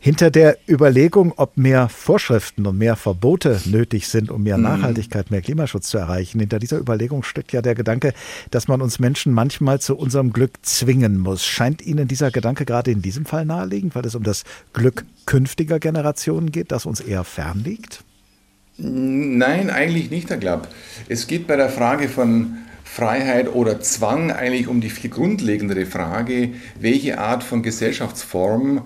Hinter 0.00 0.30
der 0.30 0.58
Überlegung, 0.68 1.32
ob 1.36 1.56
mehr 1.56 1.88
Vorschriften 1.88 2.66
und 2.66 2.78
mehr 2.78 2.96
Verbote 2.96 3.60
nötig 3.66 4.08
sind, 4.08 4.30
um 4.30 4.42
mehr 4.42 4.56
mhm. 4.56 4.64
Nachhaltigkeit, 4.64 5.30
mehr 5.30 5.42
Klimaschutz 5.42 5.88
zu 5.88 5.98
erreichen, 5.98 6.40
hinter 6.40 6.58
dieser 6.58 6.78
Überlegung 6.78 7.22
steckt 7.22 7.52
ja 7.52 7.62
der 7.62 7.74
Gedanke, 7.74 8.12
dass 8.50 8.68
man 8.68 8.82
uns 8.82 8.98
Menschen 8.98 9.32
manchmal 9.32 9.80
zu 9.80 9.96
unserem 9.96 10.32
Glück 10.32 10.52
zwingen 10.62 11.18
muss. 11.18 11.44
Scheint 11.44 11.82
Ihnen 11.82 12.08
dieser 12.08 12.30
Gedanke 12.30 12.64
gerade 12.64 12.90
in 12.90 13.02
diesem 13.02 13.26
Fall 13.26 13.44
naheliegend, 13.44 13.94
weil 13.94 14.06
es 14.06 14.14
um 14.14 14.22
das 14.22 14.44
Glück 14.72 15.04
künftiger 15.26 15.78
Generationen 15.78 16.52
geht, 16.52 16.72
das 16.72 16.86
uns 16.86 17.00
eher 17.00 17.24
fern 17.24 17.62
liegt? 17.64 18.04
Nein, 18.78 19.70
eigentlich 19.70 20.10
nicht, 20.10 20.30
Herr 20.30 20.38
Klapp. 20.38 20.68
Es 21.08 21.26
geht 21.26 21.46
bei 21.46 21.56
der 21.56 21.68
Frage 21.68 22.08
von 22.08 22.58
Freiheit 22.84 23.54
oder 23.54 23.80
Zwang 23.80 24.30
eigentlich 24.30 24.68
um 24.68 24.80
die 24.80 24.90
viel 24.90 25.08
grundlegendere 25.10 25.86
Frage, 25.86 26.50
welche 26.78 27.18
Art 27.18 27.42
von 27.42 27.62
Gesellschaftsform 27.62 28.82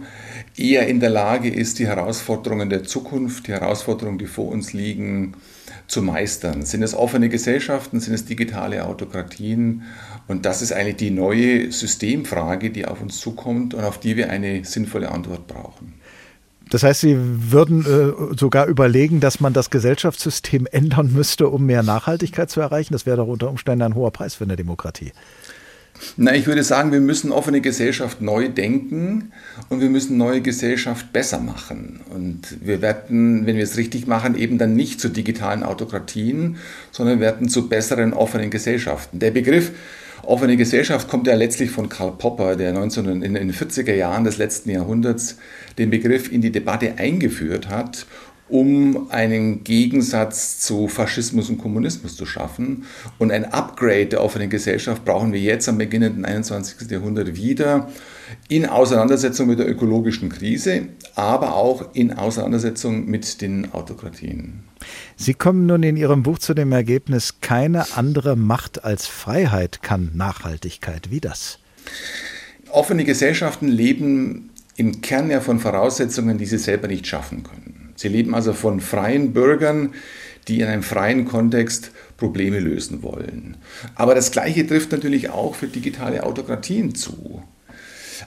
eher 0.59 0.87
in 0.87 1.01
der 1.01 1.11
Lage 1.11 1.49
ist, 1.49 1.79
die 1.79 1.87
Herausforderungen 1.87 2.71
der 2.71 2.85
Zukunft, 2.85 3.47
die 3.47 3.53
Herausforderungen, 3.53 4.19
die 4.19 4.27
vor 4.27 4.49
uns 4.49 4.73
liegen, 4.73 5.35
zu 5.87 6.03
meistern. 6.03 6.64
Sind 6.64 6.83
es 6.83 6.95
offene 6.95 7.29
Gesellschaften, 7.29 8.01
sind 8.01 8.14
es 8.14 8.25
digitale 8.25 8.85
Autokratien? 8.85 9.83
Und 10.27 10.45
das 10.45 10.62
ist 10.62 10.73
eigentlich 10.73 10.96
die 10.96 11.11
neue 11.11 11.71
Systemfrage, 11.71 12.71
die 12.71 12.87
auf 12.87 13.00
uns 13.00 13.21
zukommt 13.21 13.75
und 13.75 13.85
auf 13.85 14.00
die 14.00 14.17
wir 14.17 14.31
eine 14.31 14.65
sinnvolle 14.65 15.13
Antwort 15.13 15.46
brauchen. 15.46 15.94
Das 16.69 16.83
heißt, 16.83 17.02
Sie 17.02 17.17
würden 17.17 17.87
äh, 17.87 18.37
sogar 18.37 18.67
überlegen, 18.67 19.21
dass 19.21 19.38
man 19.38 19.52
das 19.52 19.71
Gesellschaftssystem 19.71 20.67
ändern 20.67 21.13
müsste, 21.13 21.48
um 21.48 21.65
mehr 21.65 21.85
Nachhaltigkeit 21.85 22.50
zu 22.50 22.61
erreichen. 22.61 22.92
Das 22.92 23.07
wäre 23.07 23.19
doch 23.19 23.29
unter 23.29 23.48
Umständen 23.48 23.83
ein 23.83 23.94
hoher 23.94 24.11
Preis 24.11 24.35
für 24.35 24.44
eine 24.44 24.57
Demokratie. 24.57 25.13
Na, 26.17 26.35
ich 26.35 26.47
würde 26.47 26.63
sagen, 26.63 26.92
wir 26.92 27.01
müssen 27.01 27.33
offene 27.33 27.61
Gesellschaft 27.61 28.21
neu 28.21 28.49
denken 28.49 29.33
und 29.69 29.81
wir 29.81 29.90
müssen 29.90 30.17
neue 30.17 30.40
Gesellschaft 30.40 31.13
besser 31.13 31.40
machen. 31.40 32.01
Und 32.11 32.42
wir 32.61 32.83
werden, 32.83 33.47
wenn 33.47 33.57
wir 33.57 33.65
es 33.65 33.77
richtig 33.77 34.07
machen, 34.07 34.37
eben 34.37 34.59
dann 34.59 34.75
nicht 34.75 35.01
zu 35.01 35.09
digitalen 35.09 35.63
Autokratien, 35.63 36.57
sondern 36.90 37.21
werden 37.21 37.49
zu 37.49 37.69
besseren 37.69 38.13
offenen 38.13 38.51
Gesellschaften. 38.51 39.19
Der 39.19 39.31
Begriff 39.31 39.73
offene 40.23 40.57
Gesellschaft 40.57 41.09
kommt 41.09 41.27
ja 41.27 41.35
letztlich 41.35 41.71
von 41.71 41.88
Karl 41.88 42.13
Popper, 42.13 42.57
der 42.57 42.73
19, 42.73 43.23
in 43.23 43.35
den 43.35 43.53
40er 43.53 43.94
Jahren 43.94 44.25
des 44.25 44.38
letzten 44.38 44.71
Jahrhunderts 44.71 45.37
den 45.79 45.90
Begriff 45.90 46.33
in 46.33 46.40
die 46.40 46.53
Debatte 46.53 46.99
eingeführt 46.99 47.69
hat 47.69 48.07
um 48.49 49.11
einen 49.11 49.65
Gegensatz 49.65 50.61
zu 50.61 50.88
Faschismus 50.88 51.51
und 51.51 51.59
Kommunismus 51.59 52.17
zu 52.17 52.27
schaffen. 52.27 52.85
Und 53.19 53.33
ein 53.33 53.44
Upgrade 53.53 54.07
der 54.07 54.23
offenen 54.23 54.51
Gesellschaft 54.51 55.05
brauchen 55.05 55.33
wir 55.33 55.40
jetzt 55.40 55.69
am 55.69 55.79
beginnenden 55.79 56.25
21. 56.25 56.90
Jahrhundert 56.90 57.37
wieder 57.37 57.88
in 58.49 58.67
Auseinandersetzung 58.67 59.49
mit 59.49 59.59
der 59.59 59.69
ökologischen 59.69 60.29
Krise, 60.29 60.88
aber 61.15 61.55
auch 61.55 61.94
in 61.94 62.13
Auseinandersetzung 62.13 63.07
mit 63.07 63.40
den 63.40 63.73
Autokratien. 63.73 64.65
Sie 65.17 65.35
kommen 65.35 65.67
nun 65.67 65.83
in 65.83 65.97
Ihrem 65.97 66.23
Buch 66.23 66.38
zu 66.38 66.55
dem 66.55 66.73
Ergebnis, 66.73 67.40
keine 67.40 67.97
andere 67.97 68.37
Macht 68.37 68.85
als 68.85 69.07
Freiheit 69.07 69.83
kann 69.83 70.13
Nachhaltigkeit. 70.15 71.11
Wie 71.11 71.21
das? 71.21 71.59
Offene 72.71 73.05
Gesellschaften 73.05 73.69
leben 73.69 74.51
im 74.77 75.01
Kern 75.01 75.31
ja 75.31 75.40
von 75.40 75.59
Voraussetzungen, 75.59 76.38
die 76.38 76.47
sie 76.47 76.59
selber 76.59 76.88
nicht 76.88 77.07
schaffen 77.07 77.42
können. 77.42 77.75
Sie 77.97 78.09
leben 78.09 78.35
also 78.35 78.53
von 78.53 78.81
freien 78.81 79.33
Bürgern, 79.33 79.94
die 80.49 80.61
in 80.61 80.67
einem 80.67 80.83
freien 80.83 81.25
Kontext 81.25 81.90
Probleme 82.17 82.61
lösen 82.61 83.03
wollen. 83.03 83.57
Aber 83.94 84.15
das 84.15 84.31
Gleiche 84.31 84.67
trifft 84.67 84.92
natürlich 84.92 85.31
auch 85.31 85.55
für 85.55 85.67
digitale 85.67 86.23
Autokratien 86.23 86.94
zu. 86.94 87.42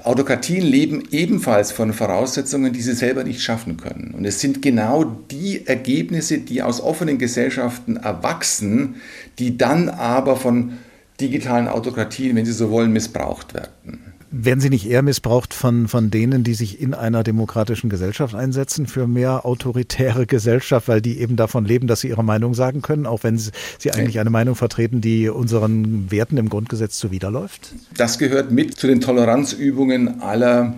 Autokratien 0.03 0.63
leben 0.63 1.03
ebenfalls 1.11 1.71
von 1.71 1.93
Voraussetzungen, 1.93 2.73
die 2.73 2.81
sie 2.81 2.93
selber 2.93 3.23
nicht 3.23 3.41
schaffen 3.41 3.77
können. 3.77 4.13
Und 4.15 4.25
es 4.25 4.39
sind 4.39 4.61
genau 4.61 5.03
die 5.03 5.65
Ergebnisse, 5.65 6.39
die 6.39 6.61
aus 6.61 6.81
offenen 6.81 7.17
Gesellschaften 7.17 7.97
erwachsen, 7.97 8.95
die 9.39 9.57
dann 9.57 9.89
aber 9.89 10.35
von 10.35 10.73
digitalen 11.19 11.67
Autokratien, 11.67 12.35
wenn 12.35 12.45
Sie 12.45 12.53
so 12.53 12.69
wollen, 12.69 12.93
missbraucht 12.93 13.53
werden. 13.53 14.08
Werden 14.31 14.59
sie 14.59 14.69
nicht 14.69 14.87
eher 14.87 15.01
missbraucht 15.01 15.53
von, 15.53 15.87
von 15.87 16.11
denen, 16.11 16.43
die 16.43 16.53
sich 16.53 16.79
in 16.79 16.93
einer 16.93 17.23
demokratischen 17.23 17.89
Gesellschaft 17.89 18.35
einsetzen 18.35 18.85
für 18.85 19.07
mehr 19.07 19.45
autoritäre 19.45 20.25
Gesellschaft, 20.27 20.87
weil 20.87 21.01
die 21.01 21.19
eben 21.19 21.35
davon 21.35 21.65
leben, 21.65 21.87
dass 21.87 22.01
sie 22.01 22.09
ihre 22.09 22.23
Meinung 22.23 22.53
sagen 22.53 22.81
können, 22.81 23.05
auch 23.05 23.23
wenn 23.23 23.37
sie, 23.37 23.51
sie 23.79 23.91
eigentlich 23.91 24.19
eine 24.19 24.29
Meinung 24.29 24.55
vertreten, 24.55 25.01
die 25.01 25.29
unseren 25.29 26.11
Werten 26.11 26.37
im 26.37 26.49
Grundgesetz 26.49 26.97
zuwiderläuft? 26.97 27.73
Das 27.97 28.19
gehört 28.19 28.51
mit 28.51 28.75
zu 28.75 28.87
den 28.87 29.01
Toleranzübungen 29.01 30.21
aller 30.21 30.75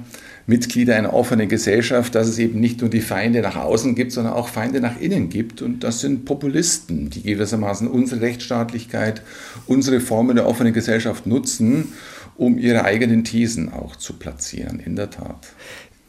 Mitglieder 0.47 0.95
einer 0.95 1.13
offenen 1.13 1.49
Gesellschaft, 1.49 2.15
dass 2.15 2.27
es 2.27 2.39
eben 2.39 2.59
nicht 2.59 2.81
nur 2.81 2.89
die 2.89 3.01
Feinde 3.01 3.41
nach 3.41 3.55
außen 3.55 3.95
gibt, 3.95 4.11
sondern 4.11 4.33
auch 4.33 4.47
Feinde 4.49 4.81
nach 4.81 4.99
innen 4.99 5.29
gibt. 5.29 5.61
Und 5.61 5.83
das 5.83 5.99
sind 5.99 6.25
Populisten, 6.25 7.09
die 7.09 7.21
gewissermaßen 7.23 7.87
unsere 7.87 8.21
Rechtsstaatlichkeit, 8.21 9.21
unsere 9.67 9.99
Formen 9.99 10.35
der 10.35 10.47
offenen 10.47 10.73
Gesellschaft 10.73 11.27
nutzen 11.27 11.93
um 12.41 12.57
ihre 12.57 12.83
eigenen 12.85 13.23
Thesen 13.23 13.71
auch 13.71 13.95
zu 13.95 14.13
platzieren, 14.13 14.79
in 14.79 14.95
der 14.95 15.11
Tat. 15.11 15.47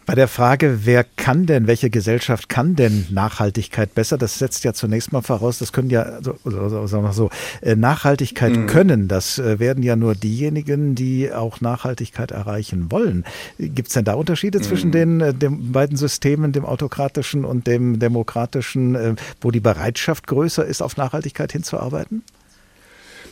Bei 0.06 0.14
der 0.14 0.28
Frage, 0.28 0.80
wer 0.84 1.04
kann 1.04 1.44
denn, 1.44 1.66
welche 1.66 1.90
Gesellschaft 1.90 2.48
kann 2.48 2.74
denn 2.74 3.06
Nachhaltigkeit 3.10 3.94
besser, 3.94 4.16
das 4.16 4.38
setzt 4.38 4.64
ja 4.64 4.72
zunächst 4.72 5.12
mal 5.12 5.20
voraus, 5.20 5.58
das 5.58 5.72
können 5.72 5.90
ja, 5.90 6.02
also, 6.02 6.86
sagen 6.86 7.04
wir 7.04 7.12
so, 7.12 7.28
äh, 7.60 7.76
Nachhaltigkeit 7.76 8.56
mhm. 8.56 8.66
können, 8.66 9.08
das 9.08 9.38
äh, 9.38 9.58
werden 9.60 9.82
ja 9.84 9.94
nur 9.94 10.14
diejenigen, 10.14 10.94
die 10.94 11.30
auch 11.30 11.60
Nachhaltigkeit 11.60 12.30
erreichen 12.30 12.90
wollen. 12.90 13.24
Gibt 13.58 13.88
es 13.88 13.94
denn 13.94 14.06
da 14.06 14.14
Unterschiede 14.14 14.58
mhm. 14.58 14.62
zwischen 14.62 14.90
den, 14.90 15.20
äh, 15.20 15.34
den 15.34 15.70
beiden 15.70 15.98
Systemen, 15.98 16.52
dem 16.52 16.64
autokratischen 16.64 17.44
und 17.44 17.66
dem 17.66 17.98
demokratischen, 17.98 19.18
wo 19.42 19.50
die 19.50 19.60
Bereitschaft 19.60 20.26
größer 20.26 20.64
ist, 20.64 20.80
auf 20.80 20.96
Nachhaltigkeit 20.96 21.52
hinzuarbeiten? 21.52 22.22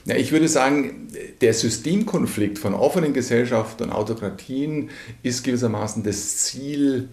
Ja, 0.06 0.16
ich 0.16 0.32
würde 0.32 0.48
sagen, 0.48 1.08
der 1.40 1.52
Systemkonflikt 1.52 2.58
von 2.58 2.74
offenen 2.74 3.12
Gesellschaften 3.12 3.84
und 3.84 3.92
Autokratien 3.92 4.90
ist 5.22 5.44
gewissermaßen 5.44 6.02
das 6.02 6.38
Ziel 6.38 7.08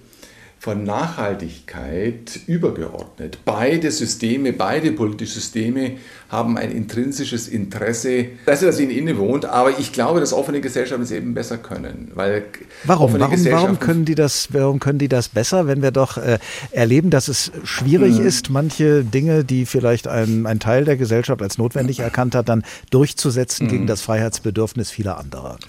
von 0.68 0.84
Nachhaltigkeit 0.84 2.42
übergeordnet. 2.46 3.38
Beide 3.46 3.90
Systeme, 3.90 4.52
beide 4.52 4.92
politische 4.92 5.36
Systeme 5.36 5.94
haben 6.28 6.58
ein 6.58 6.72
intrinsisches 6.72 7.48
Interesse, 7.48 8.26
dass 8.46 8.60
das 8.60 8.78
ihnen 8.78 8.92
innewohnt, 8.92 9.46
aber 9.46 9.80
ich 9.80 9.94
glaube, 9.94 10.20
dass 10.20 10.34
offene 10.34 10.60
Gesellschaften 10.60 11.04
es 11.04 11.12
eben 11.12 11.34
besser 11.34 11.58
können. 11.58 12.12
Weil 12.16 12.44
warum? 12.84 13.18
Warum, 13.18 13.46
warum, 13.46 13.80
können 13.80 14.04
die 14.04 14.16
das, 14.16 14.50
warum 14.52 14.82
können 14.82 15.00
die 15.00 15.08
das 15.08 15.30
besser, 15.30 15.68
wenn 15.68 15.82
wir 15.82 15.92
doch 15.92 16.18
äh, 16.18 16.38
erleben, 16.72 17.12
dass 17.12 17.30
es 17.30 17.50
schwierig 17.64 18.20
mhm. 18.20 18.28
ist, 18.28 18.50
manche 18.50 19.06
Dinge, 19.06 19.46
die 19.46 19.66
vielleicht 19.66 20.10
ein, 20.10 20.46
ein 20.46 20.60
Teil 20.60 20.84
der 20.84 20.98
Gesellschaft 20.98 21.42
als 21.42 21.58
notwendig 21.58 22.00
erkannt 22.00 22.36
hat, 22.36 22.50
dann 22.50 22.66
durchzusetzen 22.90 23.68
mhm. 23.68 23.72
gegen 23.72 23.88
das 23.88 24.02
Freiheitsbedürfnis 24.02 24.92
vieler 24.92 25.18
anderer? 25.18 25.60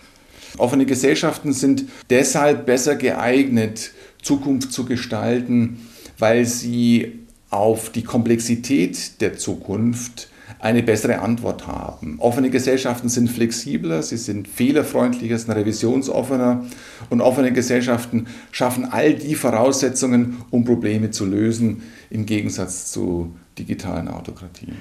Offene 0.56 0.86
Gesellschaften 0.86 1.52
sind 1.52 1.84
deshalb 2.10 2.66
besser 2.66 2.96
geeignet, 2.96 3.92
Zukunft 4.22 4.72
zu 4.72 4.84
gestalten, 4.84 5.86
weil 6.18 6.44
sie 6.44 7.20
auf 7.50 7.90
die 7.90 8.02
Komplexität 8.02 9.20
der 9.20 9.38
Zukunft 9.38 10.28
eine 10.60 10.82
bessere 10.82 11.20
Antwort 11.20 11.66
haben. 11.66 12.18
Offene 12.18 12.50
Gesellschaften 12.50 13.08
sind 13.08 13.30
flexibler, 13.30 14.02
sie 14.02 14.16
sind 14.16 14.48
fehlerfreundlicher, 14.48 15.38
sind 15.38 15.52
revisionsoffener 15.52 16.64
und 17.10 17.20
offene 17.20 17.52
Gesellschaften 17.52 18.26
schaffen 18.50 18.86
all 18.86 19.14
die 19.14 19.34
Voraussetzungen, 19.34 20.38
um 20.50 20.64
Probleme 20.64 21.10
zu 21.10 21.26
lösen, 21.26 21.82
im 22.10 22.26
Gegensatz 22.26 22.90
zu 22.90 23.34
digitalen 23.58 24.08
Autokratien 24.08 24.76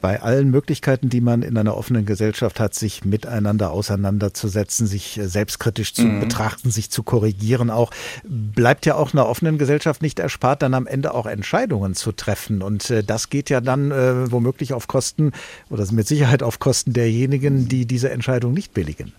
bei 0.00 0.20
allen 0.20 0.50
Möglichkeiten, 0.50 1.08
die 1.08 1.20
man 1.20 1.42
in 1.42 1.56
einer 1.56 1.76
offenen 1.76 2.06
Gesellschaft 2.06 2.60
hat, 2.60 2.74
sich 2.74 3.04
miteinander 3.04 3.70
auseinanderzusetzen, 3.70 4.86
sich 4.86 5.18
äh, 5.18 5.28
selbstkritisch 5.28 5.94
zu 5.94 6.02
mhm. 6.02 6.20
betrachten, 6.20 6.70
sich 6.70 6.90
zu 6.90 7.02
korrigieren, 7.02 7.70
auch 7.70 7.90
bleibt 8.24 8.86
ja 8.86 8.94
auch 8.96 9.12
einer 9.12 9.26
offenen 9.26 9.58
Gesellschaft 9.58 10.02
nicht 10.02 10.18
erspart, 10.18 10.62
dann 10.62 10.74
am 10.74 10.86
Ende 10.86 11.14
auch 11.14 11.26
Entscheidungen 11.26 11.94
zu 11.94 12.12
treffen. 12.12 12.62
Und 12.62 12.90
äh, 12.90 13.02
das 13.02 13.30
geht 13.30 13.50
ja 13.50 13.60
dann 13.60 13.90
äh, 13.90 14.30
womöglich 14.30 14.72
auf 14.72 14.86
Kosten 14.86 15.32
oder 15.70 15.86
mit 15.92 16.06
Sicherheit 16.06 16.42
auf 16.42 16.58
Kosten 16.58 16.92
derjenigen, 16.92 17.68
die 17.68 17.86
diese 17.86 18.10
Entscheidung 18.10 18.52
nicht 18.52 18.74
billigen. 18.74 19.12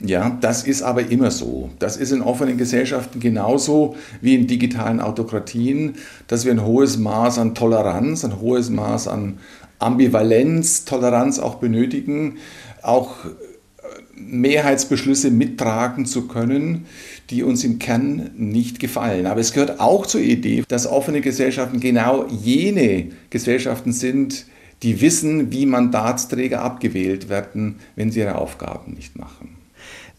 Ja, 0.00 0.36
das 0.40 0.64
ist 0.64 0.82
aber 0.82 1.08
immer 1.10 1.30
so. 1.30 1.70
Das 1.78 1.96
ist 1.96 2.10
in 2.10 2.20
offenen 2.20 2.58
Gesellschaften 2.58 3.20
genauso 3.20 3.96
wie 4.20 4.34
in 4.34 4.46
digitalen 4.46 5.00
Autokratien, 5.00 5.94
dass 6.26 6.44
wir 6.44 6.52
ein 6.52 6.64
hohes 6.64 6.98
Maß 6.98 7.38
an 7.38 7.54
Toleranz, 7.54 8.24
ein 8.24 8.40
hohes 8.40 8.70
Maß 8.70 9.08
an 9.08 9.38
Ambivalenz, 9.84 10.84
Toleranz 10.84 11.38
auch 11.38 11.56
benötigen, 11.56 12.38
auch 12.82 13.24
äh, 13.24 13.28
Mehrheitsbeschlüsse 14.16 15.30
mittragen 15.30 16.06
zu 16.06 16.26
können, 16.26 16.86
die 17.30 17.42
uns 17.42 17.64
im 17.64 17.78
Kern 17.78 18.30
nicht 18.36 18.80
gefallen. 18.80 19.26
Aber 19.26 19.40
es 19.40 19.52
gehört 19.52 19.80
auch 19.80 20.06
zur 20.06 20.20
Idee, 20.20 20.64
dass 20.68 20.86
offene 20.86 21.20
Gesellschaften 21.20 21.80
genau 21.80 22.26
jene 22.26 23.10
Gesellschaften 23.30 23.92
sind, 23.92 24.46
die 24.82 25.00
wissen, 25.00 25.52
wie 25.52 25.66
Mandatsträger 25.66 26.60
abgewählt 26.60 27.28
werden, 27.28 27.76
wenn 27.96 28.10
sie 28.10 28.20
ihre 28.20 28.36
Aufgaben 28.36 28.92
nicht 28.94 29.16
machen. 29.16 29.63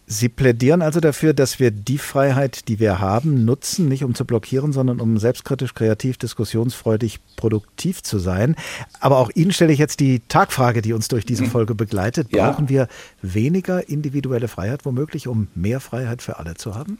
Sie 0.07 0.29
plädieren 0.29 0.83
also 0.83 0.99
dafür, 0.99 1.33
dass 1.33 1.59
wir 1.59 1.71
die 1.71 1.97
Freiheit, 1.97 2.67
die 2.67 2.79
wir 2.79 2.99
haben, 2.99 3.43
nutzen, 3.43 3.87
nicht 3.89 4.03
um 4.03 4.13
zu 4.13 4.23
blockieren, 4.23 4.71
sondern 4.71 4.99
um 4.99 5.17
selbstkritisch, 5.17 5.73
kreativ, 5.73 6.17
diskussionsfreudig, 6.17 7.19
produktiv 7.35 8.03
zu 8.03 8.19
sein. 8.19 8.55
Aber 8.99 9.17
auch 9.17 9.31
Ihnen 9.33 9.51
stelle 9.51 9.73
ich 9.73 9.79
jetzt 9.79 9.99
die 9.99 10.21
Tagfrage, 10.27 10.83
die 10.83 10.93
uns 10.93 11.07
durch 11.07 11.25
diese 11.25 11.43
mhm. 11.43 11.49
Folge 11.49 11.73
begleitet. 11.73 12.29
Brauchen 12.29 12.65
ja. 12.65 12.69
wir 12.69 12.87
weniger 13.23 13.89
individuelle 13.89 14.47
Freiheit 14.47 14.85
womöglich, 14.85 15.27
um 15.27 15.47
mehr 15.55 15.79
Freiheit 15.79 16.21
für 16.21 16.37
alle 16.37 16.53
zu 16.53 16.75
haben? 16.75 16.99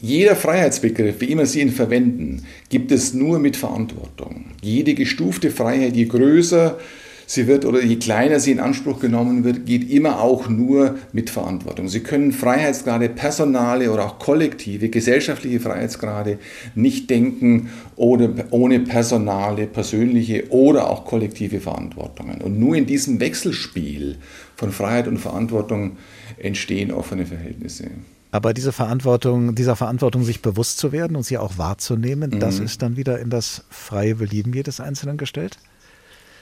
Jeder 0.00 0.36
Freiheitsbegriff, 0.36 1.20
wie 1.20 1.32
immer 1.32 1.46
Sie 1.46 1.60
ihn 1.60 1.72
verwenden, 1.72 2.44
gibt 2.68 2.92
es 2.92 3.14
nur 3.14 3.40
mit 3.40 3.56
Verantwortung. 3.56 4.44
Jede 4.62 4.94
gestufte 4.94 5.50
Freiheit, 5.50 5.96
je 5.96 6.04
größer 6.04 6.78
sie 7.28 7.46
wird 7.46 7.66
oder 7.66 7.82
je 7.82 7.96
kleiner 7.96 8.40
sie 8.40 8.52
in 8.52 8.58
Anspruch 8.58 9.00
genommen 9.00 9.44
wird, 9.44 9.66
geht 9.66 9.88
immer 9.90 10.20
auch 10.20 10.48
nur 10.48 10.96
mit 11.12 11.28
Verantwortung. 11.28 11.88
Sie 11.88 12.00
können 12.00 12.32
Freiheitsgrade, 12.32 13.10
personale 13.10 13.92
oder 13.92 14.06
auch 14.06 14.18
kollektive, 14.18 14.88
gesellschaftliche 14.88 15.60
Freiheitsgrade 15.60 16.38
nicht 16.74 17.10
denken 17.10 17.68
ohne, 17.96 18.46
ohne 18.50 18.80
personale, 18.80 19.66
persönliche 19.66 20.50
oder 20.50 20.90
auch 20.90 21.04
kollektive 21.04 21.60
Verantwortungen. 21.60 22.40
Und 22.40 22.58
nur 22.58 22.74
in 22.74 22.86
diesem 22.86 23.20
Wechselspiel 23.20 24.16
von 24.56 24.72
Freiheit 24.72 25.06
und 25.06 25.18
Verantwortung 25.18 25.98
entstehen 26.38 26.90
offene 26.90 27.26
Verhältnisse. 27.26 27.90
Aber 28.30 28.54
diese 28.54 28.72
Verantwortung, 28.72 29.54
dieser 29.54 29.76
Verantwortung 29.76 30.24
sich 30.24 30.40
bewusst 30.40 30.78
zu 30.78 30.92
werden 30.92 31.14
und 31.16 31.24
sie 31.24 31.36
auch 31.36 31.58
wahrzunehmen, 31.58 32.30
mhm. 32.30 32.40
das 32.40 32.58
ist 32.58 32.80
dann 32.80 32.96
wieder 32.96 33.18
in 33.18 33.28
das 33.28 33.64
freie 33.68 34.14
Belieben 34.14 34.54
jedes 34.54 34.80
Einzelnen 34.80 35.18
gestellt? 35.18 35.58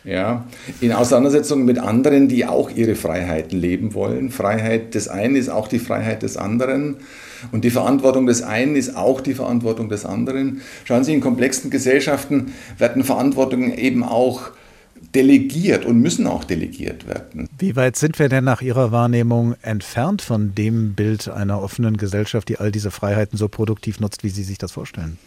Ja, 0.06 0.46
in 0.80 0.92
Auseinandersetzung 0.92 1.64
mit 1.64 1.80
anderen, 1.80 2.28
die 2.28 2.46
auch 2.46 2.70
ihre 2.70 2.94
Freiheiten 2.94 3.58
leben 3.58 3.92
wollen. 3.92 4.30
Freiheit 4.30 4.94
des 4.94 5.08
einen 5.08 5.34
ist 5.34 5.48
auch 5.48 5.66
die 5.66 5.80
Freiheit 5.80 6.22
des 6.22 6.36
anderen. 6.36 6.98
Und 7.50 7.64
die 7.64 7.70
Verantwortung 7.70 8.26
des 8.26 8.42
einen 8.42 8.76
ist 8.76 8.96
auch 8.96 9.20
die 9.20 9.34
Verantwortung 9.34 9.88
des 9.88 10.04
anderen. 10.04 10.60
Schauen 10.84 11.02
Sie, 11.02 11.12
in 11.12 11.20
komplexen 11.20 11.70
Gesellschaften 11.70 12.52
werden 12.78 13.02
Verantwortungen 13.02 13.76
eben 13.76 14.04
auch 14.04 14.52
delegiert 15.14 15.84
und 15.84 16.00
müssen 16.00 16.26
auch 16.26 16.44
delegiert 16.44 17.08
werden. 17.08 17.48
Wie 17.58 17.74
weit 17.74 17.96
sind 17.96 18.18
wir 18.18 18.28
denn 18.28 18.44
nach 18.44 18.62
Ihrer 18.62 18.92
Wahrnehmung 18.92 19.56
entfernt 19.62 20.22
von 20.22 20.54
dem 20.54 20.94
Bild 20.94 21.28
einer 21.28 21.60
offenen 21.60 21.96
Gesellschaft, 21.96 22.48
die 22.48 22.58
all 22.58 22.70
diese 22.70 22.90
Freiheiten 22.90 23.36
so 23.36 23.48
produktiv 23.48 24.00
nutzt, 24.00 24.24
wie 24.24 24.28
Sie 24.28 24.44
sich 24.44 24.58
das 24.58 24.72
vorstellen? 24.72 25.18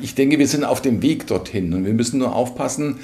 Ich 0.00 0.14
denke, 0.14 0.38
wir 0.38 0.48
sind 0.48 0.64
auf 0.64 0.80
dem 0.80 1.02
Weg 1.02 1.26
dorthin 1.26 1.72
und 1.74 1.84
wir 1.84 1.94
müssen 1.94 2.18
nur 2.18 2.34
aufpassen, 2.34 2.96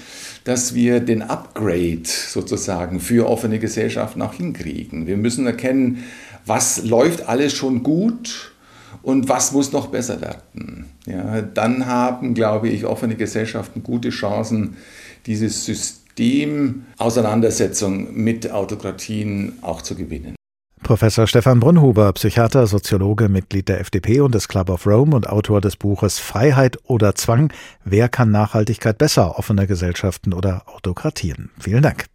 dass 0.44 0.74
wir 0.74 1.00
den 1.00 1.22
Upgrade 1.22 2.02
sozusagen 2.04 3.00
für 3.00 3.28
offene 3.28 3.58
Gesellschaften 3.58 4.22
auch 4.22 4.34
hinkriegen. 4.34 5.06
Wir 5.06 5.16
müssen 5.16 5.46
erkennen, 5.46 6.04
was 6.46 6.84
läuft 6.84 7.28
alles 7.28 7.52
schon 7.52 7.82
gut 7.82 8.52
und 9.02 9.28
was 9.28 9.52
muss 9.52 9.72
noch 9.72 9.88
besser 9.88 10.20
werden. 10.20 10.86
Ja, 11.06 11.42
dann 11.42 11.86
haben, 11.86 12.34
glaube 12.34 12.68
ich, 12.68 12.86
offene 12.86 13.16
Gesellschaften 13.16 13.82
gute 13.82 14.10
Chancen, 14.10 14.76
dieses 15.26 15.64
System 15.64 16.86
Auseinandersetzung 16.96 18.14
mit 18.14 18.50
Autokratien 18.50 19.58
auch 19.60 19.82
zu 19.82 19.94
gewinnen. 19.94 20.37
Professor 20.82 21.26
Stefan 21.26 21.60
Brunhuber, 21.60 22.12
Psychiater, 22.12 22.66
Soziologe, 22.66 23.28
Mitglied 23.28 23.68
der 23.68 23.80
FDP 23.80 24.20
und 24.20 24.34
des 24.34 24.48
Club 24.48 24.70
of 24.70 24.86
Rome 24.86 25.14
und 25.14 25.28
Autor 25.28 25.60
des 25.60 25.76
Buches 25.76 26.18
Freiheit 26.18 26.78
oder 26.84 27.14
Zwang. 27.14 27.52
Wer 27.84 28.08
kann 28.08 28.30
Nachhaltigkeit 28.30 28.98
besser? 28.98 29.38
Offene 29.38 29.66
Gesellschaften 29.66 30.32
oder 30.32 30.62
Autokratien? 30.66 31.50
Vielen 31.58 31.82
Dank. 31.82 32.06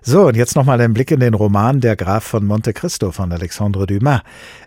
So, 0.00 0.28
und 0.28 0.36
jetzt 0.36 0.54
nochmal 0.54 0.80
ein 0.80 0.94
Blick 0.94 1.10
in 1.10 1.18
den 1.18 1.34
Roman 1.34 1.80
Der 1.80 1.96
Graf 1.96 2.22
von 2.22 2.46
Monte 2.46 2.72
Cristo 2.72 3.10
von 3.10 3.32
Alexandre 3.32 3.84
Dumas. 3.84 4.22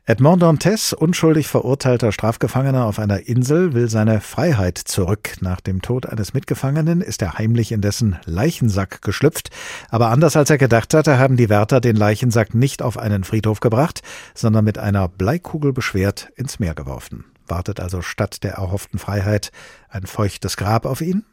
Edmond 0.06 0.42
Dantes, 0.42 0.92
unschuldig 0.92 1.48
verurteilter 1.48 2.12
Strafgefangener 2.12 2.86
auf 2.86 3.00
einer 3.00 3.28
Insel, 3.28 3.74
will 3.74 3.90
seine 3.90 4.20
Freiheit 4.20 4.78
zurück. 4.78 5.38
Nach 5.40 5.62
dem 5.62 5.82
Tod 5.82 6.06
eines 6.06 6.34
Mitgefangenen 6.34 7.00
ist 7.00 7.22
er 7.22 7.38
heimlich 7.38 7.72
in 7.72 7.80
dessen 7.80 8.18
Leichensack 8.26 9.02
geschlüpft. 9.02 9.52
Aber 9.90 10.10
anders 10.10 10.36
als 10.36 10.50
er 10.50 10.58
gedacht 10.58 10.94
hatte, 10.94 11.18
haben 11.18 11.38
die 11.38 11.50
Wärter 11.50 11.80
den 11.80 11.96
Leichensack 11.96 12.54
nicht 12.54 12.82
auf 12.82 12.98
einen 12.98 13.24
Friedhof 13.24 13.62
gebracht, 13.62 14.02
sondern 14.36 14.66
mit 14.66 14.78
einer 14.80 15.08
Bleikugel 15.08 15.72
beschwert 15.72 16.30
ins 16.36 16.60
Meer 16.60 16.76
geworfen. 16.76 17.24
Wartet 17.48 17.80
also 17.80 18.02
statt 18.02 18.44
der 18.44 18.54
erhofften 18.56 19.00
Freiheit 19.00 19.52
ein 19.90 20.06
feuchtes 20.06 20.58
Grab 20.58 20.86
auf 20.86 21.00
ihn? 21.00 21.24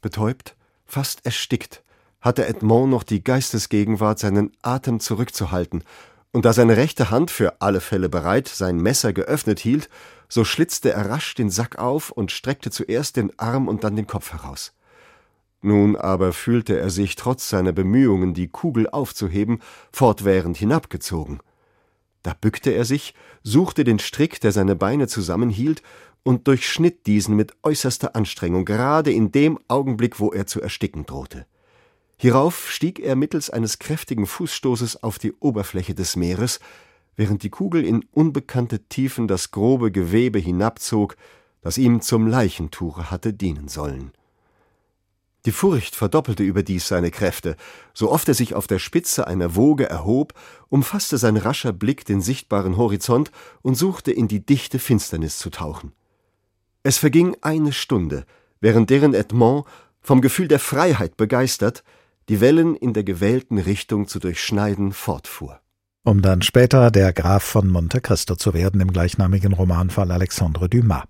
Betäubt, 0.00 0.56
fast 0.86 1.24
erstickt, 1.24 1.82
hatte 2.20 2.46
Edmond 2.46 2.90
noch 2.90 3.02
die 3.02 3.22
Geistesgegenwart, 3.22 4.18
seinen 4.18 4.52
Atem 4.62 5.00
zurückzuhalten, 5.00 5.84
und 6.32 6.44
da 6.44 6.52
seine 6.52 6.76
rechte 6.76 7.10
Hand 7.10 7.30
für 7.30 7.60
alle 7.62 7.80
Fälle 7.80 8.08
bereit 8.08 8.48
sein 8.48 8.76
Messer 8.76 9.12
geöffnet 9.12 9.60
hielt, 9.60 9.88
so 10.28 10.44
schlitzte 10.44 10.92
er 10.92 11.08
rasch 11.08 11.34
den 11.34 11.50
Sack 11.50 11.78
auf 11.78 12.10
und 12.10 12.30
streckte 12.30 12.70
zuerst 12.70 13.16
den 13.16 13.36
Arm 13.38 13.66
und 13.66 13.82
dann 13.82 13.96
den 13.96 14.06
Kopf 14.06 14.32
heraus. 14.32 14.74
Nun 15.60 15.96
aber 15.96 16.32
fühlte 16.32 16.78
er 16.78 16.90
sich 16.90 17.16
trotz 17.16 17.48
seiner 17.48 17.72
Bemühungen, 17.72 18.34
die 18.34 18.48
Kugel 18.48 18.88
aufzuheben, 18.88 19.60
fortwährend 19.92 20.56
hinabgezogen. 20.56 21.40
Da 22.22 22.34
bückte 22.38 22.70
er 22.70 22.84
sich, 22.84 23.14
suchte 23.42 23.84
den 23.84 23.98
Strick, 23.98 24.40
der 24.40 24.52
seine 24.52 24.76
Beine 24.76 25.08
zusammenhielt, 25.08 25.82
und 26.24 26.46
durchschnitt 26.46 27.06
diesen 27.06 27.36
mit 27.36 27.54
äußerster 27.62 28.14
Anstrengung, 28.14 28.64
gerade 28.64 29.10
in 29.10 29.32
dem 29.32 29.58
Augenblick, 29.66 30.20
wo 30.20 30.30
er 30.30 30.46
zu 30.46 30.60
ersticken 30.60 31.06
drohte. 31.06 31.46
Hierauf 32.20 32.68
stieg 32.68 32.98
er 32.98 33.14
mittels 33.14 33.48
eines 33.48 33.78
kräftigen 33.78 34.26
Fußstoßes 34.26 35.04
auf 35.04 35.20
die 35.20 35.32
Oberfläche 35.34 35.94
des 35.94 36.16
Meeres, 36.16 36.58
während 37.14 37.44
die 37.44 37.50
Kugel 37.50 37.84
in 37.84 38.04
unbekannte 38.10 38.80
Tiefen 38.80 39.28
das 39.28 39.52
grobe 39.52 39.92
Gewebe 39.92 40.40
hinabzog, 40.40 41.16
das 41.60 41.78
ihm 41.78 42.00
zum 42.00 42.26
Leichentuche 42.26 43.12
hatte 43.12 43.32
dienen 43.32 43.68
sollen. 43.68 44.12
Die 45.44 45.52
Furcht 45.52 45.94
verdoppelte 45.94 46.42
überdies 46.42 46.88
seine 46.88 47.12
Kräfte. 47.12 47.56
So 47.94 48.10
oft 48.10 48.26
er 48.26 48.34
sich 48.34 48.54
auf 48.54 48.66
der 48.66 48.80
Spitze 48.80 49.28
einer 49.28 49.54
Woge 49.54 49.88
erhob, 49.88 50.34
umfasste 50.68 51.18
sein 51.18 51.36
rascher 51.36 51.72
Blick 51.72 52.04
den 52.04 52.20
sichtbaren 52.20 52.76
Horizont 52.76 53.30
und 53.62 53.76
suchte 53.76 54.10
in 54.10 54.26
die 54.26 54.44
dichte 54.44 54.80
Finsternis 54.80 55.38
zu 55.38 55.50
tauchen. 55.50 55.92
Es 56.82 56.98
verging 56.98 57.36
eine 57.42 57.72
Stunde, 57.72 58.26
während 58.60 58.90
deren 58.90 59.14
Edmond, 59.14 59.64
vom 60.00 60.20
Gefühl 60.20 60.48
der 60.48 60.58
Freiheit 60.58 61.16
begeistert, 61.16 61.84
die 62.28 62.40
Wellen 62.40 62.76
in 62.76 62.92
der 62.92 63.04
gewählten 63.04 63.58
Richtung 63.58 64.08
zu 64.08 64.18
durchschneiden 64.18 64.92
fortfuhr. 64.92 65.60
Um 66.04 66.22
dann 66.22 66.40
später 66.40 66.90
der 66.90 67.12
Graf 67.12 67.42
von 67.42 67.68
Monte 67.68 68.00
Cristo 68.00 68.34
zu 68.34 68.54
werden 68.54 68.80
im 68.80 68.92
gleichnamigen 68.92 69.52
Roman 69.52 69.90
von 69.90 70.10
Alexandre 70.10 70.66
Dumas. 70.66 71.02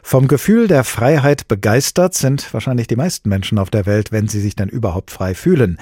Vom 0.00 0.28
Gefühl 0.28 0.68
der 0.68 0.84
Freiheit 0.84 1.48
begeistert 1.48 2.14
sind 2.14 2.54
wahrscheinlich 2.54 2.86
die 2.86 2.94
meisten 2.94 3.28
Menschen 3.28 3.58
auf 3.58 3.70
der 3.70 3.84
Welt, 3.84 4.12
wenn 4.12 4.28
sie 4.28 4.40
sich 4.40 4.54
denn 4.54 4.68
überhaupt 4.68 5.10
frei 5.10 5.34
fühlen. 5.34 5.78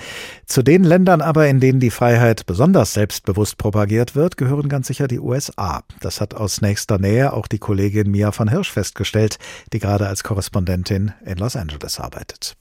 Zu 0.47 0.63
den 0.63 0.85
Ländern 0.85 1.21
aber, 1.21 1.49
in 1.49 1.61
denen 1.61 1.81
die 1.81 1.91
Freiheit 1.91 2.47
besonders 2.47 2.95
selbstbewusst 2.95 3.59
propagiert 3.59 4.15
wird, 4.15 4.39
gehören 4.39 4.71
ganz 4.71 4.87
sicher 4.87 5.07
die 5.07 5.21
USA. 5.21 5.83
Das 6.01 6.23
hat 6.23 6.35
aus 6.35 6.63
nächster 6.63 6.99
Nähe 6.99 7.35
auch 7.35 7.49
die 7.49 7.59
Kollegin 7.59 8.11
Mia 8.11 8.33
von 8.33 8.49
Hirsch 8.49 8.71
festgestellt, 8.71 9.39
die 9.75 9.81
gerade 9.81 10.07
als 10.07 10.25
Korrespondentin 10.25 11.13
in 11.27 11.37
Los 11.37 11.57
Angeles 11.57 12.01
arbeitet. 12.01 12.57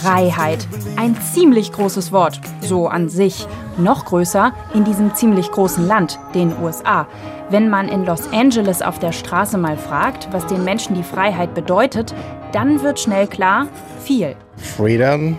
Freiheit. 0.00 0.66
Ein 0.96 1.16
ziemlich 1.32 1.72
großes 1.72 2.10
Wort, 2.12 2.40
so 2.60 2.88
an 2.88 3.08
sich. 3.08 3.46
Noch 3.78 4.04
größer 4.04 4.52
in 4.74 4.84
diesem 4.84 5.14
ziemlich 5.14 5.50
großen 5.50 5.86
Land, 5.86 6.18
den 6.34 6.52
USA. 6.60 7.06
Wenn 7.50 7.70
man 7.70 7.88
in 7.88 8.04
Los 8.04 8.32
Angeles 8.32 8.82
auf 8.82 8.98
der 8.98 9.12
Straße 9.12 9.58
mal 9.58 9.76
fragt, 9.76 10.28
was 10.32 10.46
den 10.46 10.64
Menschen 10.64 10.94
die 10.94 11.02
Freiheit 11.02 11.54
bedeutet, 11.54 12.14
dann 12.52 12.82
wird 12.82 12.98
schnell 12.98 13.26
klar, 13.26 13.68
viel. 14.04 14.34
Freedom 14.56 15.38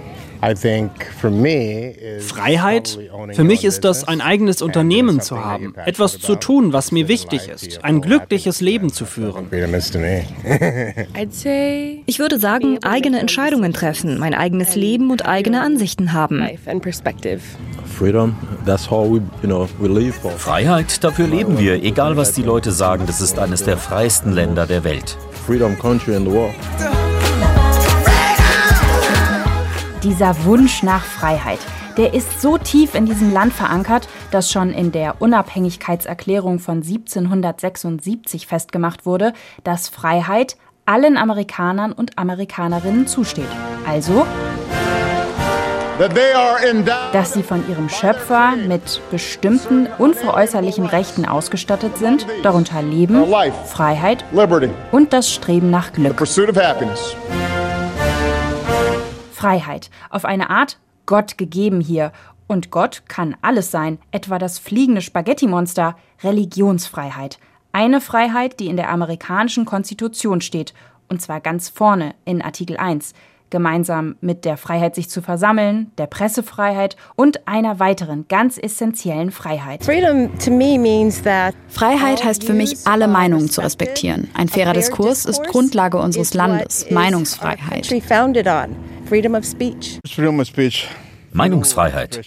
Freiheit? 2.20 2.98
Für 3.34 3.44
mich 3.44 3.66
ist 3.66 3.84
das, 3.84 4.08
ein 4.08 4.22
eigenes 4.22 4.62
Unternehmen 4.62 5.22
zu 5.22 5.44
haben, 5.44 5.74
etwas 5.86 6.20
zu 6.20 6.36
tun, 6.36 6.74
was 6.74 6.92
mir 6.92 7.08
wichtig 7.08 7.48
ist, 7.48 7.84
ein 7.84 8.02
glückliches 8.02 8.62
Leben 8.62 8.92
zu 8.92 9.06
führen. 9.06 9.48
Ich 12.06 12.20
würde 12.20 12.40
sagen, 12.40 12.84
eigene 12.84 13.20
Entscheidungen 13.20 13.74
treffen, 13.74 14.18
mein 14.20 14.34
eigenes 14.34 14.76
Leben 14.76 15.12
und 15.12 15.26
eigene 15.28 15.62
Ansichten 15.62 16.14
haben. 16.14 16.48
Freiheit, 20.38 21.04
dafür 21.04 21.28
leben 21.28 21.58
wir, 21.60 21.84
egal 21.84 22.18
was 22.18 22.34
die 22.34 22.44
Leute 22.44 22.72
sagen, 22.72 23.06
das 23.08 23.22
ist 23.22 23.40
eines 23.40 23.64
der 23.64 23.78
freiesten 23.78 24.34
Länder 24.34 24.66
der 24.66 24.84
Welt. 24.84 25.18
Freedom 25.46 25.78
country 25.78 26.16
in 26.16 26.26
the 26.26 26.32
world. 26.32 26.56
Dieser 30.06 30.46
Wunsch 30.46 30.84
nach 30.84 31.04
Freiheit, 31.04 31.58
der 31.98 32.14
ist 32.14 32.40
so 32.40 32.60
tief 32.60 32.94
in 32.94 33.08
diesem 33.08 33.34
Land 33.34 33.54
verankert, 33.54 34.08
dass 34.30 34.52
schon 34.52 34.70
in 34.70 34.92
der 34.92 35.20
Unabhängigkeitserklärung 35.20 36.60
von 36.60 36.84
1776 36.84 38.46
festgemacht 38.46 39.08
wurde, 39.08 39.34
dass 39.64 39.90
Freiheit 39.90 40.58
allen 40.86 41.18
Amerikanern 41.18 41.92
und 41.92 42.20
Amerikanerinnen 42.20 43.08
zusteht. 43.08 43.48
Also, 43.88 44.28
dass 47.12 47.34
sie 47.34 47.42
von 47.42 47.68
ihrem 47.68 47.90
Schöpfer 47.90 48.54
mit 48.58 49.02
bestimmten 49.10 49.88
unveräußerlichen 49.98 50.86
Rechten 50.86 51.26
ausgestattet 51.26 51.98
sind, 51.98 52.28
darunter 52.44 52.84
Leben, 52.84 53.26
Freiheit 53.66 54.24
und 54.92 55.14
das 55.14 55.32
Streben 55.32 55.72
nach 55.72 55.94
Glück. 55.94 56.22
Freiheit. 59.36 59.90
Auf 60.10 60.26
eine 60.26 60.50
Art 60.50 60.80
Gott 61.06 61.38
gegeben 61.38 61.82
hier. 61.82 62.12
Und 62.48 62.72
Gott 62.72 63.04
kann 63.08 63.36
alles 63.42 63.70
sein, 63.70 64.00
etwa 64.12 64.40
das 64.40 64.60
fliegende 64.60 65.02
Spaghetti-Monster, 65.02 65.98
Religionsfreiheit. 66.24 67.40
Eine 67.72 68.00
Freiheit, 68.00 68.60
die 68.60 68.68
in 68.68 68.78
der 68.78 68.90
amerikanischen 68.90 69.66
Konstitution 69.66 70.42
steht, 70.42 70.74
und 71.10 71.22
zwar 71.22 71.42
ganz 71.42 71.70
vorne 71.70 72.16
in 72.24 72.42
Artikel 72.42 72.78
1 72.78 73.14
gemeinsam 73.56 74.18
mit 74.20 74.44
der 74.44 74.58
Freiheit, 74.58 74.96
sich 74.96 75.10
zu 75.10 75.22
versammeln, 75.22 75.90
der 75.98 76.08
Pressefreiheit 76.08 76.98
und 77.16 77.48
einer 77.48 77.80
weiteren 77.80 78.26
ganz 78.28 78.58
essentiellen 78.58 79.32
Freiheit. 79.32 79.88
Freiheit 81.70 82.26
heißt 82.26 82.44
für 82.44 82.54
mich, 82.54 82.86
alle 82.86 83.08
Meinungen 83.08 83.50
zu 83.50 83.62
respektieren. 83.62 84.28
Ein 84.34 84.50
fairer 84.50 84.74
Diskurs 84.74 85.24
ist 85.24 85.42
Grundlage 85.46 85.98
unseres 85.98 86.34
Landes. 86.34 86.92
Meinungsfreiheit. 86.92 87.86
Meinungsfreiheit. 91.32 92.20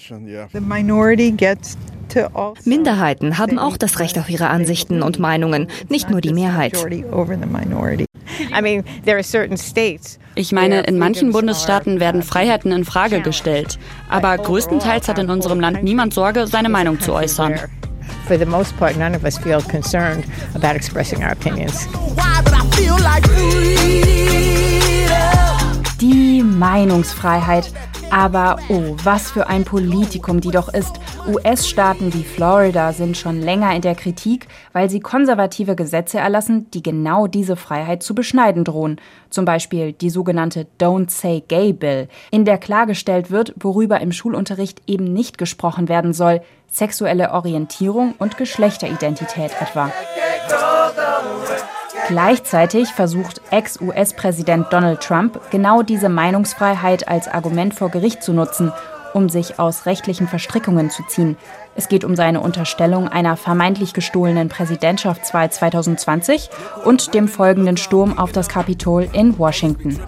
Minderheiten 2.64 3.36
haben 3.36 3.58
auch 3.58 3.76
das 3.76 3.98
Recht 3.98 4.18
auf 4.18 4.30
ihre 4.30 4.48
Ansichten 4.48 5.02
und 5.02 5.18
Meinungen, 5.18 5.68
nicht 5.90 6.08
nur 6.08 6.22
die 6.22 6.32
Mehrheit. 6.32 6.72
Ich 10.34 10.52
meine, 10.52 10.80
in 10.82 10.98
manchen 10.98 11.32
Bundesstaaten 11.32 12.00
werden 12.00 12.22
Freiheiten 12.22 12.72
in 12.72 12.84
Frage 12.84 13.20
gestellt. 13.20 13.78
Aber 14.08 14.36
größtenteils 14.38 15.08
hat 15.08 15.18
in 15.18 15.30
unserem 15.30 15.60
Land 15.60 15.82
niemand 15.82 16.14
Sorge, 16.14 16.46
seine 16.46 16.68
Meinung 16.68 17.00
zu 17.00 17.12
äußern. 17.12 17.54
For 18.26 18.38
the 18.38 18.46
most 18.46 18.76
part, 18.78 18.96
none 18.96 19.16
of 19.16 19.24
us 19.24 19.38
feel 19.38 19.60
concerned 19.62 20.24
about 20.54 20.76
expressing 20.76 21.22
our 21.22 21.32
opinions. 21.32 21.88
Die 26.00 26.44
Meinungsfreiheit. 26.44 27.72
Aber 28.12 28.56
oh, 28.68 28.94
was 29.02 29.32
für 29.32 29.48
ein 29.48 29.64
Politikum 29.64 30.40
die 30.40 30.52
doch 30.52 30.72
ist. 30.72 31.00
US-Staaten 31.26 32.14
wie 32.14 32.22
Florida 32.22 32.92
sind 32.92 33.16
schon 33.16 33.42
länger 33.42 33.74
in 33.74 33.82
der 33.82 33.96
Kritik, 33.96 34.46
weil 34.72 34.88
sie 34.88 35.00
konservative 35.00 35.74
Gesetze 35.74 36.18
erlassen, 36.18 36.70
die 36.70 36.82
genau 36.82 37.26
diese 37.26 37.56
Freiheit 37.56 38.04
zu 38.04 38.14
beschneiden 38.14 38.64
drohen. 38.64 39.00
Zum 39.28 39.44
Beispiel 39.44 39.92
die 39.92 40.10
sogenannte 40.10 40.68
Don't 40.80 41.10
Say 41.10 41.42
Gay 41.48 41.72
Bill, 41.72 42.08
in 42.30 42.44
der 42.44 42.58
klargestellt 42.58 43.32
wird, 43.32 43.54
worüber 43.60 44.00
im 44.00 44.12
Schulunterricht 44.12 44.80
eben 44.86 45.12
nicht 45.12 45.36
gesprochen 45.36 45.88
werden 45.88 46.12
soll, 46.12 46.42
sexuelle 46.70 47.32
Orientierung 47.32 48.14
und 48.18 48.38
Geschlechteridentität 48.38 49.50
etwa. 49.60 49.90
Gleichzeitig 52.08 52.88
versucht 52.88 53.42
Ex-US-Präsident 53.50 54.72
Donald 54.72 55.02
Trump 55.02 55.38
genau 55.50 55.82
diese 55.82 56.08
Meinungsfreiheit 56.08 57.06
als 57.06 57.28
Argument 57.28 57.74
vor 57.74 57.90
Gericht 57.90 58.22
zu 58.22 58.32
nutzen, 58.32 58.72
um 59.12 59.28
sich 59.28 59.58
aus 59.58 59.84
rechtlichen 59.84 60.26
Verstrickungen 60.26 60.88
zu 60.88 61.02
ziehen. 61.06 61.36
Es 61.76 61.88
geht 61.88 62.04
um 62.04 62.16
seine 62.16 62.40
Unterstellung 62.40 63.08
einer 63.08 63.36
vermeintlich 63.36 63.92
gestohlenen 63.92 64.48
Präsidentschaftswahl 64.48 65.52
2020 65.52 66.48
und 66.86 67.12
dem 67.12 67.28
folgenden 67.28 67.76
Sturm 67.76 68.18
auf 68.18 68.32
das 68.32 68.48
Kapitol 68.48 69.06
in 69.12 69.38
Washington. 69.38 70.00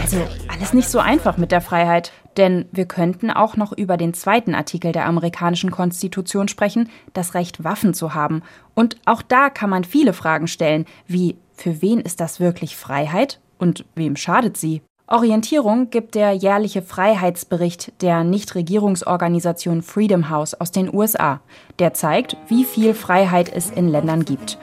Also 0.00 0.18
alles 0.56 0.72
nicht 0.72 0.88
so 0.88 0.98
einfach 0.98 1.36
mit 1.36 1.52
der 1.52 1.60
Freiheit. 1.60 2.12
Denn 2.36 2.66
wir 2.70 2.86
könnten 2.86 3.30
auch 3.30 3.56
noch 3.56 3.72
über 3.72 3.96
den 3.96 4.14
zweiten 4.14 4.54
Artikel 4.54 4.92
der 4.92 5.06
amerikanischen 5.06 5.70
Konstitution 5.70 6.48
sprechen, 6.48 6.90
das 7.14 7.34
Recht, 7.34 7.64
Waffen 7.64 7.94
zu 7.94 8.14
haben. 8.14 8.42
Und 8.74 8.96
auch 9.06 9.22
da 9.22 9.48
kann 9.48 9.70
man 9.70 9.84
viele 9.84 10.12
Fragen 10.12 10.46
stellen, 10.46 10.84
wie 11.06 11.36
für 11.54 11.80
wen 11.80 12.00
ist 12.00 12.20
das 12.20 12.40
wirklich 12.40 12.76
Freiheit 12.76 13.40
und 13.58 13.86
wem 13.94 14.16
schadet 14.16 14.56
sie? 14.56 14.82
Orientierung 15.08 15.88
gibt 15.90 16.14
der 16.14 16.32
jährliche 16.32 16.82
Freiheitsbericht 16.82 18.02
der 18.02 18.24
Nichtregierungsorganisation 18.24 19.82
Freedom 19.82 20.30
House 20.30 20.54
aus 20.54 20.72
den 20.72 20.92
USA. 20.92 21.40
Der 21.78 21.94
zeigt, 21.94 22.36
wie 22.48 22.64
viel 22.64 22.92
Freiheit 22.92 23.50
es 23.54 23.70
in 23.70 23.88
Ländern 23.88 24.24
gibt. 24.24 24.58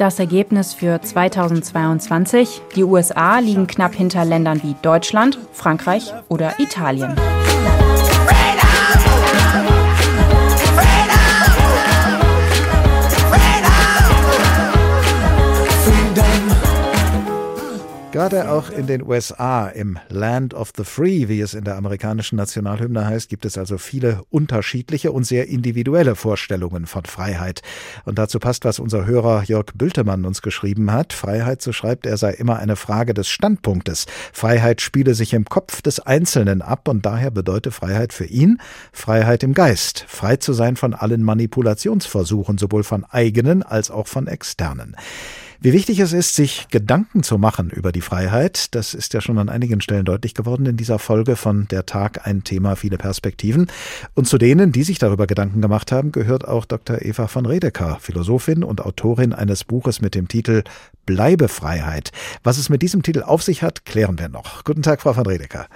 Das 0.00 0.18
Ergebnis 0.18 0.72
für 0.72 0.98
2022, 1.02 2.62
die 2.74 2.84
USA 2.84 3.38
liegen 3.38 3.66
knapp 3.66 3.94
hinter 3.94 4.24
Ländern 4.24 4.62
wie 4.62 4.74
Deutschland, 4.80 5.38
Frankreich 5.52 6.14
oder 6.30 6.58
Italien. 6.58 7.14
Gerade 18.12 18.50
auch 18.50 18.70
in 18.70 18.88
den 18.88 19.04
USA, 19.04 19.68
im 19.68 19.96
Land 20.08 20.52
of 20.52 20.72
the 20.76 20.82
Free, 20.82 21.28
wie 21.28 21.40
es 21.40 21.54
in 21.54 21.62
der 21.62 21.76
amerikanischen 21.76 22.34
Nationalhymne 22.34 23.06
heißt, 23.06 23.28
gibt 23.28 23.44
es 23.44 23.56
also 23.56 23.78
viele 23.78 24.22
unterschiedliche 24.30 25.12
und 25.12 25.22
sehr 25.22 25.46
individuelle 25.46 26.16
Vorstellungen 26.16 26.86
von 26.86 27.04
Freiheit. 27.04 27.62
Und 28.04 28.18
dazu 28.18 28.40
passt, 28.40 28.64
was 28.64 28.80
unser 28.80 29.06
Hörer 29.06 29.44
Jörg 29.44 29.66
Bültemann 29.76 30.24
uns 30.24 30.42
geschrieben 30.42 30.90
hat. 30.90 31.12
Freiheit, 31.12 31.62
so 31.62 31.70
schreibt 31.70 32.04
er, 32.04 32.16
sei 32.16 32.32
immer 32.32 32.58
eine 32.58 32.74
Frage 32.74 33.14
des 33.14 33.28
Standpunktes. 33.28 34.06
Freiheit 34.32 34.80
spiele 34.80 35.14
sich 35.14 35.32
im 35.32 35.44
Kopf 35.44 35.80
des 35.80 36.00
Einzelnen 36.00 36.62
ab 36.62 36.88
und 36.88 37.06
daher 37.06 37.30
bedeutet 37.30 37.74
Freiheit 37.74 38.12
für 38.12 38.26
ihn 38.26 38.58
Freiheit 38.92 39.44
im 39.44 39.54
Geist. 39.54 40.04
Frei 40.08 40.34
zu 40.34 40.52
sein 40.52 40.74
von 40.74 40.94
allen 40.94 41.22
Manipulationsversuchen, 41.22 42.58
sowohl 42.58 42.82
von 42.82 43.04
eigenen 43.04 43.62
als 43.62 43.88
auch 43.92 44.08
von 44.08 44.26
externen. 44.26 44.96
Wie 45.62 45.74
wichtig 45.74 45.98
es 45.98 46.14
ist, 46.14 46.36
sich 46.36 46.68
Gedanken 46.70 47.22
zu 47.22 47.36
machen 47.36 47.68
über 47.68 47.92
die 47.92 48.00
Freiheit, 48.00 48.74
das 48.74 48.94
ist 48.94 49.12
ja 49.12 49.20
schon 49.20 49.36
an 49.36 49.50
einigen 49.50 49.82
Stellen 49.82 50.06
deutlich 50.06 50.32
geworden 50.32 50.64
in 50.64 50.78
dieser 50.78 50.98
Folge 50.98 51.36
von 51.36 51.68
Der 51.68 51.84
Tag 51.84 52.26
ein 52.26 52.44
Thema, 52.44 52.76
viele 52.76 52.96
Perspektiven. 52.96 53.66
Und 54.14 54.26
zu 54.26 54.38
denen, 54.38 54.72
die 54.72 54.84
sich 54.84 54.98
darüber 54.98 55.26
Gedanken 55.26 55.60
gemacht 55.60 55.92
haben, 55.92 56.12
gehört 56.12 56.48
auch 56.48 56.64
Dr. 56.64 57.02
Eva 57.02 57.26
von 57.26 57.44
Redeker, 57.44 57.98
Philosophin 58.00 58.64
und 58.64 58.80
Autorin 58.80 59.34
eines 59.34 59.64
Buches 59.64 60.00
mit 60.00 60.14
dem 60.14 60.28
Titel 60.28 60.64
Bleibefreiheit. 61.04 62.10
Was 62.42 62.56
es 62.56 62.70
mit 62.70 62.80
diesem 62.80 63.02
Titel 63.02 63.22
auf 63.22 63.42
sich 63.42 63.62
hat, 63.62 63.84
klären 63.84 64.18
wir 64.18 64.30
noch. 64.30 64.64
Guten 64.64 64.80
Tag, 64.80 65.02
Frau 65.02 65.12
von 65.12 65.26
Redeker. 65.26 65.66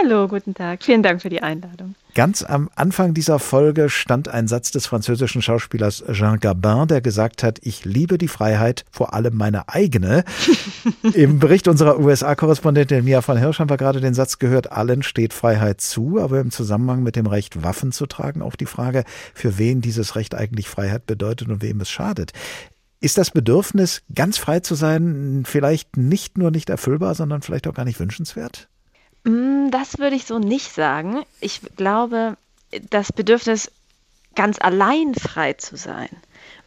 Hallo, 0.00 0.28
guten 0.28 0.54
Tag. 0.54 0.84
Vielen 0.84 1.02
Dank 1.02 1.22
für 1.22 1.28
die 1.28 1.42
Einladung. 1.42 1.94
Ganz 2.14 2.42
am 2.42 2.70
Anfang 2.76 3.14
dieser 3.14 3.38
Folge 3.38 3.88
stand 3.88 4.28
ein 4.28 4.46
Satz 4.46 4.70
des 4.70 4.86
französischen 4.86 5.42
Schauspielers 5.42 6.04
Jean 6.12 6.38
Gabin, 6.38 6.86
der 6.88 7.00
gesagt 7.00 7.42
hat, 7.42 7.58
ich 7.62 7.84
liebe 7.84 8.18
die 8.18 8.28
Freiheit, 8.28 8.84
vor 8.90 9.14
allem 9.14 9.36
meine 9.36 9.68
eigene. 9.68 10.24
Im 11.14 11.38
Bericht 11.38 11.68
unserer 11.68 11.98
USA-Korrespondentin 11.98 13.04
Mia 13.04 13.22
von 13.22 13.38
Hirsch 13.38 13.58
haben 13.58 13.70
wir 13.70 13.76
gerade 13.76 14.00
den 14.00 14.14
Satz 14.14 14.38
gehört, 14.38 14.70
allen 14.70 15.02
steht 15.02 15.32
Freiheit 15.32 15.80
zu, 15.80 16.20
aber 16.20 16.40
im 16.40 16.50
Zusammenhang 16.50 17.02
mit 17.02 17.16
dem 17.16 17.26
Recht, 17.26 17.62
Waffen 17.62 17.90
zu 17.90 18.06
tragen, 18.06 18.42
auch 18.42 18.56
die 18.56 18.66
Frage, 18.66 19.04
für 19.34 19.58
wen 19.58 19.80
dieses 19.80 20.16
Recht 20.16 20.34
eigentlich 20.34 20.68
Freiheit 20.68 21.06
bedeutet 21.06 21.48
und 21.48 21.62
wem 21.62 21.80
es 21.80 21.90
schadet. 21.90 22.32
Ist 23.00 23.18
das 23.18 23.30
Bedürfnis, 23.30 24.02
ganz 24.14 24.38
frei 24.38 24.60
zu 24.60 24.74
sein, 24.74 25.44
vielleicht 25.46 25.96
nicht 25.96 26.36
nur 26.36 26.50
nicht 26.50 26.70
erfüllbar, 26.70 27.14
sondern 27.14 27.42
vielleicht 27.42 27.66
auch 27.66 27.74
gar 27.74 27.84
nicht 27.84 28.00
wünschenswert? 28.00 28.68
Mm, 29.28 29.70
das 29.70 29.98
würde 29.98 30.16
ich 30.16 30.24
so 30.24 30.38
nicht 30.38 30.72
sagen. 30.72 31.22
Ich 31.40 31.60
glaube, 31.76 32.36
das 32.90 33.12
Bedürfnis, 33.12 33.70
ganz 34.34 34.58
allein 34.60 35.14
frei 35.14 35.52
zu 35.52 35.76
sein 35.76 36.08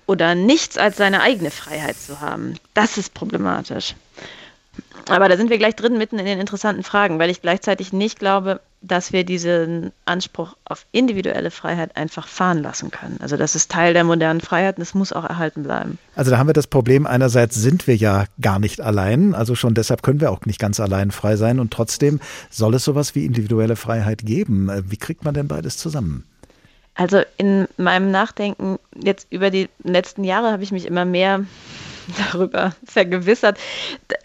oder 0.06 0.36
nichts 0.36 0.78
als 0.78 0.98
seine 0.98 1.22
eigene 1.22 1.52
Freiheit 1.52 1.98
zu 1.98 2.20
haben, 2.20 2.56
das 2.74 2.98
ist 2.98 3.14
problematisch. 3.14 3.96
Aber 5.10 5.28
da 5.30 5.38
sind 5.38 5.50
wir 5.50 5.58
gleich 5.58 5.76
drin, 5.76 5.98
mitten 5.98 6.20
in 6.20 6.26
den 6.26 6.40
interessanten 6.40 6.84
Fragen, 6.84 7.20
weil 7.20 7.30
ich 7.30 7.42
gleichzeitig 7.42 7.92
nicht 7.92 8.20
glaube, 8.20 8.62
dass 8.82 9.14
wir 9.14 9.24
diesen 9.24 9.92
Anspruch 10.06 10.56
auf 10.66 10.86
individuelle 10.92 11.52
Freiheit 11.52 11.96
einfach 11.96 12.28
fahren 12.28 12.64
lassen 12.64 12.90
können. 12.90 13.18
Also 13.22 13.38
das 13.38 13.56
ist 13.56 13.72
Teil 13.72 13.94
der 13.94 14.04
modernen 14.04 14.42
Freiheit 14.42 14.78
und 14.78 14.82
es 14.82 14.96
muss 14.96 15.14
auch 15.14 15.24
erhalten 15.24 15.64
bleiben. 15.64 16.00
Also 16.16 16.32
da 16.32 16.38
haben 16.38 16.48
wir 16.48 16.54
das 16.54 16.68
Problem, 16.68 17.06
einerseits 17.06 17.56
sind 17.56 17.86
wir 17.88 17.96
ja 17.96 18.26
gar 18.40 18.60
nicht 18.60 18.82
allein, 18.82 19.36
also 19.36 19.54
schon 19.56 19.76
deshalb 19.76 20.02
können 20.02 20.20
wir 20.20 20.32
auch 20.32 20.46
nicht 20.46 20.60
ganz 20.60 20.80
allein 20.80 21.12
frei 21.12 21.36
sein 21.36 21.60
und 21.60 21.72
trotzdem 21.72 22.20
soll 22.50 22.74
es 22.74 22.84
sowas 22.84 23.14
wie 23.14 23.26
individuelle 23.26 23.76
Freiheit 23.76 24.26
geben. 24.26 24.72
Wie 24.90 24.98
kriegt 24.98 25.24
man 25.24 25.36
denn 25.36 25.48
beides 25.48 25.78
zusammen? 25.78 26.26
Also 26.96 27.22
in 27.38 27.68
meinem 27.78 28.12
Nachdenken 28.12 28.78
jetzt 29.02 29.28
über 29.30 29.50
die 29.50 29.70
letzten 29.84 30.24
Jahre 30.24 30.52
habe 30.52 30.64
ich 30.64 30.72
mich 30.72 30.86
immer 30.86 31.06
mehr 31.06 31.46
darüber 32.32 32.74
vergewissert, 32.86 33.60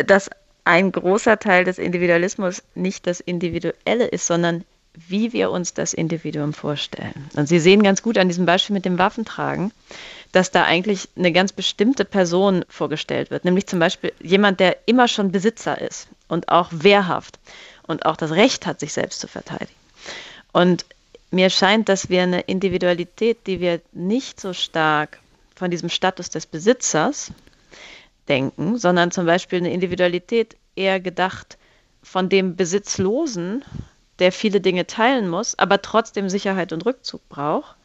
dass 0.07 0.31
ein 0.67 0.91
großer 0.91 1.39
Teil 1.39 1.65
des 1.65 1.79
Individualismus 1.79 2.63
nicht 2.75 3.07
das 3.07 3.21
Individuelle 3.21 4.07
ist, 4.07 4.27
sondern 4.27 4.65
wie 5.09 5.33
wir 5.33 5.51
uns 5.51 5.75
das 5.75 5.95
Individuum 5.95 6.53
vorstellen. 6.53 7.31
Und 7.35 7.49
Sie 7.49 7.61
sehen 7.61 7.83
ganz 7.83 8.03
gut 8.03 8.19
an 8.19 8.29
diesem 8.29 8.47
Beispiel 8.47 8.75
mit 8.75 8.85
dem 8.85 8.99
Waffentragen, 8.99 9.73
dass 10.33 10.51
da 10.51 10.65
eigentlich 10.65 11.09
eine 11.17 11.33
ganz 11.33 11.53
bestimmte 11.53 12.05
Person 12.05 12.65
vorgestellt 12.69 13.31
wird, 13.31 13.45
nämlich 13.45 13.67
zum 13.67 13.79
Beispiel 13.79 14.13
jemand, 14.21 14.59
der 14.59 14.77
immer 14.87 15.07
schon 15.07 15.31
Besitzer 15.31 15.81
ist 15.81 16.09
und 16.29 16.49
auch 16.49 16.71
wehrhaft 16.73 17.39
und 17.87 18.05
auch 18.05 18.17
das 18.17 18.33
Recht 18.33 18.67
hat, 18.67 18.81
sich 18.81 18.93
selbst 18.93 19.21
zu 19.21 19.29
verteidigen. 19.29 19.71
Und 20.53 20.85
mir 21.31 21.51
scheint, 21.51 21.89
dass 21.89 22.09
wir 22.09 22.23
eine 22.23 22.41
Individualität, 22.41 23.47
die 23.47 23.61
wir 23.61 23.81
nicht 23.93 24.41
so 24.41 24.53
stark 24.53 25.21
von 25.55 25.71
diesem 25.71 25.91
Status 25.91 26.31
des 26.31 26.47
Besitzers, 26.47 27.31
denken, 28.29 28.79
sondern 28.79 29.11
zum 29.11 29.27
Beispiel 29.27 29.59
eine 29.59 29.73
Individualität 29.73 30.57
eher 30.75 31.01
gedacht 31.01 31.59
von 32.03 32.29
dem 32.29 32.57
Besitzlosen, 32.57 33.65
der 34.19 34.33
viele 34.33 34.61
Dinge 34.61 34.87
teilen 34.87 35.29
muss, 35.29 35.59
aber 35.59 35.83
trotzdem 35.83 36.29
Sicherheit 36.29 36.73
und 36.73 36.87
Rückzug 36.87 37.29
braucht, 37.29 37.77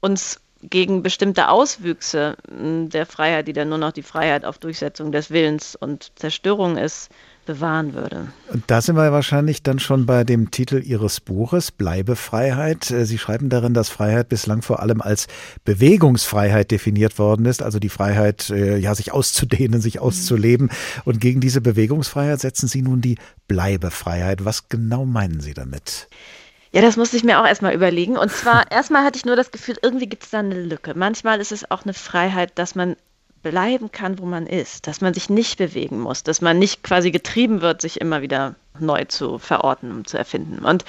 uns 0.00 0.40
gegen 0.62 1.02
bestimmte 1.02 1.48
Auswüchse 1.48 2.36
hm, 2.48 2.88
der 2.90 3.06
Freiheit, 3.06 3.48
die 3.48 3.52
dann 3.52 3.68
nur 3.68 3.78
noch 3.78 3.92
die 3.92 4.02
Freiheit 4.02 4.44
auf 4.44 4.58
Durchsetzung 4.58 5.12
des 5.12 5.30
Willens 5.30 5.76
und 5.76 6.12
Zerstörung 6.16 6.76
ist, 6.76 7.10
bewahren 7.48 7.94
würde. 7.94 8.28
Da 8.66 8.82
sind 8.82 8.96
wir 8.96 9.10
wahrscheinlich 9.10 9.62
dann 9.62 9.78
schon 9.78 10.04
bei 10.04 10.22
dem 10.22 10.50
Titel 10.50 10.82
Ihres 10.84 11.20
Buches, 11.20 11.72
Bleibefreiheit. 11.72 12.90
Äh, 12.90 13.06
Sie 13.06 13.16
schreiben 13.16 13.48
darin, 13.48 13.72
dass 13.72 13.88
Freiheit 13.88 14.28
bislang 14.28 14.60
vor 14.60 14.80
allem 14.80 15.00
als 15.00 15.28
Bewegungsfreiheit 15.64 16.70
definiert 16.70 17.18
worden 17.18 17.46
ist, 17.46 17.62
also 17.62 17.78
die 17.78 17.88
Freiheit, 17.88 18.50
äh, 18.50 18.76
ja, 18.76 18.94
sich 18.94 19.12
auszudehnen, 19.12 19.80
sich 19.80 19.98
auszuleben. 19.98 20.68
Und 21.06 21.20
gegen 21.20 21.40
diese 21.40 21.62
Bewegungsfreiheit 21.62 22.40
setzen 22.40 22.68
Sie 22.68 22.82
nun 22.82 23.00
die 23.00 23.16
Bleibefreiheit. 23.48 24.44
Was 24.44 24.68
genau 24.68 25.06
meinen 25.06 25.40
Sie 25.40 25.54
damit? 25.54 26.08
Ja, 26.78 26.82
das 26.82 26.96
musste 26.96 27.16
ich 27.16 27.24
mir 27.24 27.40
auch 27.40 27.44
erstmal 27.44 27.74
überlegen. 27.74 28.16
Und 28.16 28.30
zwar, 28.30 28.64
erstmal 28.70 29.02
hatte 29.02 29.16
ich 29.16 29.24
nur 29.24 29.34
das 29.34 29.50
Gefühl, 29.50 29.76
irgendwie 29.82 30.06
gibt 30.06 30.22
es 30.22 30.30
da 30.30 30.38
eine 30.38 30.62
Lücke. 30.62 30.94
Manchmal 30.94 31.40
ist 31.40 31.50
es 31.50 31.68
auch 31.72 31.82
eine 31.82 31.92
Freiheit, 31.92 32.52
dass 32.54 32.76
man 32.76 32.94
bleiben 33.42 33.90
kann, 33.90 34.20
wo 34.20 34.26
man 34.26 34.46
ist, 34.46 34.86
dass 34.86 35.00
man 35.00 35.12
sich 35.12 35.28
nicht 35.28 35.58
bewegen 35.58 35.98
muss, 35.98 36.22
dass 36.22 36.40
man 36.40 36.56
nicht 36.56 36.84
quasi 36.84 37.10
getrieben 37.10 37.62
wird, 37.62 37.80
sich 37.80 38.00
immer 38.00 38.22
wieder 38.22 38.54
neu 38.78 39.06
zu 39.06 39.38
verorten 39.38 39.90
und 39.90 40.08
zu 40.08 40.18
erfinden. 40.18 40.64
Und 40.64 40.84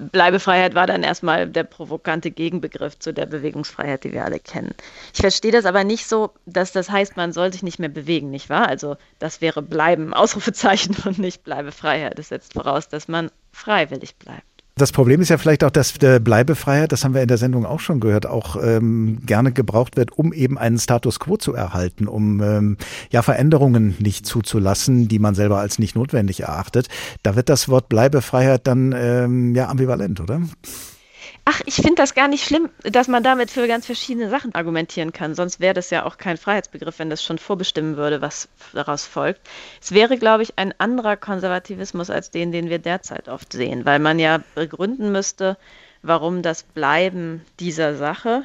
Bleibefreiheit 0.00 0.74
war 0.74 0.86
dann 0.86 1.02
erstmal 1.02 1.46
der 1.46 1.64
provokante 1.64 2.30
Gegenbegriff 2.30 2.98
zu 2.98 3.12
der 3.12 3.26
Bewegungsfreiheit, 3.26 4.04
die 4.04 4.14
wir 4.14 4.24
alle 4.24 4.40
kennen. 4.40 4.72
Ich 5.12 5.20
verstehe 5.20 5.52
das 5.52 5.66
aber 5.66 5.84
nicht 5.84 6.06
so, 6.06 6.30
dass 6.46 6.72
das 6.72 6.88
heißt, 6.88 7.18
man 7.18 7.34
soll 7.34 7.52
sich 7.52 7.62
nicht 7.62 7.78
mehr 7.78 7.90
bewegen, 7.90 8.30
nicht 8.30 8.48
wahr? 8.48 8.66
Also 8.66 8.96
das 9.18 9.42
wäre 9.42 9.60
Bleiben, 9.60 10.14
Ausrufezeichen 10.14 10.96
und 11.04 11.18
nicht 11.18 11.44
Bleibefreiheit. 11.44 12.18
Das 12.18 12.30
setzt 12.30 12.54
voraus, 12.54 12.88
dass 12.88 13.08
man 13.08 13.30
freiwillig 13.52 14.16
bleibt. 14.16 14.57
Das 14.78 14.92
Problem 14.92 15.20
ist 15.20 15.28
ja 15.28 15.38
vielleicht 15.38 15.64
auch, 15.64 15.70
dass 15.70 15.94
der 15.94 16.20
Bleibefreiheit, 16.20 16.92
das 16.92 17.04
haben 17.04 17.12
wir 17.12 17.20
in 17.20 17.26
der 17.26 17.36
Sendung 17.36 17.66
auch 17.66 17.80
schon 17.80 17.98
gehört, 17.98 18.26
auch 18.26 18.56
ähm, 18.62 19.18
gerne 19.26 19.50
gebraucht 19.50 19.96
wird, 19.96 20.16
um 20.16 20.32
eben 20.32 20.56
einen 20.56 20.78
Status 20.78 21.18
quo 21.18 21.36
zu 21.36 21.52
erhalten, 21.52 22.06
um 22.06 22.40
ähm, 22.40 22.76
ja 23.10 23.22
Veränderungen 23.22 23.96
nicht 23.98 24.24
zuzulassen, 24.24 25.08
die 25.08 25.18
man 25.18 25.34
selber 25.34 25.58
als 25.58 25.80
nicht 25.80 25.96
notwendig 25.96 26.42
erachtet. 26.44 26.86
Da 27.24 27.34
wird 27.34 27.48
das 27.48 27.68
Wort 27.68 27.88
Bleibefreiheit 27.88 28.68
dann 28.68 28.94
ähm, 28.96 29.56
ja 29.56 29.68
ambivalent, 29.68 30.20
oder? 30.20 30.42
Ach, 31.50 31.62
ich 31.64 31.76
finde 31.76 31.94
das 31.94 32.14
gar 32.14 32.28
nicht 32.28 32.44
schlimm, 32.44 32.68
dass 32.82 33.08
man 33.08 33.22
damit 33.22 33.50
für 33.50 33.66
ganz 33.66 33.86
verschiedene 33.86 34.28
Sachen 34.28 34.54
argumentieren 34.54 35.14
kann. 35.14 35.34
Sonst 35.34 35.60
wäre 35.60 35.72
das 35.72 35.88
ja 35.88 36.04
auch 36.04 36.18
kein 36.18 36.36
Freiheitsbegriff, 36.36 36.98
wenn 36.98 37.08
das 37.08 37.24
schon 37.24 37.38
vorbestimmen 37.38 37.96
würde, 37.96 38.20
was 38.20 38.50
daraus 38.74 39.06
folgt. 39.06 39.40
Es 39.80 39.92
wäre, 39.92 40.18
glaube 40.18 40.42
ich, 40.42 40.58
ein 40.58 40.74
anderer 40.76 41.16
Konservativismus 41.16 42.10
als 42.10 42.30
den, 42.30 42.52
den 42.52 42.68
wir 42.68 42.78
derzeit 42.78 43.30
oft 43.30 43.50
sehen, 43.50 43.86
weil 43.86 43.98
man 43.98 44.18
ja 44.18 44.42
begründen 44.54 45.10
müsste, 45.10 45.56
warum 46.02 46.42
das 46.42 46.64
Bleiben 46.64 47.40
dieser 47.60 47.96
Sache 47.96 48.44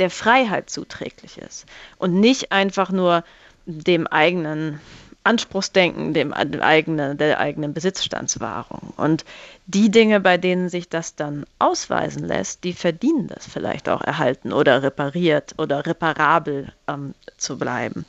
der 0.00 0.10
Freiheit 0.10 0.70
zuträglich 0.70 1.38
ist 1.38 1.66
und 1.98 2.14
nicht 2.14 2.50
einfach 2.50 2.90
nur 2.90 3.22
dem 3.64 4.08
eigenen 4.08 4.80
Anspruchsdenken, 5.22 6.14
dem 6.14 6.32
eigenen, 6.32 7.18
der 7.18 7.38
eigenen 7.38 7.74
Besitzstandswahrung. 7.74 8.94
Und 8.96 9.24
die 9.66 9.90
Dinge, 9.90 10.20
bei 10.20 10.38
denen 10.38 10.68
sich 10.68 10.88
das 10.88 11.14
dann 11.14 11.44
ausweisen 11.58 12.24
lässt, 12.24 12.64
die 12.64 12.72
verdienen 12.72 13.28
das 13.28 13.46
vielleicht 13.46 13.88
auch 13.88 14.00
erhalten 14.00 14.52
oder 14.52 14.82
repariert 14.82 15.54
oder 15.58 15.84
reparabel 15.84 16.72
ähm, 16.88 17.14
zu 17.36 17.58
bleiben. 17.58 18.06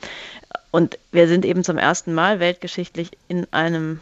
Und 0.70 0.98
wir 1.10 1.28
sind 1.28 1.44
eben 1.44 1.64
zum 1.64 1.76
ersten 1.76 2.14
Mal 2.14 2.40
weltgeschichtlich 2.40 3.10
in 3.28 3.46
einem 3.52 4.00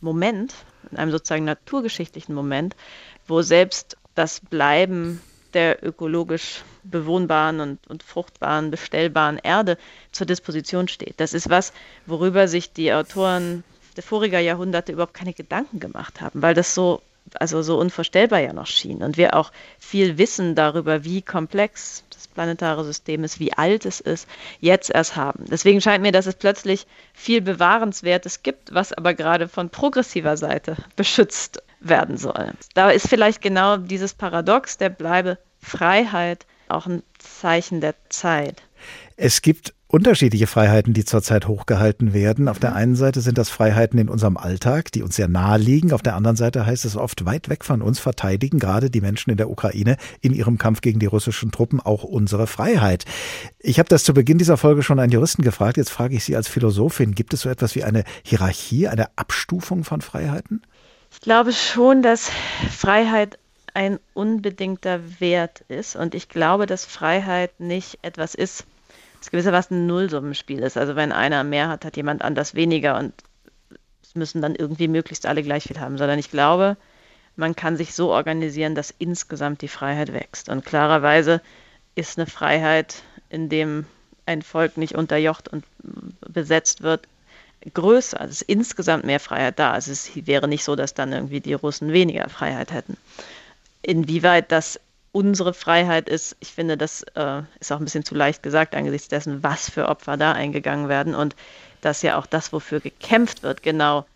Moment, 0.00 0.54
in 0.92 0.98
einem 0.98 1.10
sozusagen 1.10 1.44
naturgeschichtlichen 1.44 2.34
Moment, 2.34 2.76
wo 3.26 3.42
selbst 3.42 3.96
das 4.14 4.38
Bleiben 4.38 5.20
der 5.54 5.84
ökologisch 5.84 6.62
bewohnbaren 6.82 7.60
und, 7.60 7.86
und 7.88 8.02
fruchtbaren, 8.02 8.70
bestellbaren 8.70 9.38
Erde 9.38 9.78
zur 10.12 10.26
Disposition 10.26 10.88
steht. 10.88 11.14
Das 11.18 11.34
ist 11.34 11.50
was, 11.50 11.72
worüber 12.06 12.48
sich 12.48 12.72
die 12.72 12.92
Autoren 12.92 13.64
der 13.96 14.02
voriger 14.02 14.40
Jahrhunderte 14.40 14.92
überhaupt 14.92 15.14
keine 15.14 15.32
Gedanken 15.32 15.80
gemacht 15.80 16.20
haben, 16.20 16.42
weil 16.42 16.54
das 16.54 16.74
so 16.74 17.00
also 17.34 17.62
so 17.62 17.78
unvorstellbar 17.78 18.40
ja 18.40 18.52
noch 18.52 18.66
schien 18.66 19.02
und 19.02 19.16
wir 19.16 19.34
auch 19.34 19.50
viel 19.78 20.18
wissen 20.18 20.54
darüber, 20.54 21.04
wie 21.04 21.22
komplex 21.22 22.04
das 22.10 22.28
planetare 22.28 22.84
System 22.84 23.24
ist, 23.24 23.40
wie 23.40 23.52
alt 23.52 23.86
es 23.86 24.00
ist, 24.00 24.28
jetzt 24.60 24.90
erst 24.90 25.16
haben. 25.16 25.44
Deswegen 25.50 25.80
scheint 25.80 26.02
mir, 26.02 26.12
dass 26.12 26.26
es 26.26 26.34
plötzlich 26.34 26.86
viel 27.12 27.40
Bewahrenswertes 27.40 28.42
gibt, 28.42 28.74
was 28.74 28.92
aber 28.92 29.14
gerade 29.14 29.48
von 29.48 29.70
progressiver 29.70 30.36
Seite 30.36 30.76
beschützt 30.96 31.62
werden 31.88 32.16
soll. 32.16 32.52
Da 32.74 32.90
ist 32.90 33.08
vielleicht 33.08 33.40
genau 33.40 33.76
dieses 33.76 34.14
Paradox 34.14 34.78
der 34.78 34.90
Bleibefreiheit 34.90 36.46
auch 36.68 36.86
ein 36.86 37.02
Zeichen 37.18 37.80
der 37.80 37.94
Zeit. 38.08 38.62
Es 39.16 39.42
gibt 39.42 39.74
unterschiedliche 39.94 40.48
Freiheiten, 40.48 40.92
die 40.92 41.04
zurzeit 41.04 41.46
hochgehalten 41.46 42.12
werden. 42.12 42.48
Auf 42.48 42.58
der 42.58 42.70
mhm. 42.70 42.76
einen 42.76 42.96
Seite 42.96 43.20
sind 43.20 43.38
das 43.38 43.48
Freiheiten 43.48 43.96
in 44.00 44.08
unserem 44.08 44.36
Alltag, 44.36 44.90
die 44.90 45.02
uns 45.02 45.14
sehr 45.14 45.28
nahe 45.28 45.56
liegen. 45.56 45.92
Auf 45.92 46.02
der 46.02 46.16
anderen 46.16 46.36
Seite 46.36 46.66
heißt 46.66 46.84
es 46.84 46.96
oft 46.96 47.24
weit 47.24 47.48
weg 47.48 47.64
von 47.64 47.80
uns 47.80 48.00
verteidigen 48.00 48.58
gerade 48.58 48.90
die 48.90 49.00
Menschen 49.00 49.30
in 49.30 49.36
der 49.36 49.48
Ukraine 49.48 49.96
in 50.20 50.34
ihrem 50.34 50.58
Kampf 50.58 50.80
gegen 50.80 50.98
die 50.98 51.06
russischen 51.06 51.52
Truppen 51.52 51.80
auch 51.80 52.02
unsere 52.02 52.48
Freiheit. 52.48 53.04
Ich 53.60 53.78
habe 53.78 53.88
das 53.88 54.02
zu 54.02 54.14
Beginn 54.14 54.38
dieser 54.38 54.56
Folge 54.56 54.82
schon 54.82 54.98
einen 54.98 55.12
Juristen 55.12 55.42
gefragt. 55.42 55.76
Jetzt 55.76 55.90
frage 55.90 56.16
ich 56.16 56.24
Sie 56.24 56.34
als 56.34 56.48
Philosophin, 56.48 57.14
gibt 57.14 57.32
es 57.32 57.42
so 57.42 57.48
etwas 57.48 57.76
wie 57.76 57.84
eine 57.84 58.02
Hierarchie, 58.24 58.88
eine 58.88 59.16
Abstufung 59.16 59.84
von 59.84 60.00
Freiheiten? 60.00 60.62
Ich 61.14 61.20
glaube 61.20 61.52
schon, 61.52 62.02
dass 62.02 62.28
Freiheit 62.70 63.38
ein 63.72 64.00
unbedingter 64.14 65.20
Wert 65.20 65.62
ist. 65.68 65.94
Und 65.94 66.14
ich 66.14 66.28
glaube, 66.28 66.66
dass 66.66 66.84
Freiheit 66.84 67.60
nicht 67.60 67.98
etwas 68.02 68.34
ist, 68.34 68.66
das 69.20 69.30
gewissermaßen 69.30 69.76
ein 69.76 69.86
Nullsummenspiel 69.86 70.58
ist. 70.58 70.76
Also 70.76 70.96
wenn 70.96 71.12
einer 71.12 71.44
mehr 71.44 71.68
hat, 71.68 71.84
hat 71.84 71.96
jemand 71.96 72.22
anders 72.22 72.54
weniger 72.54 72.98
und 72.98 73.14
es 74.02 74.14
müssen 74.16 74.42
dann 74.42 74.56
irgendwie 74.56 74.88
möglichst 74.88 75.24
alle 75.24 75.44
gleich 75.44 75.64
viel 75.64 75.78
haben, 75.78 75.98
sondern 75.98 76.18
ich 76.18 76.30
glaube, 76.32 76.76
man 77.36 77.56
kann 77.56 77.76
sich 77.76 77.94
so 77.94 78.12
organisieren, 78.12 78.74
dass 78.74 78.94
insgesamt 78.98 79.62
die 79.62 79.68
Freiheit 79.68 80.12
wächst. 80.12 80.48
Und 80.48 80.66
klarerweise 80.66 81.40
ist 81.94 82.18
eine 82.18 82.26
Freiheit, 82.26 83.02
in 83.30 83.48
dem 83.48 83.86
ein 84.26 84.42
Volk 84.42 84.76
nicht 84.76 84.94
unterjocht 84.96 85.48
und 85.48 85.64
besetzt 86.28 86.82
wird, 86.82 87.06
größer. 87.72 88.20
Also 88.20 88.30
es 88.30 88.42
ist 88.42 88.48
insgesamt 88.48 89.04
mehr 89.04 89.20
Freiheit 89.20 89.58
da. 89.58 89.72
Also 89.72 89.92
es 89.92 90.10
wäre 90.26 90.48
nicht 90.48 90.64
so, 90.64 90.76
dass 90.76 90.94
dann 90.94 91.12
irgendwie 91.12 91.40
die 91.40 91.54
Russen 91.54 91.92
weniger 91.92 92.28
Freiheit 92.28 92.72
hätten. 92.72 92.96
Inwieweit 93.82 94.52
das 94.52 94.80
unsere 95.12 95.54
Freiheit 95.54 96.08
ist, 96.08 96.36
ich 96.40 96.52
finde, 96.52 96.76
das 96.76 97.02
äh, 97.14 97.42
ist 97.60 97.72
auch 97.72 97.78
ein 97.78 97.84
bisschen 97.84 98.04
zu 98.04 98.16
leicht 98.16 98.42
gesagt 98.42 98.74
angesichts 98.74 99.08
dessen, 99.08 99.44
was 99.44 99.70
für 99.70 99.88
Opfer 99.88 100.16
da 100.16 100.32
eingegangen 100.32 100.88
werden 100.88 101.14
und 101.14 101.36
dass 101.82 102.02
ja 102.02 102.18
auch 102.18 102.26
das, 102.26 102.52
wofür 102.52 102.80
gekämpft 102.80 103.44
wird, 103.44 103.62
genau 103.62 104.06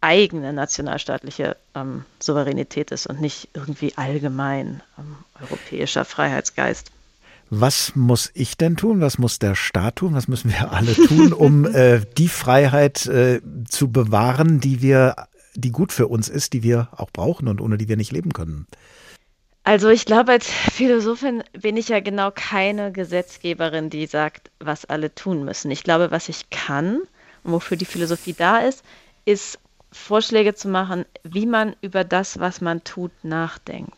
eigene 0.00 0.52
nationalstaatliche 0.52 1.56
ähm, 1.74 2.04
Souveränität 2.20 2.90
ist 2.92 3.06
und 3.06 3.20
nicht 3.20 3.48
irgendwie 3.54 3.92
allgemein 3.96 4.82
ähm, 4.98 5.16
europäischer 5.40 6.04
Freiheitsgeist. 6.04 6.92
Was 7.50 7.96
muss 7.96 8.30
ich 8.34 8.56
denn 8.56 8.76
tun? 8.76 9.00
Was 9.00 9.18
muss 9.18 9.40
der 9.40 9.56
Staat 9.56 9.96
tun? 9.96 10.14
Was 10.14 10.28
müssen 10.28 10.50
wir 10.50 10.72
alle 10.72 10.94
tun, 10.94 11.32
um 11.32 11.66
äh, 11.74 12.00
die 12.16 12.28
Freiheit 12.28 13.06
äh, 13.06 13.40
zu 13.68 13.90
bewahren, 13.90 14.60
die 14.60 14.82
wir 14.82 15.16
die 15.54 15.72
gut 15.72 15.92
für 15.92 16.06
uns 16.06 16.28
ist, 16.28 16.52
die 16.52 16.62
wir 16.62 16.88
auch 16.92 17.10
brauchen 17.10 17.48
und 17.48 17.60
ohne 17.60 17.76
die 17.76 17.88
wir 17.88 17.96
nicht 17.96 18.12
leben 18.12 18.32
können? 18.32 18.68
Also 19.64 19.88
ich 19.88 20.06
glaube, 20.06 20.32
als 20.32 20.48
Philosophin 20.48 21.42
bin 21.52 21.76
ich 21.76 21.88
ja 21.88 22.00
genau 22.00 22.30
keine 22.32 22.92
Gesetzgeberin, 22.92 23.90
die 23.90 24.06
sagt, 24.06 24.50
was 24.58 24.84
alle 24.84 25.14
tun 25.14 25.44
müssen. 25.44 25.70
Ich 25.70 25.82
glaube, 25.82 26.10
was 26.10 26.28
ich 26.28 26.50
kann 26.50 27.00
und 27.42 27.52
wofür 27.52 27.76
die 27.76 27.84
Philosophie 27.84 28.32
da 28.32 28.58
ist, 28.58 28.84
ist 29.24 29.58
Vorschläge 29.92 30.54
zu 30.54 30.68
machen, 30.68 31.04
wie 31.24 31.46
man 31.46 31.74
über 31.82 32.04
das, 32.04 32.38
was 32.38 32.60
man 32.60 32.84
tut, 32.84 33.12
nachdenkt. 33.22 33.94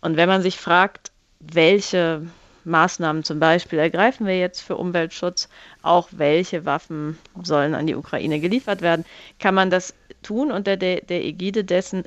Und 0.00 0.16
wenn 0.16 0.28
man 0.28 0.40
sich 0.40 0.56
fragt, 0.58 1.10
welche 1.40 2.22
Maßnahmen 2.66 3.24
zum 3.24 3.38
Beispiel 3.38 3.78
ergreifen 3.78 4.26
wir 4.26 4.38
jetzt 4.38 4.60
für 4.60 4.76
Umweltschutz, 4.76 5.48
auch 5.82 6.08
welche 6.12 6.64
Waffen 6.64 7.18
sollen 7.42 7.74
an 7.74 7.86
die 7.86 7.94
Ukraine 7.94 8.40
geliefert 8.40 8.82
werden, 8.82 9.04
kann 9.38 9.54
man 9.54 9.70
das 9.70 9.94
tun 10.22 10.50
unter 10.50 10.76
der, 10.76 11.00
der 11.00 11.24
Ägide 11.24 11.64
dessen, 11.64 12.04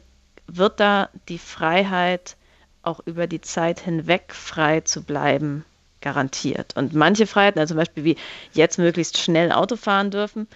wird 0.48 0.80
da 0.80 1.10
die 1.28 1.38
Freiheit 1.38 2.36
auch 2.82 3.00
über 3.06 3.28
die 3.28 3.42
Zeit 3.42 3.80
hinweg 3.80 4.34
frei 4.34 4.82
zu 4.82 5.04
bleiben 5.04 5.66
garantiert. 6.02 6.76
Und 6.76 6.94
manche 6.94 7.28
Freiheiten, 7.28 7.60
also 7.60 7.74
zum 7.74 7.78
Beispiel 7.78 8.04
wie 8.04 8.16
jetzt 8.54 8.78
möglichst 8.78 9.18
schnell 9.18 9.52
Auto 9.52 9.76
fahren 9.76 10.12
dürfen, 10.12 10.48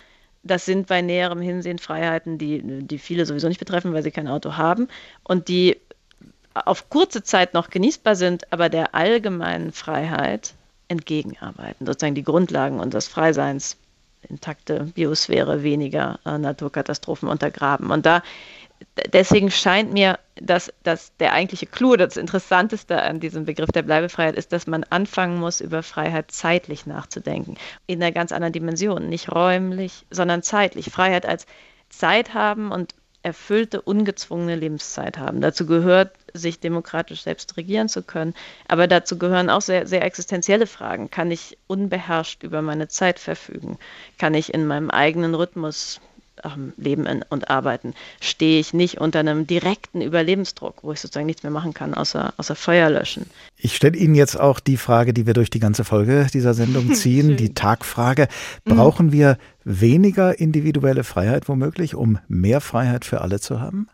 das 0.43 0.66
sind 0.66 0.88
bei 0.88 1.01
näherem 1.01 1.41
Hinsehen 1.41 1.80
Freiheiten, 1.80 2.38
die, 2.38 2.62
die 2.64 2.97
viele 2.97 3.26
sowieso 3.26 3.47
nicht 3.47 3.60
betreffen, 3.60 3.93
weil 3.93 4.04
sie 4.04 4.12
kein 4.12 4.28
Auto 4.28 4.58
haben 4.58 4.89
und 5.24 5.47
die 5.47 5.78
auf 6.54 6.89
kurze 6.89 7.24
Zeit 7.24 7.54
noch 7.54 7.70
genießbar 7.70 8.16
sind, 8.16 8.51
aber 8.51 8.70
der 8.70 8.95
allgemeinen 8.95 9.72
Freiheit 9.72 10.54
entgegenarbeiten, 10.88 11.86
sozusagen 11.86 12.16
die 12.16 12.24
Grundlagen 12.24 12.80
unseres 12.80 13.08
Freiseins 13.08 13.78
intakte 14.30 14.86
Biosphäre, 14.95 15.64
weniger 15.64 16.20
äh, 16.26 16.38
Naturkatastrophen 16.38 17.28
untergraben. 17.28 17.91
Und 17.91 18.06
da 18.06 18.22
deswegen 19.12 19.51
scheint 19.51 19.93
mir, 19.93 20.20
dass, 20.36 20.72
dass 20.84 21.16
der 21.18 21.34
eigentliche 21.34 21.66
Clou, 21.66 21.95
das 21.95 22.18
Interessanteste 22.18 23.01
an 23.01 23.20
diesem 23.20 23.45
Begriff 23.45 23.72
der 23.72 23.84
Bleibefreiheit 23.84 24.36
ist, 24.36 24.51
dass 24.51 24.68
man 24.68 24.84
anfangen 24.86 25.39
muss, 25.39 25.62
über 25.62 25.84
Freiheit 25.84 26.32
zeitlich 26.32 26.86
nachzudenken. 26.86 27.56
In 27.88 28.01
einer 28.01 28.12
ganz 28.12 28.32
anderen 28.32 28.54
Dimension. 28.54 29.10
Nicht 29.10 29.32
räumlich, 29.32 30.06
sondern 30.10 30.43
zeitlich. 30.43 30.88
Freiheit 30.88 31.26
als 31.26 31.45
Zeit 31.89 32.34
haben 32.34 32.72
und 32.72 32.95
erfüllte, 33.24 33.82
ungezwungene 33.82 34.56
Lebenszeit 34.56 35.18
haben. 35.18 35.42
Dazu 35.42 35.66
gehört, 35.66 36.12
sich 36.34 36.60
demokratisch 36.60 37.24
selbst 37.24 37.58
regieren 37.58 37.88
zu 37.88 38.04
können. 38.04 38.34
Aber 38.68 38.88
dazu 38.88 39.18
gehören 39.18 39.50
auch 39.50 39.62
sehr, 39.62 39.88
sehr 39.88 40.04
existenzielle 40.04 40.68
Fragen. 40.68 41.10
Kann 41.10 41.32
ich 41.32 41.58
unbeherrscht 41.68 42.44
über 42.44 42.62
meine 42.62 42.90
Zeit 42.90 43.20
verfügen? 43.20 43.80
Kann 44.18 44.34
ich 44.34 44.54
in 44.54 44.68
meinem 44.68 44.90
eigenen 44.90 45.36
Rhythmus 45.36 46.02
ähm, 46.44 46.74
leben 46.78 47.24
und 47.30 47.50
arbeiten, 47.50 47.94
stehe 48.22 48.60
ich 48.60 48.74
nicht 48.74 49.00
unter 49.00 49.20
einem 49.20 49.46
direkten 49.48 50.02
Überlebensdruck, 50.02 50.84
wo 50.84 50.92
ich 50.92 51.00
sozusagen 51.00 51.26
nichts 51.26 51.44
mehr 51.44 51.52
machen 51.52 51.74
kann, 51.74 51.94
außer, 51.94 52.34
außer 52.38 52.56
Feuer 52.56 52.90
löschen. 52.90 53.26
Ich 53.58 53.76
stelle 53.76 53.98
Ihnen 53.98 54.16
jetzt 54.16 54.40
auch 54.40 54.60
die 54.60 54.78
Frage, 54.78 55.14
die 55.14 55.26
wir 55.26 55.34
durch 55.34 55.50
die 55.50 55.60
ganze 55.60 55.84
Folge 55.84 56.28
dieser 56.34 56.54
Sendung 56.54 56.94
ziehen, 56.94 57.38
die 57.38 57.54
Tagfrage. 57.54 58.28
Mhm. 58.66 58.76
Brauchen 58.76 59.12
wir 59.12 59.38
weniger 59.64 60.40
individuelle 60.40 61.04
Freiheit 61.04 61.48
womöglich, 61.48 61.96
um 61.96 62.20
mehr 62.28 62.62
Freiheit 62.62 63.06
für 63.06 63.22
alle 63.22 63.40
zu 63.40 63.62
haben? 63.62 63.88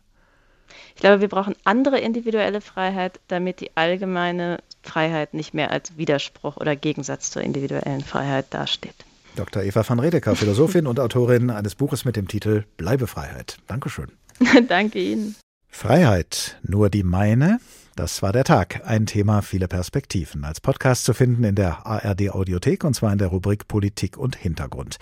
Ich 0.95 1.01
glaube, 1.01 1.21
wir 1.21 1.29
brauchen 1.29 1.55
andere 1.63 1.99
individuelle 1.99 2.59
Freiheit, 2.59 3.21
damit 3.29 3.61
die 3.61 3.71
allgemeine 3.75 4.59
Freiheit 4.83 5.33
nicht 5.33 5.53
mehr 5.53 5.71
als 5.71 5.97
Widerspruch 5.97 6.57
oder 6.57 6.75
Gegensatz 6.75 7.31
zur 7.31 7.41
individuellen 7.41 8.01
Freiheit 8.01 8.47
dasteht. 8.49 9.05
Dr. 9.35 9.63
Eva 9.63 9.83
van 9.87 9.99
Redeker, 9.99 10.35
Philosophin 10.35 10.87
und 10.87 10.99
Autorin 10.99 11.49
eines 11.49 11.75
Buches 11.75 12.05
mit 12.05 12.15
dem 12.15 12.27
Titel 12.27 12.65
Bleibefreiheit. 12.77 13.57
Dankeschön. 13.67 14.11
Danke 14.67 14.99
Ihnen. 14.99 15.35
Freiheit, 15.67 16.57
nur 16.63 16.89
die 16.89 17.03
meine? 17.03 17.59
Das 17.95 18.21
war 18.21 18.31
der 18.31 18.45
Tag. 18.45 18.81
Ein 18.85 19.05
Thema, 19.05 19.41
viele 19.41 19.67
Perspektiven. 19.67 20.45
Als 20.45 20.61
Podcast 20.61 21.03
zu 21.03 21.13
finden 21.13 21.43
in 21.43 21.55
der 21.55 21.85
ARD 21.85 22.29
Audiothek 22.29 22.83
und 22.83 22.93
zwar 22.93 23.11
in 23.11 23.17
der 23.17 23.27
Rubrik 23.27 23.67
Politik 23.67 24.17
und 24.17 24.37
Hintergrund. 24.37 24.97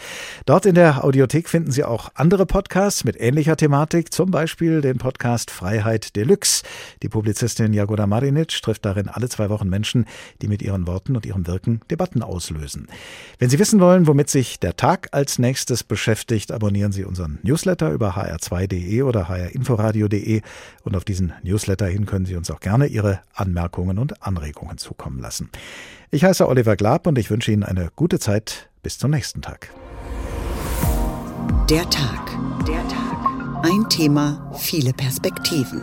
Dort 0.46 0.66
in 0.66 0.74
der 0.74 1.04
Audiothek 1.04 1.48
finden 1.48 1.72
Sie 1.72 1.84
auch 1.84 2.10
andere 2.16 2.46
Podcasts 2.46 3.04
mit 3.04 3.20
ähnlicher 3.20 3.56
Thematik, 3.56 4.12
zum 4.12 4.32
Beispiel 4.32 4.82
den 4.82 4.98
Podcast 4.98 5.52
Freiheit 5.52 6.16
Deluxe. 6.16 6.64
Die 7.04 7.10
Publizistin 7.10 7.74
Jagoda 7.74 8.08
Marinic 8.08 8.62
trifft 8.62 8.86
darin 8.86 9.10
alle 9.10 9.30
zwei 9.30 9.50
Wochen 9.50 9.70
Menschen, 9.70 10.06
die 10.42 10.48
mit 10.48 10.62
ihren 10.62 10.88
Worten 10.88 11.16
und 11.16 11.26
ihrem 11.26 11.46
Wirken 11.46 11.82
Debatten 11.92 12.24
auslösen. 12.24 12.88
Wenn 13.38 13.50
Sie 13.50 13.60
wissen 13.60 13.80
wollen, 13.80 14.08
womit 14.08 14.30
sich 14.30 14.60
der 14.60 14.76
Tag 14.76 15.10
als 15.12 15.38
nächstes 15.38 15.84
beschäftigt, 15.84 16.52
abonnieren 16.52 16.92
Sie 16.92 17.06
unseren 17.06 17.40
Newsletter 17.44 17.92
über 17.92 18.18
hr2.de 18.18 19.02
oder 19.04 19.28
hrinforadio.de 19.28 20.42
und 20.84 20.96
auf 20.96 21.06
diesen 21.06 21.34
Newsletter 21.44 21.86
hin 21.86 22.06
können 22.06 22.26
Sie 22.26 22.36
uns 22.36 22.50
auch 22.50 22.60
gerne 22.88 22.94
Ihre 22.94 23.20
Anmerkungen 23.34 24.00
und 24.00 24.24
Anregungen 24.24 24.78
zukommen 24.78 25.20
lassen. 25.20 25.50
Ich 26.12 26.24
heiße 26.24 26.48
Oliver 26.48 26.76
Glab 26.76 27.08
und 27.08 27.18
ich 27.18 27.30
wünsche 27.30 27.52
Ihnen 27.52 27.64
eine 27.64 27.90
gute 27.96 28.20
Zeit. 28.20 28.70
Bis 28.82 28.98
zum 28.98 29.12
nächsten 29.12 29.42
Tag. 29.42 29.70
Der 31.70 31.90
Tag. 31.90 32.32
Der 32.66 32.88
Tag. 32.88 33.64
Ein 33.64 33.90
Thema, 33.90 34.52
viele 34.58 34.94
Perspektiven. 34.94 35.82